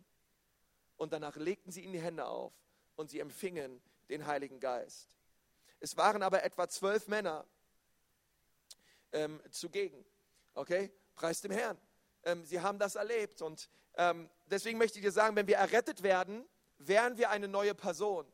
und 0.95 1.11
danach 1.11 1.35
legten 1.35 1.69
sie 1.69 1.81
ihnen 1.81 1.91
die 1.91 1.99
Hände 1.99 2.25
auf 2.25 2.53
und 2.95 3.09
sie 3.09 3.19
empfingen 3.19 3.81
den 4.07 4.25
Heiligen 4.25 4.61
Geist. 4.61 5.17
Es 5.81 5.97
waren 5.97 6.23
aber 6.23 6.43
etwa 6.43 6.69
zwölf 6.69 7.09
Männer 7.09 7.45
ähm, 9.11 9.41
zugegen. 9.51 10.05
Okay? 10.53 10.93
Preis 11.15 11.41
dem 11.41 11.51
Herrn. 11.51 11.77
Ähm, 12.23 12.45
sie 12.45 12.61
haben 12.61 12.79
das 12.79 12.95
erlebt 12.95 13.41
und 13.41 13.69
ähm, 13.95 14.29
deswegen 14.45 14.77
möchte 14.77 14.99
ich 14.99 15.03
dir 15.03 15.11
sagen, 15.11 15.35
wenn 15.35 15.47
wir 15.47 15.57
errettet 15.57 16.03
werden, 16.03 16.47
wären 16.77 17.17
wir 17.17 17.31
eine 17.31 17.49
neue 17.49 17.75
Person. 17.75 18.25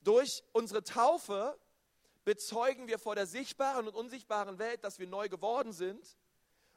Durch 0.00 0.42
unsere 0.50 0.82
Taufe 0.82 1.56
bezeugen 2.24 2.86
wir 2.86 2.98
vor 2.98 3.14
der 3.14 3.26
sichtbaren 3.26 3.88
und 3.88 3.94
unsichtbaren 3.94 4.58
Welt, 4.58 4.84
dass 4.84 4.98
wir 4.98 5.06
neu 5.06 5.28
geworden 5.28 5.72
sind. 5.72 6.16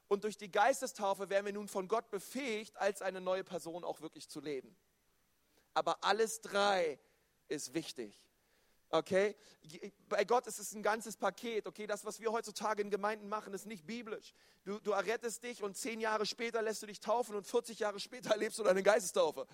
Und 0.08 0.24
durch 0.24 0.38
die 0.38 0.52
Geistestaufe 0.52 1.30
werden 1.30 1.46
wir 1.46 1.54
nun 1.54 1.68
von 1.68 1.88
Gott 1.88 2.10
befähigt, 2.10 2.78
als 2.78 3.02
eine 3.02 3.22
neue 3.22 3.44
Person 3.44 3.84
auch 3.84 4.02
wirklich 4.02 4.30
zu 4.30 4.40
leben. 4.40 4.76
Aber 5.74 6.04
alles 6.04 6.42
drei 6.42 7.00
ist 7.48 7.74
wichtig. 7.74 8.22
Okay? 8.90 9.36
Bei 10.08 10.24
Gott 10.24 10.48
ist 10.48 10.60
es 10.60 10.74
ein 10.74 10.84
ganzes 10.84 11.18
Paket. 11.18 11.68
Okay, 11.68 11.88
das, 11.88 12.06
was 12.06 12.20
wir 12.20 12.32
heutzutage 12.32 12.82
in 12.82 12.90
Gemeinden 12.90 13.28
machen, 13.28 13.54
ist 13.54 13.66
nicht 13.66 13.86
biblisch. 13.86 14.34
Du, 14.64 14.80
du 14.80 14.92
errettest 14.92 15.44
dich 15.44 15.64
und 15.64 15.76
zehn 15.76 16.00
Jahre 16.00 16.26
später 16.26 16.62
lässt 16.62 16.82
du 16.84 16.88
dich 16.88 17.00
taufen 17.00 17.36
und 17.36 17.46
40 17.46 17.80
Jahre 17.80 18.00
später 18.00 18.30
erlebst 18.32 18.60
du 18.60 18.64
deine 18.64 18.84
Geistestaufe. 18.84 19.48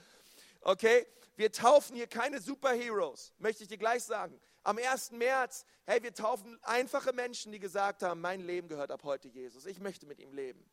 Okay? 0.62 1.08
Wir 1.38 1.51
taufen 1.51 1.95
hier 1.95 2.08
keine 2.08 2.41
Superheroes, 2.41 3.34
möchte 3.39 3.63
ich 3.63 3.69
dir 3.69 3.77
gleich 3.77 4.04
sagen. 4.04 4.39
Am 4.63 4.78
1. 4.78 5.12
März, 5.12 5.65
hey, 5.86 6.04
wir 6.04 6.13
taufen 6.13 6.60
einfache 6.63 7.13
Menschen, 7.13 7.52
die 7.52 7.60
gesagt 7.60 8.04
haben, 8.04 8.21
mein 8.21 8.41
Leben 8.41 8.67
gehört 8.67 8.91
ab 8.91 9.04
heute 9.04 9.28
Jesus. 9.28 9.65
Ich 9.65 9.80
möchte 9.80 10.06
mit 10.06 10.19
ihm 10.19 10.34
leben. 10.34 10.69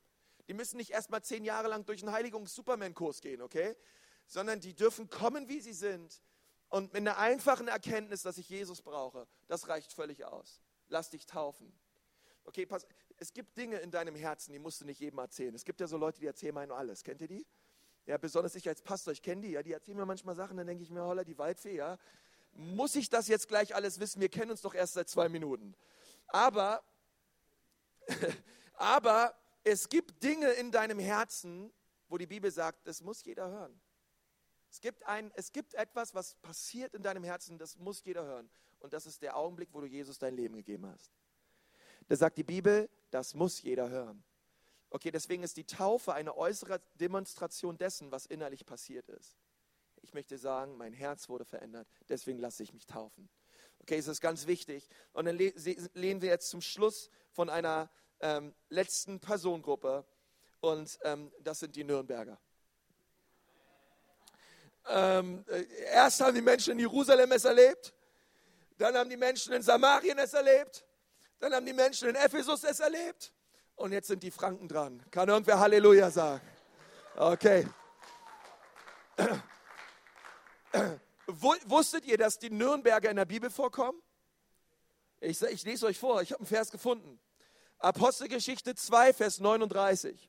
Die 0.46 0.54
müssen 0.54 0.76
nicht 0.76 0.90
erst 0.90 1.10
mal 1.10 1.22
zehn 1.22 1.44
Jahre 1.44 1.68
lang 1.68 1.86
durch 1.86 2.02
einen 2.02 2.12
Heiligungs-Superman-Kurs 2.12 3.22
gehen, 3.22 3.40
okay? 3.40 3.76
Sondern 4.26 4.60
die 4.60 4.74
dürfen 4.74 5.08
kommen, 5.08 5.48
wie 5.48 5.60
sie 5.60 5.72
sind. 5.72 6.22
Und 6.68 6.92
mit 6.92 7.00
einer 7.00 7.16
einfachen 7.16 7.68
Erkenntnis, 7.68 8.22
dass 8.22 8.36
ich 8.36 8.50
Jesus 8.50 8.82
brauche, 8.82 9.26
das 9.46 9.68
reicht 9.68 9.94
völlig 9.94 10.24
aus. 10.26 10.62
Lass 10.88 11.08
dich 11.08 11.24
taufen. 11.24 11.72
Okay, 12.44 12.66
pass, 12.66 12.86
es 13.16 13.32
gibt 13.32 13.56
Dinge 13.56 13.78
in 13.78 13.90
deinem 13.90 14.14
Herzen, 14.14 14.52
die 14.52 14.58
musst 14.58 14.82
du 14.82 14.84
nicht 14.84 15.00
jedem 15.00 15.18
erzählen. 15.18 15.54
Es 15.54 15.64
gibt 15.64 15.80
ja 15.80 15.86
so 15.86 15.96
Leute, 15.96 16.20
die 16.20 16.26
erzählen 16.26 16.68
nur 16.68 16.76
alles. 16.76 17.04
Kennt 17.04 17.22
ihr 17.22 17.28
die? 17.28 17.46
Ja, 18.04 18.18
besonders 18.18 18.54
ich 18.54 18.68
als 18.68 18.82
Pastor, 18.82 19.12
ich 19.12 19.22
kenne 19.22 19.42
die, 19.42 19.50
ja, 19.52 19.62
die 19.62 19.72
erzählen 19.72 19.96
mir 19.96 20.06
manchmal 20.06 20.34
Sachen, 20.34 20.56
dann 20.58 20.66
denke 20.66 20.82
ich 20.82 20.90
mir, 20.90 21.04
holla, 21.04 21.24
die 21.24 21.36
Waldfee, 21.36 21.76
ja. 21.76 21.98
Muss 22.58 22.96
ich 22.96 23.08
das 23.08 23.28
jetzt 23.28 23.46
gleich 23.46 23.76
alles 23.76 24.00
wissen? 24.00 24.20
Wir 24.20 24.28
kennen 24.28 24.50
uns 24.50 24.62
doch 24.62 24.74
erst 24.74 24.94
seit 24.94 25.08
zwei 25.08 25.28
Minuten. 25.28 25.76
Aber, 26.26 26.82
aber 28.74 29.32
es 29.62 29.88
gibt 29.88 30.24
Dinge 30.24 30.50
in 30.50 30.72
deinem 30.72 30.98
Herzen, 30.98 31.72
wo 32.08 32.18
die 32.18 32.26
Bibel 32.26 32.50
sagt, 32.50 32.88
das 32.88 33.00
muss 33.00 33.24
jeder 33.24 33.48
hören. 33.48 33.80
Es 34.72 34.80
gibt, 34.80 35.06
ein, 35.06 35.30
es 35.36 35.52
gibt 35.52 35.74
etwas, 35.74 36.16
was 36.16 36.34
passiert 36.34 36.94
in 36.94 37.02
deinem 37.04 37.22
Herzen, 37.22 37.58
das 37.58 37.78
muss 37.78 38.02
jeder 38.04 38.24
hören. 38.24 38.50
Und 38.80 38.92
das 38.92 39.06
ist 39.06 39.22
der 39.22 39.36
Augenblick, 39.36 39.68
wo 39.72 39.80
du 39.80 39.86
Jesus 39.86 40.18
dein 40.18 40.34
Leben 40.34 40.56
gegeben 40.56 40.84
hast. 40.86 41.12
Da 42.08 42.16
sagt 42.16 42.38
die 42.38 42.44
Bibel, 42.44 42.90
das 43.12 43.34
muss 43.34 43.62
jeder 43.62 43.88
hören. 43.88 44.24
Okay, 44.90 45.12
deswegen 45.12 45.44
ist 45.44 45.56
die 45.56 45.64
Taufe 45.64 46.12
eine 46.12 46.36
äußere 46.36 46.80
Demonstration 46.94 47.78
dessen, 47.78 48.10
was 48.10 48.26
innerlich 48.26 48.66
passiert 48.66 49.08
ist. 49.10 49.36
Ich 50.08 50.14
möchte 50.14 50.38
sagen, 50.38 50.78
mein 50.78 50.94
Herz 50.94 51.28
wurde 51.28 51.44
verändert, 51.44 51.86
deswegen 52.08 52.38
lasse 52.38 52.62
ich 52.62 52.72
mich 52.72 52.86
taufen. 52.86 53.28
Okay, 53.80 53.98
es 53.98 54.08
ist 54.08 54.22
ganz 54.22 54.46
wichtig. 54.46 54.88
Und 55.12 55.26
dann 55.26 55.36
lehnen 55.36 56.22
wir 56.22 56.30
jetzt 56.30 56.48
zum 56.48 56.62
Schluss 56.62 57.10
von 57.30 57.50
einer 57.50 57.90
ähm, 58.20 58.54
letzten 58.70 59.20
Personengruppe 59.20 60.06
und 60.60 60.98
ähm, 61.02 61.30
das 61.40 61.58
sind 61.58 61.76
die 61.76 61.84
Nürnberger. 61.84 62.40
Ähm, 64.88 65.44
äh, 65.46 65.64
erst 65.92 66.22
haben 66.22 66.34
die 66.34 66.40
Menschen 66.40 66.72
in 66.72 66.78
Jerusalem 66.78 67.30
es 67.32 67.44
erlebt, 67.44 67.92
dann 68.78 68.94
haben 68.94 69.10
die 69.10 69.16
Menschen 69.18 69.52
in 69.52 69.60
Samarien 69.60 70.16
es 70.16 70.32
erlebt, 70.32 70.86
dann 71.38 71.52
haben 71.52 71.66
die 71.66 71.74
Menschen 71.74 72.08
in 72.08 72.14
Ephesus 72.14 72.64
es 72.64 72.80
erlebt 72.80 73.30
und 73.76 73.92
jetzt 73.92 74.08
sind 74.08 74.22
die 74.22 74.30
Franken 74.30 74.68
dran. 74.68 75.04
Kann 75.10 75.28
irgendwer 75.28 75.60
Halleluja 75.60 76.10
sagen? 76.10 76.40
Okay. 77.14 77.66
Wusstet 81.26 82.06
ihr, 82.06 82.18
dass 82.18 82.38
die 82.38 82.50
Nürnberger 82.50 83.10
in 83.10 83.16
der 83.16 83.24
Bibel 83.24 83.50
vorkommen? 83.50 84.00
Ich, 85.20 85.42
ich 85.42 85.64
lese 85.64 85.86
euch 85.86 85.98
vor, 85.98 86.22
ich 86.22 86.32
habe 86.32 86.40
einen 86.40 86.46
Vers 86.46 86.70
gefunden. 86.70 87.18
Apostelgeschichte 87.78 88.74
2, 88.74 89.12
Vers 89.12 89.40
39. 89.40 90.28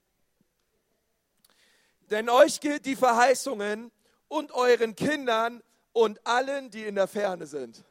Denn 2.10 2.30
euch 2.30 2.60
gilt 2.60 2.86
die 2.86 2.96
Verheißungen 2.96 3.92
und 4.28 4.52
euren 4.52 4.96
Kindern 4.96 5.64
und 5.94 6.26
allen, 6.26 6.70
die 6.72 6.86
in 6.86 6.96
der 6.96 7.08
Ferne 7.08 7.46
sind. 7.46 7.84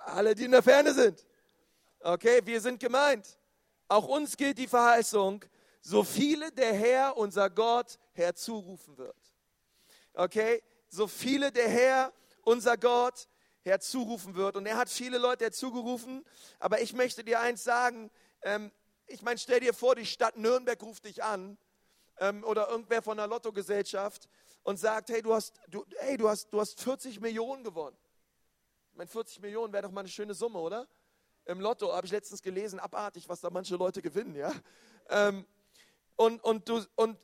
Alle, 0.00 0.34
die 0.34 0.44
in 0.44 0.52
der 0.52 0.62
Ferne 0.62 0.92
sind. 0.92 1.26
Okay, 2.00 2.40
wir 2.44 2.60
sind 2.60 2.80
gemeint. 2.80 3.38
Auch 3.88 4.06
uns 4.06 4.36
gilt 4.36 4.58
die 4.58 4.68
Verheißung, 4.68 5.44
so 5.80 6.02
viele 6.04 6.52
der 6.52 6.74
Herr, 6.74 7.16
unser 7.16 7.50
Gott, 7.50 7.98
herzurufen 8.12 8.96
wird. 8.98 9.16
Okay, 10.16 10.62
so 10.88 11.06
viele 11.06 11.52
der 11.52 11.68
Herr, 11.68 12.12
unser 12.42 12.76
Gott, 12.76 13.28
herzurufen 13.62 14.34
wird. 14.34 14.56
Und 14.56 14.66
er 14.66 14.76
hat 14.76 14.88
viele 14.88 15.18
Leute 15.18 15.44
herzugerufen. 15.44 16.24
Aber 16.58 16.80
ich 16.80 16.92
möchte 16.92 17.22
dir 17.22 17.40
eins 17.40 17.62
sagen. 17.62 18.10
Ähm, 18.42 18.72
ich 19.06 19.22
meine, 19.22 19.38
stell 19.38 19.60
dir 19.60 19.74
vor, 19.74 19.94
die 19.94 20.06
Stadt 20.06 20.36
Nürnberg 20.36 20.82
ruft 20.82 21.04
dich 21.04 21.22
an 21.22 21.56
ähm, 22.18 22.42
oder 22.44 22.68
irgendwer 22.68 23.02
von 23.02 23.16
der 23.16 23.28
Lottogesellschaft 23.28 24.28
und 24.62 24.78
sagt, 24.78 25.10
hey, 25.10 25.22
du 25.22 25.32
hast, 25.32 25.54
du, 25.68 25.84
hey, 25.98 26.16
du 26.16 26.28
hast, 26.28 26.50
du 26.50 26.60
hast 26.60 26.80
40 26.80 27.20
Millionen 27.20 27.62
gewonnen. 27.62 27.96
Ich 28.90 28.96
meine, 28.96 29.08
40 29.08 29.40
Millionen 29.40 29.72
wäre 29.72 29.84
doch 29.84 29.92
mal 29.92 30.00
eine 30.00 30.08
schöne 30.08 30.34
Summe, 30.34 30.58
oder? 30.58 30.88
im 31.46 31.60
Lotto, 31.60 31.92
habe 31.92 32.06
ich 32.06 32.12
letztens 32.12 32.42
gelesen, 32.42 32.80
abartig, 32.80 33.28
was 33.28 33.40
da 33.40 33.50
manche 33.50 33.76
Leute 33.76 34.02
gewinnen, 34.02 34.34
ja. 34.34 34.52
Ähm, 35.08 35.46
und, 36.16 36.42
und, 36.42 36.68
du, 36.68 36.84
und, 36.96 37.16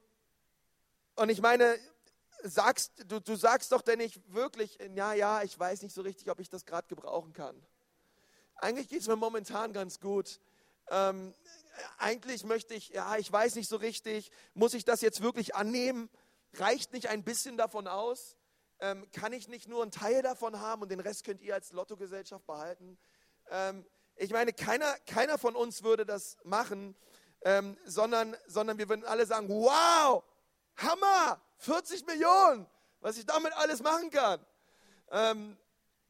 und 1.16 1.28
ich 1.28 1.40
meine, 1.40 1.76
sagst, 2.42 2.92
du, 3.06 3.20
du 3.20 3.36
sagst 3.36 3.72
doch 3.72 3.82
denn 3.82 3.98
nicht 3.98 4.20
wirklich, 4.32 4.78
ja, 4.94 5.12
ja, 5.12 5.42
ich 5.42 5.58
weiß 5.58 5.82
nicht 5.82 5.94
so 5.94 6.02
richtig, 6.02 6.30
ob 6.30 6.40
ich 6.40 6.48
das 6.48 6.64
gerade 6.64 6.88
gebrauchen 6.88 7.32
kann. 7.32 7.60
Eigentlich 8.56 8.88
geht 8.88 9.00
es 9.00 9.08
mir 9.08 9.16
momentan 9.16 9.72
ganz 9.72 10.00
gut. 10.00 10.40
Ähm, 10.90 11.34
eigentlich 11.98 12.44
möchte 12.44 12.74
ich, 12.74 12.90
ja, 12.90 13.16
ich 13.16 13.30
weiß 13.30 13.54
nicht 13.54 13.68
so 13.68 13.76
richtig, 13.76 14.30
muss 14.54 14.74
ich 14.74 14.84
das 14.84 15.00
jetzt 15.00 15.22
wirklich 15.22 15.54
annehmen? 15.54 16.10
Reicht 16.54 16.92
nicht 16.92 17.08
ein 17.08 17.24
bisschen 17.24 17.56
davon 17.56 17.88
aus? 17.88 18.36
Ähm, 18.78 19.08
kann 19.12 19.32
ich 19.32 19.48
nicht 19.48 19.68
nur 19.68 19.82
einen 19.82 19.90
Teil 19.90 20.22
davon 20.22 20.60
haben 20.60 20.82
und 20.82 20.90
den 20.90 21.00
Rest 21.00 21.24
könnt 21.24 21.40
ihr 21.40 21.54
als 21.54 21.72
Lottogesellschaft 21.72 22.46
behalten? 22.46 22.98
Ähm, 23.50 23.86
ich 24.16 24.30
meine, 24.30 24.52
keiner, 24.52 24.92
keiner 25.06 25.38
von 25.38 25.56
uns 25.56 25.82
würde 25.82 26.04
das 26.04 26.36
machen, 26.44 26.96
ähm, 27.42 27.76
sondern, 27.84 28.36
sondern 28.46 28.78
wir 28.78 28.88
würden 28.88 29.04
alle 29.04 29.26
sagen, 29.26 29.48
wow, 29.48 30.22
Hammer, 30.76 31.40
40 31.58 32.06
Millionen, 32.06 32.66
was 33.00 33.16
ich 33.16 33.26
damit 33.26 33.52
alles 33.54 33.82
machen 33.82 34.10
kann. 34.10 34.44
Ähm, 35.10 35.56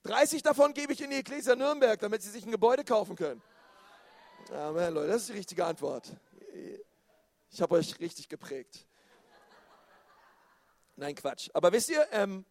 30 0.05 0.43
davon 0.43 0.75
gebe 0.75 0.93
ich 0.93 1.01
in 1.01 1.11
die 1.11 1.17
Ecclesia 1.17 1.55
Nürnberg, 1.55 1.99
damit 2.01 2.23
sie 2.23 2.31
sich 2.31 2.45
ein 2.45 2.51
Gebäude 2.51 2.85
kaufen 2.85 3.17
können. 3.17 3.43
Amen, 4.51 4.95
Leute, 4.95 5.09
das 5.09 5.23
ist 5.23 5.29
die 5.29 5.35
richtige 5.35 5.65
Antwort. 5.65 6.11
Ich 7.51 7.61
habe 7.61 7.75
euch 7.77 7.99
richtig 8.01 8.29
geprägt. 8.29 8.87
Nein, 10.97 11.15
Quatsch. 11.15 11.51
Aber 11.53 11.73
wisst 11.73 11.91
ihr, 11.91 12.07
ähm, 12.13 12.45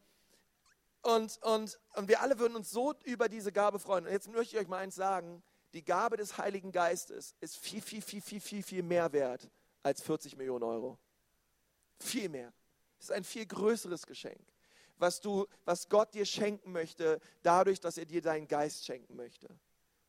und, 1.04 1.40
und, 1.42 1.80
und 1.96 2.08
wir 2.08 2.22
alle 2.22 2.38
würden 2.40 2.56
uns 2.56 2.70
so 2.70 2.94
über 3.04 3.28
diese 3.28 3.52
Gabe 3.52 3.80
freuen. 3.80 4.06
Und 4.06 4.12
jetzt 4.12 4.32
möchte 4.32 4.56
ich 4.56 4.62
euch 4.62 4.68
mal 4.68 4.78
eins 4.78 4.96
sagen. 4.96 5.44
Die 5.74 5.84
Gabe 5.84 6.18
des 6.18 6.38
Heiligen 6.38 6.72
Geistes 6.72 7.36
ist 7.40 7.58
viel, 7.58 7.82
viel, 7.82 8.02
viel, 8.02 8.22
viel, 8.22 8.42
viel, 8.42 8.62
viel 8.62 8.84
mehr 8.84 9.12
wert 9.14 9.50
als 9.84 10.02
40 10.02 10.36
Millionen 10.38 10.64
Euro. 10.64 11.00
Viel 12.02 12.30
mehr. 12.30 12.52
Es 13.00 13.06
ist 13.06 13.12
ein 13.12 13.24
viel 13.24 13.46
größeres 13.46 14.06
Geschenk, 14.06 14.42
was, 14.98 15.22
du, 15.22 15.48
was 15.66 15.90
Gott 15.90 16.14
dir 16.14 16.26
schenken 16.26 16.72
möchte, 16.72 17.20
dadurch, 17.42 17.80
dass 17.80 17.98
er 17.98 18.06
dir 18.06 18.22
deinen 18.22 18.48
Geist 18.48 18.86
schenken 18.86 19.16
möchte. 19.16 19.48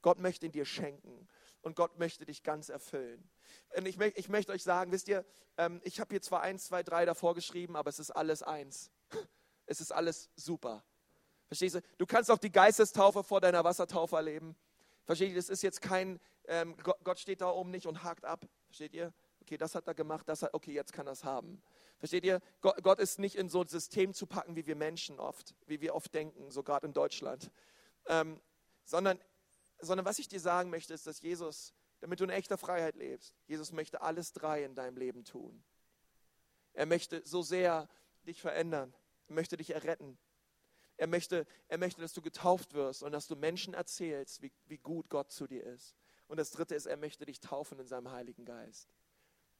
Gott 0.02 0.18
möchte 0.18 0.46
ihn 0.46 0.52
dir 0.52 0.64
schenken 0.64 1.28
und 1.62 1.76
Gott 1.76 1.98
möchte 1.98 2.26
dich 2.26 2.42
ganz 2.42 2.68
erfüllen. 2.68 3.30
Und 3.76 3.86
ich, 3.86 3.98
ich 4.00 4.28
möchte 4.28 4.52
euch 4.52 4.62
sagen, 4.62 4.90
wisst 4.92 5.08
ihr, 5.08 5.24
ähm, 5.56 5.80
ich 5.84 6.00
habe 6.00 6.10
hier 6.10 6.22
zwar 6.22 6.42
eins, 6.42 6.66
zwei, 6.66 6.82
drei 6.82 7.04
davor 7.04 7.34
geschrieben, 7.34 7.76
aber 7.76 7.88
es 7.88 7.98
ist 7.98 8.10
alles 8.10 8.42
eins. 8.42 8.90
Es 9.64 9.80
ist 9.80 9.92
alles 9.92 10.28
super. 10.34 10.84
Verstehst 11.46 11.76
du? 11.76 11.82
Du 11.96 12.04
kannst 12.04 12.30
auch 12.30 12.38
die 12.38 12.50
Geistestaufe 12.50 13.22
vor 13.22 13.40
deiner 13.40 13.62
Wassertaufe 13.62 14.16
erleben. 14.16 14.56
Versteht 15.04 15.30
ihr? 15.30 15.36
Das 15.36 15.48
ist 15.48 15.62
jetzt 15.62 15.80
kein, 15.80 16.20
ähm, 16.46 16.76
Gott 17.04 17.20
steht 17.20 17.40
da 17.40 17.48
oben 17.48 17.70
nicht 17.70 17.86
und 17.86 18.02
hakt 18.02 18.24
ab. 18.24 18.44
Versteht 18.66 18.92
ihr? 18.92 19.14
Okay, 19.52 19.58
das 19.58 19.74
hat 19.74 19.86
er 19.86 19.92
gemacht, 19.92 20.26
das 20.30 20.40
hat, 20.40 20.54
okay, 20.54 20.72
jetzt 20.72 20.94
kann 20.94 21.06
er 21.06 21.12
es 21.12 21.24
haben. 21.24 21.62
Versteht 21.98 22.24
ihr? 22.24 22.40
Gott, 22.62 22.82
Gott, 22.82 22.98
ist 22.98 23.18
nicht 23.18 23.36
in 23.36 23.50
so 23.50 23.60
ein 23.60 23.68
System 23.68 24.14
zu 24.14 24.26
packen, 24.26 24.56
wie 24.56 24.66
wir 24.66 24.76
Menschen 24.76 25.20
oft, 25.20 25.54
wie 25.66 25.82
wir 25.82 25.94
oft 25.94 26.14
denken, 26.14 26.50
so 26.50 26.62
gerade 26.62 26.86
in 26.86 26.94
Deutschland. 26.94 27.50
Ähm, 28.06 28.40
sondern, 28.86 29.20
sondern 29.78 30.06
was 30.06 30.18
ich 30.18 30.26
dir 30.26 30.40
sagen 30.40 30.70
möchte, 30.70 30.94
ist, 30.94 31.06
dass 31.06 31.20
Jesus, 31.20 31.74
damit 32.00 32.18
du 32.18 32.24
in 32.24 32.30
echter 32.30 32.56
Freiheit 32.56 32.96
lebst, 32.96 33.36
Jesus 33.46 33.72
möchte 33.72 34.00
alles 34.00 34.32
drei 34.32 34.64
in 34.64 34.74
deinem 34.74 34.96
Leben 34.96 35.22
tun. 35.22 35.62
Er 36.72 36.86
möchte 36.86 37.20
so 37.26 37.42
sehr 37.42 37.90
dich 38.26 38.40
verändern. 38.40 38.94
Er 39.28 39.34
möchte 39.34 39.58
dich 39.58 39.68
erretten. 39.74 40.16
Er 40.96 41.08
möchte, 41.08 41.44
er 41.68 41.76
möchte, 41.76 42.00
dass 42.00 42.14
du 42.14 42.22
getauft 42.22 42.72
wirst 42.72 43.02
und 43.02 43.12
dass 43.12 43.26
du 43.26 43.36
Menschen 43.36 43.74
erzählst, 43.74 44.40
wie, 44.40 44.50
wie 44.64 44.78
gut 44.78 45.10
Gott 45.10 45.30
zu 45.30 45.46
dir 45.46 45.62
ist. 45.62 45.94
Und 46.26 46.38
das 46.38 46.52
Dritte 46.52 46.74
ist, 46.74 46.86
er 46.86 46.96
möchte 46.96 47.26
dich 47.26 47.40
taufen 47.40 47.78
in 47.78 47.86
seinem 47.86 48.10
Heiligen 48.10 48.46
Geist. 48.46 48.88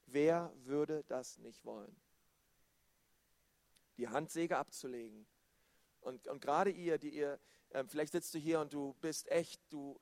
Wer 0.06 0.52
würde 0.64 1.04
das 1.04 1.38
nicht 1.38 1.64
wollen? 1.64 1.96
Die 3.96 4.08
Handsäge 4.08 4.56
abzulegen. 4.56 5.26
Und, 6.00 6.26
und 6.28 6.40
gerade 6.40 6.70
ihr, 6.70 6.98
die 6.98 7.10
ihr, 7.10 7.38
ähm, 7.70 7.88
vielleicht 7.88 8.12
sitzt 8.12 8.34
du 8.34 8.38
hier 8.38 8.60
und 8.60 8.72
du 8.72 8.94
bist 9.00 9.30
echt, 9.30 9.60
du 9.70 10.00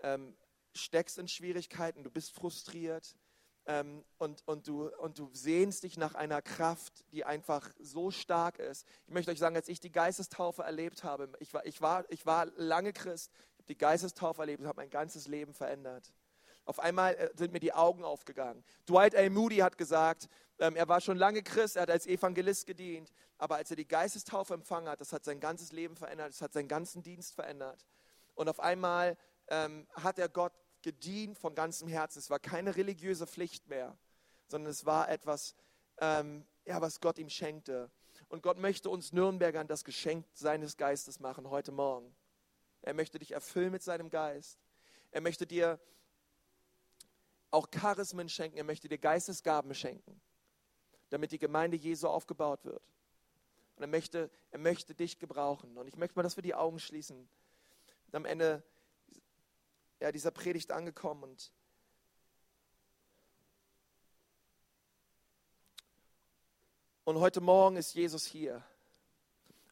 ähm, 0.00 0.36
steckst 0.74 1.18
in 1.18 1.28
Schwierigkeiten, 1.28 2.02
du 2.02 2.10
bist 2.10 2.32
frustriert, 2.32 3.16
ähm, 3.66 4.04
und, 4.18 4.42
und, 4.46 4.66
du, 4.66 4.88
und 4.96 5.18
du 5.18 5.30
sehnst 5.32 5.84
dich 5.84 5.96
nach 5.96 6.14
einer 6.14 6.42
Kraft, 6.42 7.04
die 7.12 7.24
einfach 7.24 7.70
so 7.78 8.10
stark 8.10 8.58
ist. 8.58 8.86
Ich 9.06 9.12
möchte 9.12 9.30
euch 9.30 9.38
sagen, 9.38 9.54
als 9.54 9.68
ich 9.68 9.78
die 9.78 9.92
Geistestaufe 9.92 10.62
erlebt 10.62 11.04
habe, 11.04 11.30
ich 11.38 11.54
war, 11.54 11.64
ich 11.64 11.80
war, 11.80 12.04
ich 12.10 12.26
war 12.26 12.46
lange 12.56 12.92
Christ, 12.92 13.30
ich 13.32 13.58
habe 13.58 13.66
die 13.68 13.78
Geistestaufe 13.78 14.42
erlebt, 14.42 14.64
habe 14.64 14.80
mein 14.80 14.90
ganzes 14.90 15.28
Leben 15.28 15.54
verändert. 15.54 16.12
Auf 16.64 16.78
einmal 16.78 17.14
äh, 17.14 17.30
sind 17.36 17.52
mir 17.52 17.60
die 17.60 17.72
Augen 17.72 18.04
aufgegangen. 18.04 18.64
Dwight 18.88 19.16
A. 19.16 19.28
Moody 19.28 19.56
hat 19.58 19.78
gesagt, 19.78 20.28
ähm, 20.58 20.76
er 20.76 20.88
war 20.88 21.00
schon 21.00 21.16
lange 21.16 21.42
Christ, 21.42 21.76
er 21.76 21.82
hat 21.82 21.90
als 21.90 22.06
Evangelist 22.06 22.66
gedient, 22.66 23.12
aber 23.38 23.56
als 23.56 23.70
er 23.70 23.76
die 23.76 23.88
Geistestaufe 23.88 24.54
empfangen 24.54 24.88
hat, 24.88 25.00
das 25.00 25.12
hat 25.12 25.24
sein 25.24 25.40
ganzes 25.40 25.72
Leben 25.72 25.96
verändert, 25.96 26.30
das 26.30 26.40
hat 26.40 26.52
seinen 26.52 26.68
ganzen 26.68 27.02
Dienst 27.02 27.34
verändert. 27.34 27.84
Und 28.34 28.48
auf 28.48 28.60
einmal 28.60 29.16
ähm, 29.48 29.86
hat 29.92 30.18
er 30.18 30.28
Gott 30.28 30.52
gedient 30.82 31.38
von 31.38 31.54
ganzem 31.54 31.88
Herzen. 31.88 32.18
Es 32.18 32.30
war 32.30 32.38
keine 32.38 32.76
religiöse 32.76 33.26
Pflicht 33.26 33.68
mehr, 33.68 33.96
sondern 34.48 34.70
es 34.70 34.86
war 34.86 35.08
etwas, 35.08 35.54
ähm, 35.98 36.46
ja, 36.64 36.80
was 36.80 37.00
Gott 37.00 37.18
ihm 37.18 37.28
schenkte. 37.28 37.90
Und 38.28 38.42
Gott 38.42 38.58
möchte 38.58 38.88
uns 38.88 39.12
Nürnbergern 39.12 39.66
das 39.66 39.84
Geschenk 39.84 40.26
seines 40.32 40.76
Geistes 40.76 41.20
machen 41.20 41.50
heute 41.50 41.72
Morgen. 41.72 42.14
Er 42.82 42.94
möchte 42.94 43.18
dich 43.18 43.32
erfüllen 43.32 43.72
mit 43.72 43.82
seinem 43.82 44.10
Geist. 44.10 44.58
Er 45.10 45.20
möchte 45.20 45.46
dir 45.46 45.78
auch 47.52 47.70
Charismen 47.70 48.28
schenken. 48.28 48.56
Er 48.56 48.64
möchte 48.64 48.88
dir 48.88 48.98
Geistesgaben 48.98 49.74
schenken, 49.74 50.20
damit 51.10 51.30
die 51.30 51.38
Gemeinde 51.38 51.76
Jesu 51.76 52.08
aufgebaut 52.08 52.64
wird. 52.64 52.82
Und 53.76 53.82
er 53.82 53.88
möchte, 53.88 54.30
er 54.50 54.58
möchte 54.58 54.94
dich 54.94 55.18
gebrauchen. 55.18 55.76
Und 55.76 55.86
ich 55.86 55.96
möchte 55.96 56.18
mal, 56.18 56.22
dass 56.22 56.36
wir 56.36 56.42
die 56.42 56.54
Augen 56.54 56.78
schließen. 56.78 57.28
Und 58.06 58.14
am 58.14 58.24
Ende 58.24 58.62
ja, 60.00 60.10
dieser 60.10 60.30
Predigt 60.30 60.72
angekommen 60.72 61.22
und 61.22 61.52
Und 67.04 67.18
heute 67.18 67.40
Morgen 67.40 67.76
ist 67.76 67.94
Jesus 67.94 68.24
hier. 68.24 68.62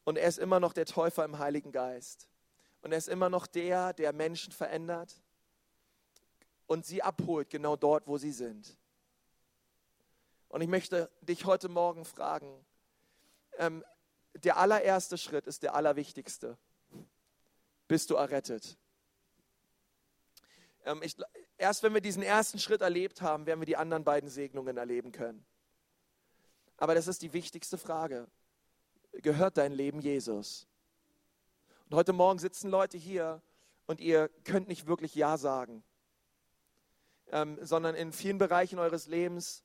Und 0.03 0.17
er 0.17 0.27
ist 0.27 0.37
immer 0.37 0.59
noch 0.59 0.73
der 0.73 0.85
Täufer 0.85 1.23
im 1.23 1.39
Heiligen 1.39 1.71
Geist. 1.71 2.27
Und 2.81 2.91
er 2.91 2.97
ist 2.97 3.07
immer 3.07 3.29
noch 3.29 3.47
der, 3.47 3.93
der 3.93 4.11
Menschen 4.11 4.51
verändert 4.51 5.21
und 6.71 6.85
sie 6.85 7.03
abholt, 7.03 7.49
genau 7.49 7.75
dort, 7.75 8.07
wo 8.07 8.17
sie 8.17 8.31
sind. 8.31 8.77
Und 10.47 10.61
ich 10.61 10.69
möchte 10.69 11.11
dich 11.19 11.43
heute 11.43 11.67
Morgen 11.67 12.05
fragen, 12.05 12.65
ähm, 13.57 13.83
der 14.35 14.55
allererste 14.55 15.17
Schritt 15.17 15.47
ist 15.47 15.63
der 15.63 15.75
allerwichtigste. 15.75 16.57
Bist 17.89 18.09
du 18.09 18.15
errettet? 18.15 18.77
Ähm, 20.85 21.01
ich, 21.03 21.17
erst 21.57 21.83
wenn 21.83 21.93
wir 21.93 21.99
diesen 21.99 22.23
ersten 22.23 22.57
Schritt 22.57 22.79
erlebt 22.79 23.21
haben, 23.21 23.47
werden 23.47 23.59
wir 23.59 23.65
die 23.65 23.75
anderen 23.75 24.05
beiden 24.05 24.29
Segnungen 24.29 24.77
erleben 24.77 25.11
können. 25.11 25.45
Aber 26.77 26.95
das 26.95 27.09
ist 27.09 27.21
die 27.21 27.33
wichtigste 27.33 27.77
Frage. 27.77 28.29
Gehört 29.11 29.57
dein 29.57 29.73
Leben 29.73 29.99
Jesus? 29.99 30.69
Und 31.89 31.97
heute 31.97 32.13
Morgen 32.13 32.39
sitzen 32.39 32.69
Leute 32.69 32.97
hier 32.97 33.41
und 33.87 33.99
ihr 33.99 34.29
könnt 34.45 34.69
nicht 34.69 34.87
wirklich 34.87 35.15
Ja 35.15 35.37
sagen, 35.37 35.83
ähm, 37.31 37.57
sondern 37.61 37.95
in 37.95 38.13
vielen 38.13 38.37
Bereichen 38.37 38.79
eures 38.79 39.07
Lebens, 39.07 39.63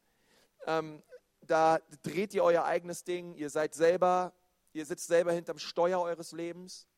ähm, 0.66 1.02
da 1.42 1.78
dreht 2.02 2.34
ihr 2.34 2.42
euer 2.42 2.64
eigenes 2.64 3.04
Ding, 3.04 3.34
ihr 3.34 3.50
seid 3.50 3.74
selber, 3.74 4.32
ihr 4.72 4.86
sitzt 4.86 5.06
selber 5.06 5.32
hinterm 5.32 5.58
Steuer 5.58 6.00
eures 6.00 6.32
Lebens 6.32 6.88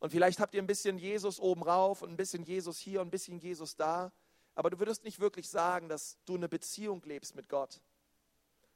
und 0.00 0.10
vielleicht 0.10 0.40
habt 0.40 0.54
ihr 0.54 0.62
ein 0.62 0.66
bisschen 0.66 0.98
Jesus 0.98 1.38
oben 1.38 1.62
rauf 1.62 2.02
und 2.02 2.10
ein 2.10 2.16
bisschen 2.16 2.42
Jesus 2.42 2.78
hier 2.78 3.02
und 3.02 3.08
ein 3.08 3.10
bisschen 3.10 3.38
Jesus 3.38 3.76
da. 3.76 4.12
Aber 4.54 4.70
du 4.70 4.78
würdest 4.78 5.04
nicht 5.04 5.20
wirklich 5.20 5.48
sagen, 5.48 5.88
dass 5.88 6.18
du 6.24 6.34
eine 6.34 6.48
Beziehung 6.48 7.02
lebst 7.04 7.34
mit 7.34 7.48
Gott. 7.48 7.80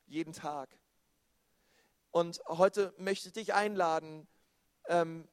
Jeden 0.06 0.34
Tag. 0.34 0.68
Und 2.10 2.42
heute 2.46 2.94
möchte 2.98 3.28
ich 3.28 3.34
dich 3.34 3.54
einladen, 3.54 4.28
ähm, 4.86 5.26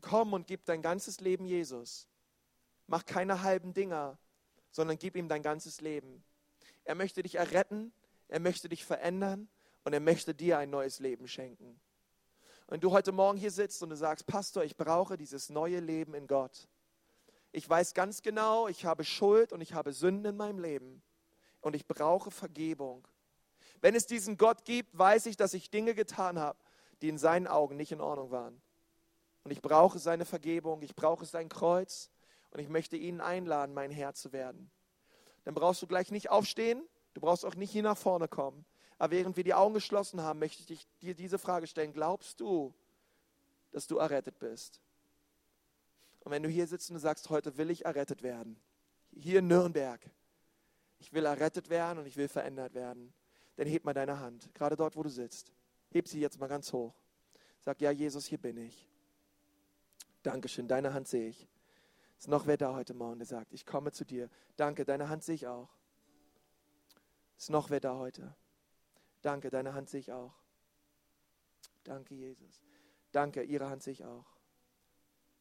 komm 0.00 0.32
und 0.32 0.46
gib 0.46 0.64
dein 0.64 0.80
ganzes 0.80 1.20
Leben 1.20 1.44
Jesus. 1.44 2.08
Mach 2.86 3.04
keine 3.04 3.42
halben 3.42 3.74
Dinger, 3.74 4.18
sondern 4.72 4.98
gib 4.98 5.14
ihm 5.14 5.28
dein 5.28 5.42
ganzes 5.42 5.80
Leben. 5.80 6.24
Er 6.84 6.96
möchte 6.96 7.22
dich 7.22 7.36
erretten, 7.36 7.92
er 8.26 8.40
möchte 8.40 8.68
dich 8.68 8.84
verändern 8.84 9.48
und 9.84 9.92
er 9.92 10.00
möchte 10.00 10.34
dir 10.34 10.58
ein 10.58 10.70
neues 10.70 10.98
Leben 10.98 11.28
schenken. 11.28 11.80
Wenn 12.66 12.80
du 12.80 12.90
heute 12.90 13.12
Morgen 13.12 13.38
hier 13.38 13.50
sitzt 13.50 13.82
und 13.82 13.90
du 13.90 13.96
sagst, 13.96 14.26
Pastor, 14.26 14.64
ich 14.64 14.76
brauche 14.76 15.16
dieses 15.16 15.50
neue 15.50 15.78
Leben 15.78 16.14
in 16.14 16.26
Gott. 16.26 16.68
Ich 17.52 17.68
weiß 17.68 17.92
ganz 17.92 18.22
genau, 18.22 18.66
ich 18.66 18.86
habe 18.86 19.04
Schuld 19.04 19.52
und 19.52 19.60
ich 19.60 19.74
habe 19.74 19.92
Sünden 19.92 20.32
in 20.32 20.36
meinem 20.36 20.58
Leben 20.58 21.02
und 21.60 21.76
ich 21.76 21.86
brauche 21.86 22.30
Vergebung. 22.30 23.06
Wenn 23.82 23.94
es 23.94 24.06
diesen 24.06 24.38
Gott 24.38 24.64
gibt, 24.64 24.96
weiß 24.96 25.26
ich, 25.26 25.36
dass 25.36 25.52
ich 25.52 25.70
Dinge 25.70 25.94
getan 25.94 26.38
habe, 26.38 26.58
die 27.02 27.10
in 27.10 27.18
seinen 27.18 27.46
Augen 27.46 27.76
nicht 27.76 27.92
in 27.92 28.00
Ordnung 28.00 28.30
waren. 28.30 28.62
Und 29.44 29.50
ich 29.50 29.60
brauche 29.60 29.98
seine 29.98 30.24
Vergebung, 30.24 30.80
ich 30.82 30.94
brauche 30.94 31.26
sein 31.26 31.50
Kreuz 31.50 32.10
und 32.52 32.60
ich 32.60 32.68
möchte 32.68 32.96
ihn 32.96 33.20
einladen, 33.20 33.74
mein 33.74 33.90
Herr 33.90 34.14
zu 34.14 34.32
werden. 34.32 34.70
Dann 35.44 35.54
brauchst 35.54 35.82
du 35.82 35.86
gleich 35.86 36.10
nicht 36.10 36.30
aufstehen, 36.30 36.82
du 37.14 37.20
brauchst 37.20 37.44
auch 37.44 37.54
nicht 37.54 37.70
hier 37.70 37.82
nach 37.82 37.96
vorne 37.96 38.28
kommen. 38.28 38.64
Aber 38.98 39.12
während 39.12 39.36
wir 39.36 39.44
die 39.44 39.54
Augen 39.54 39.74
geschlossen 39.74 40.20
haben, 40.20 40.38
möchte 40.38 40.72
ich 40.72 40.86
dir 41.00 41.14
diese 41.14 41.38
Frage 41.38 41.66
stellen. 41.66 41.92
Glaubst 41.92 42.40
du, 42.40 42.72
dass 43.72 43.86
du 43.86 43.96
errettet 43.96 44.38
bist? 44.38 44.80
Und 46.20 46.30
wenn 46.30 46.42
du 46.42 46.48
hier 46.48 46.66
sitzt 46.66 46.90
und 46.90 46.98
sagst, 46.98 47.28
heute 47.30 47.56
will 47.56 47.70
ich 47.70 47.84
errettet 47.84 48.22
werden, 48.22 48.60
hier 49.12 49.40
in 49.40 49.48
Nürnberg, 49.48 50.00
ich 50.98 51.12
will 51.12 51.24
errettet 51.24 51.68
werden 51.68 51.98
und 51.98 52.06
ich 52.06 52.16
will 52.16 52.28
verändert 52.28 52.74
werden, 52.74 53.12
dann 53.56 53.66
heb 53.66 53.84
mal 53.84 53.92
deine 53.92 54.20
Hand, 54.20 54.54
gerade 54.54 54.76
dort, 54.76 54.94
wo 54.94 55.02
du 55.02 55.08
sitzt. 55.08 55.52
Heb 55.90 56.06
sie 56.06 56.20
jetzt 56.20 56.38
mal 56.38 56.46
ganz 56.46 56.72
hoch. 56.72 56.94
Sag, 57.60 57.80
ja, 57.80 57.90
Jesus, 57.90 58.26
hier 58.26 58.38
bin 58.38 58.56
ich. 58.56 58.88
Dankeschön, 60.22 60.68
deine 60.68 60.94
Hand 60.94 61.08
sehe 61.08 61.28
ich. 61.28 61.48
Ist 62.22 62.28
noch 62.28 62.46
wer 62.46 62.56
da 62.56 62.72
heute 62.72 62.94
Morgen, 62.94 63.18
der 63.18 63.26
sagt, 63.26 63.52
ich 63.52 63.66
komme 63.66 63.90
zu 63.90 64.04
dir. 64.04 64.30
Danke, 64.54 64.84
deine 64.84 65.08
Hand 65.08 65.24
sehe 65.24 65.34
ich 65.34 65.48
auch. 65.48 65.68
Ist 67.36 67.50
noch 67.50 67.68
wer 67.68 67.80
da 67.80 67.96
heute? 67.96 68.36
Danke, 69.22 69.50
deine 69.50 69.74
Hand 69.74 69.90
sehe 69.90 69.98
ich 69.98 70.12
auch. 70.12 70.32
Danke, 71.82 72.14
Jesus. 72.14 72.62
Danke, 73.10 73.42
ihre 73.42 73.68
Hand 73.68 73.82
sehe 73.82 73.94
ich 73.94 74.04
auch. 74.04 74.24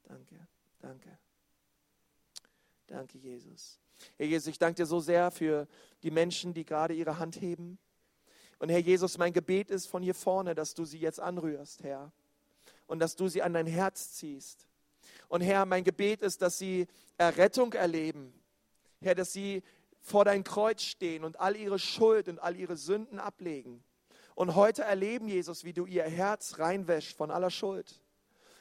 Danke, 0.05 0.47
danke. 0.79 1.19
Danke, 2.88 3.19
Jesus. 3.19 3.79
Herr 4.17 4.25
Jesus, 4.25 4.47
ich 4.47 4.57
danke 4.57 4.77
dir 4.77 4.88
so 4.88 4.99
sehr 4.99 5.29
für 5.29 5.67
die 6.01 6.09
Menschen, 6.09 6.51
die 6.51 6.65
gerade 6.65 6.95
ihre 6.95 7.19
Hand 7.19 7.39
heben. 7.41 7.77
Und 8.57 8.69
Herr 8.69 8.79
Jesus, 8.79 9.19
mein 9.19 9.34
Gebet 9.34 9.69
ist 9.69 9.86
von 9.86 10.01
hier 10.01 10.15
vorne, 10.15 10.55
dass 10.55 10.73
du 10.73 10.86
sie 10.86 10.97
jetzt 10.97 11.19
anrührst, 11.19 11.84
Herr. 11.84 12.11
Und 12.88 12.97
dass 12.97 13.15
du 13.15 13.27
sie 13.27 13.43
an 13.43 13.53
dein 13.53 13.67
Herz 13.67 14.13
ziehst. 14.13 14.70
Und 15.32 15.39
Herr, 15.39 15.65
mein 15.65 15.86
Gebet 15.86 16.23
ist, 16.23 16.41
dass 16.41 16.57
sie 16.57 16.88
Errettung 17.17 17.71
erleben. 17.71 18.34
Herr, 18.99 19.15
dass 19.15 19.32
sie 19.32 19.63
vor 20.01 20.25
dein 20.25 20.43
Kreuz 20.43 20.82
stehen 20.82 21.23
und 21.23 21.39
all 21.39 21.55
ihre 21.55 21.79
Schuld 21.79 22.27
und 22.27 22.38
all 22.39 22.57
ihre 22.57 22.75
Sünden 22.75 23.17
ablegen. 23.17 23.82
Und 24.36 24.55
heute 24.55 24.82
erleben, 24.82 25.29
Jesus, 25.29 25.63
wie 25.63 25.71
du 25.71 25.86
ihr 25.86 26.03
Herz 26.03 26.59
reinwäscht 26.59 27.15
von 27.15 27.32
aller 27.32 27.49
Schuld. 27.49 28.01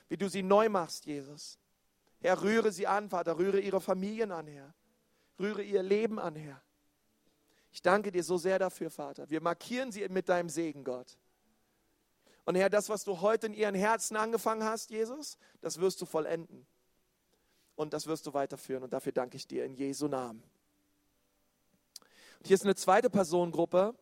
Wie 0.09 0.17
du 0.17 0.29
sie 0.29 0.45
neu 0.45 0.69
machst, 0.69 1.07
Jesus. 1.07 1.59
Herr, 2.21 2.41
rühre 2.41 2.71
sie 2.71 2.87
an, 2.87 3.09
Vater, 3.09 3.37
rühre 3.37 3.59
ihre 3.59 3.81
Familien 3.81 4.31
an, 4.31 4.47
Herr. 4.47 4.73
Rühre 5.41 5.65
ihr 5.65 5.83
Leben 5.83 6.21
an, 6.21 6.37
Herr. 6.37 6.63
Ich 7.73 7.83
danke 7.83 8.13
dir 8.13 8.23
so 8.23 8.39
sehr 8.39 8.61
dafür, 8.61 8.91
Vater. 8.91 9.29
Wir 9.29 9.41
markieren 9.41 9.91
sie 9.91 10.09
mit 10.09 10.29
deinem 10.29 10.49
Segen, 10.49 10.85
Gott. 10.85 11.19
Und 12.45 12.55
Herr, 12.55 12.71
das, 12.71 12.89
was 12.89 13.05
du 13.05 13.21
heute 13.21 13.47
in 13.47 13.55
ihren 13.55 13.75
Herzen 13.75 14.17
angefangen 14.17 14.65
hast, 14.65 14.91
Jesus, 14.91 15.39
das 15.61 15.79
wirst 15.81 16.01
du 16.01 16.07
vollenden. 16.07 16.67
Und 17.77 17.93
das 17.93 18.07
wirst 18.07 18.27
du 18.27 18.35
weiterführen. 18.35 18.83
Und 18.83 18.93
dafür 18.93 19.13
danke 19.13 19.37
ich 19.37 19.47
dir 19.47 19.65
in 19.65 19.75
Jesu 19.75 20.09
Namen. 20.09 20.43
Und 22.39 22.47
hier 22.47 22.55
ist 22.55 22.65
eine 22.65 22.75
zweite 22.75 23.11
Personengruppe. 23.11 23.95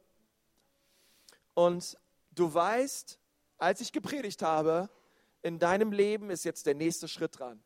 Und 1.54 1.98
du 2.32 2.52
weißt, 2.52 3.18
als 3.58 3.80
ich 3.80 3.92
gepredigt 3.92 4.42
habe, 4.42 4.88
in 5.42 5.58
deinem 5.58 5.92
Leben 5.92 6.30
ist 6.30 6.44
jetzt 6.44 6.66
der 6.66 6.74
nächste 6.74 7.08
Schritt 7.08 7.38
dran. 7.38 7.62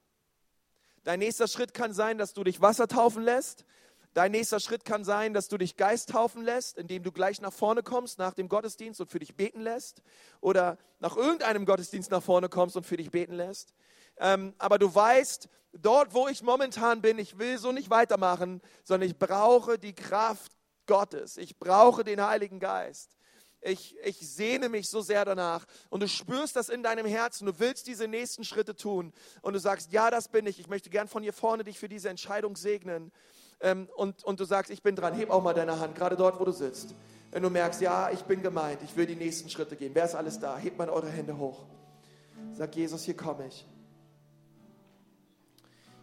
Dein 1.05 1.19
nächster 1.19 1.49
Schritt 1.49 1.75
kann 1.75 1.93
sein, 1.93 2.17
dass 2.17 2.33
du 2.33 2.45
dich 2.45 2.61
Wasser 2.61 2.89
taufen 2.89 3.23
lässt. 3.23 3.65
Dein 4.15 4.33
nächster 4.33 4.61
Schritt 4.61 4.85
kann 4.85 5.05
sein, 5.05 5.33
dass 5.33 5.49
du 5.49 5.57
dich 5.57 5.77
Geist 5.77 6.11
taufen 6.11 6.43
lässt, 6.43 6.77
indem 6.77 7.03
du 7.03 7.13
gleich 7.13 7.41
nach 7.41 7.53
vorne 7.53 7.83
kommst 7.83 8.19
nach 8.19 8.35
dem 8.35 8.49
Gottesdienst 8.49 9.01
und 9.01 9.11
für 9.11 9.19
dich 9.19 9.35
beten 9.35 9.61
lässt. 9.61 10.03
Oder 10.41 10.77
nach 11.01 11.17
irgendeinem 11.17 11.65
Gottesdienst 11.65 12.11
nach 12.11 12.23
vorne 12.23 12.49
kommst 12.49 12.77
und 12.77 12.85
für 12.85 12.97
dich 12.97 13.11
beten 13.11 13.35
lässt. 13.35 13.75
Ähm, 14.19 14.55
aber 14.59 14.79
du 14.79 14.95
weißt, 14.95 15.49
dort, 15.73 16.13
wo 16.13 16.29
ich 16.29 16.43
momentan 16.43 17.01
bin, 17.01 17.19
ich 17.19 17.39
will 17.39 17.57
so 17.59 17.73
nicht 17.73 17.89
weitermachen, 17.89 18.61
sondern 18.85 19.09
ich 19.09 19.19
brauche 19.19 19.79
die 19.79 19.95
Kraft 19.95 20.53
Gottes. 20.87 21.39
Ich 21.39 21.59
brauche 21.59 22.05
den 22.05 22.21
Heiligen 22.21 22.61
Geist 22.61 23.17
ich, 23.63 23.97
ich 24.05 24.19
sehne 24.19 24.69
mich 24.69 24.89
so 24.89 25.01
sehr 25.01 25.25
danach. 25.25 25.65
Und 25.89 26.03
du 26.03 26.09
spürst 26.09 26.57
das 26.57 26.69
in 26.69 26.83
deinem 26.83 27.07
Herzen. 27.07 27.47
Du 27.47 27.59
willst 27.59 27.87
diese 27.87 28.09
nächsten 28.09 28.45
Schritte 28.45 28.75
tun. 28.75 29.13
Und 29.41 29.55
du 29.55 29.61
sagst, 29.61 29.93
ja, 29.93 30.11
das 30.11 30.29
bin 30.29 30.47
ich. 30.47 30.59
Ich 30.59 30.69
möchte 30.69 30.91
gern 30.91 31.09
von 31.09 31.23
hier 31.23 31.33
vorne 31.33 31.65
dich 31.65 31.79
für 31.79 31.89
diese 31.89 32.09
Entscheidung 32.09 32.57
segnen. 32.57 33.13
Ähm, 33.63 33.89
und, 33.97 34.25
und 34.25 34.41
du 34.41 34.45
sagst, 34.45 34.71
ich 34.71 34.83
bin 34.83 34.97
dran. 34.97 35.15
Heb 35.15 35.31
auch 35.31 35.43
mal 35.43 35.55
deine 35.55 35.79
Hand, 35.79 35.95
gerade 35.95 36.17
dort, 36.17 36.39
wo 36.39 36.45
du 36.45 36.53
sitzt. 36.53 36.95
Wenn 37.31 37.43
du 37.43 37.49
merkst, 37.49 37.81
ja, 37.81 38.11
ich 38.11 38.23
bin 38.25 38.43
gemeint, 38.43 38.83
ich 38.83 38.95
will 38.97 39.07
die 39.07 39.17
nächsten 39.17 39.49
Schritte 39.49 39.77
gehen. 39.77 39.93
Wer 39.95 40.05
ist 40.05 40.15
alles 40.15 40.39
da? 40.39 40.59
Hebt 40.59 40.77
mal 40.77 40.91
eure 40.91 41.09
Hände 41.09 41.39
hoch. 41.39 41.65
Sag, 42.53 42.75
Jesus, 42.77 43.05
hier 43.05 43.17
komme 43.17 43.47
ich. 43.47 43.67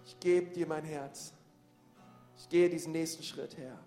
Ich 0.06 0.20
gebe 0.20 0.50
dir 0.52 0.66
mein 0.66 0.86
Herz. 0.86 1.34
Ich 2.38 2.50
gehe 2.50 2.70
diesen 2.70 2.94
nächsten 2.94 3.22
Schritt 3.22 3.58
her. 3.58 3.78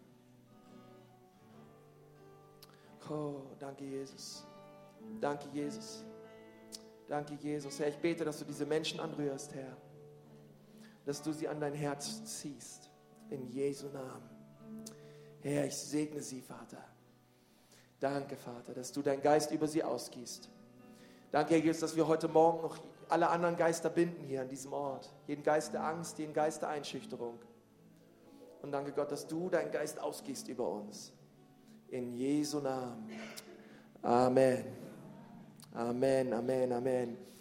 Oh, 3.10 3.42
danke 3.58 3.84
Jesus. 3.84 4.44
Danke 5.20 5.48
Jesus. 5.52 6.04
Danke 7.08 7.34
Jesus. 7.34 7.78
Herr, 7.78 7.88
ich 7.88 7.98
bete, 7.98 8.24
dass 8.24 8.38
du 8.38 8.44
diese 8.44 8.64
Menschen 8.64 9.00
anrührst, 9.00 9.54
Herr. 9.54 9.76
Dass 11.04 11.20
du 11.22 11.32
sie 11.32 11.48
an 11.48 11.60
dein 11.60 11.74
Herz 11.74 12.24
ziehst. 12.24 12.91
In 13.32 13.48
Jesu 13.48 13.86
Namen. 13.88 14.28
Herr, 15.40 15.64
ich 15.64 15.76
segne 15.76 16.20
sie, 16.20 16.42
Vater. 16.42 16.84
Danke, 17.98 18.36
Vater, 18.36 18.74
dass 18.74 18.92
du 18.92 19.00
deinen 19.00 19.22
Geist 19.22 19.50
über 19.52 19.66
sie 19.66 19.82
ausgießt. 19.82 20.50
Danke, 21.30 21.54
Herr 21.54 21.62
Jesus, 21.62 21.80
dass 21.80 21.96
wir 21.96 22.06
heute 22.06 22.28
Morgen 22.28 22.60
noch 22.60 22.76
alle 23.08 23.30
anderen 23.30 23.56
Geister 23.56 23.88
binden 23.88 24.22
hier 24.24 24.42
an 24.42 24.48
diesem 24.48 24.74
Ort. 24.74 25.10
Jeden 25.26 25.42
Geist 25.42 25.72
der 25.72 25.82
Angst, 25.82 26.18
jeden 26.18 26.34
Geist 26.34 26.60
der 26.60 26.68
Einschüchterung. 26.68 27.38
Und 28.60 28.70
danke 28.70 28.92
Gott, 28.92 29.10
dass 29.10 29.26
du 29.26 29.48
deinen 29.48 29.70
Geist 29.70 29.98
ausgießt 29.98 30.48
über 30.48 30.68
uns. 30.68 31.12
In 31.88 32.12
Jesu 32.12 32.60
Namen. 32.60 33.08
Amen. 34.02 34.64
Amen, 35.72 36.32
Amen, 36.34 36.72
Amen. 36.72 37.31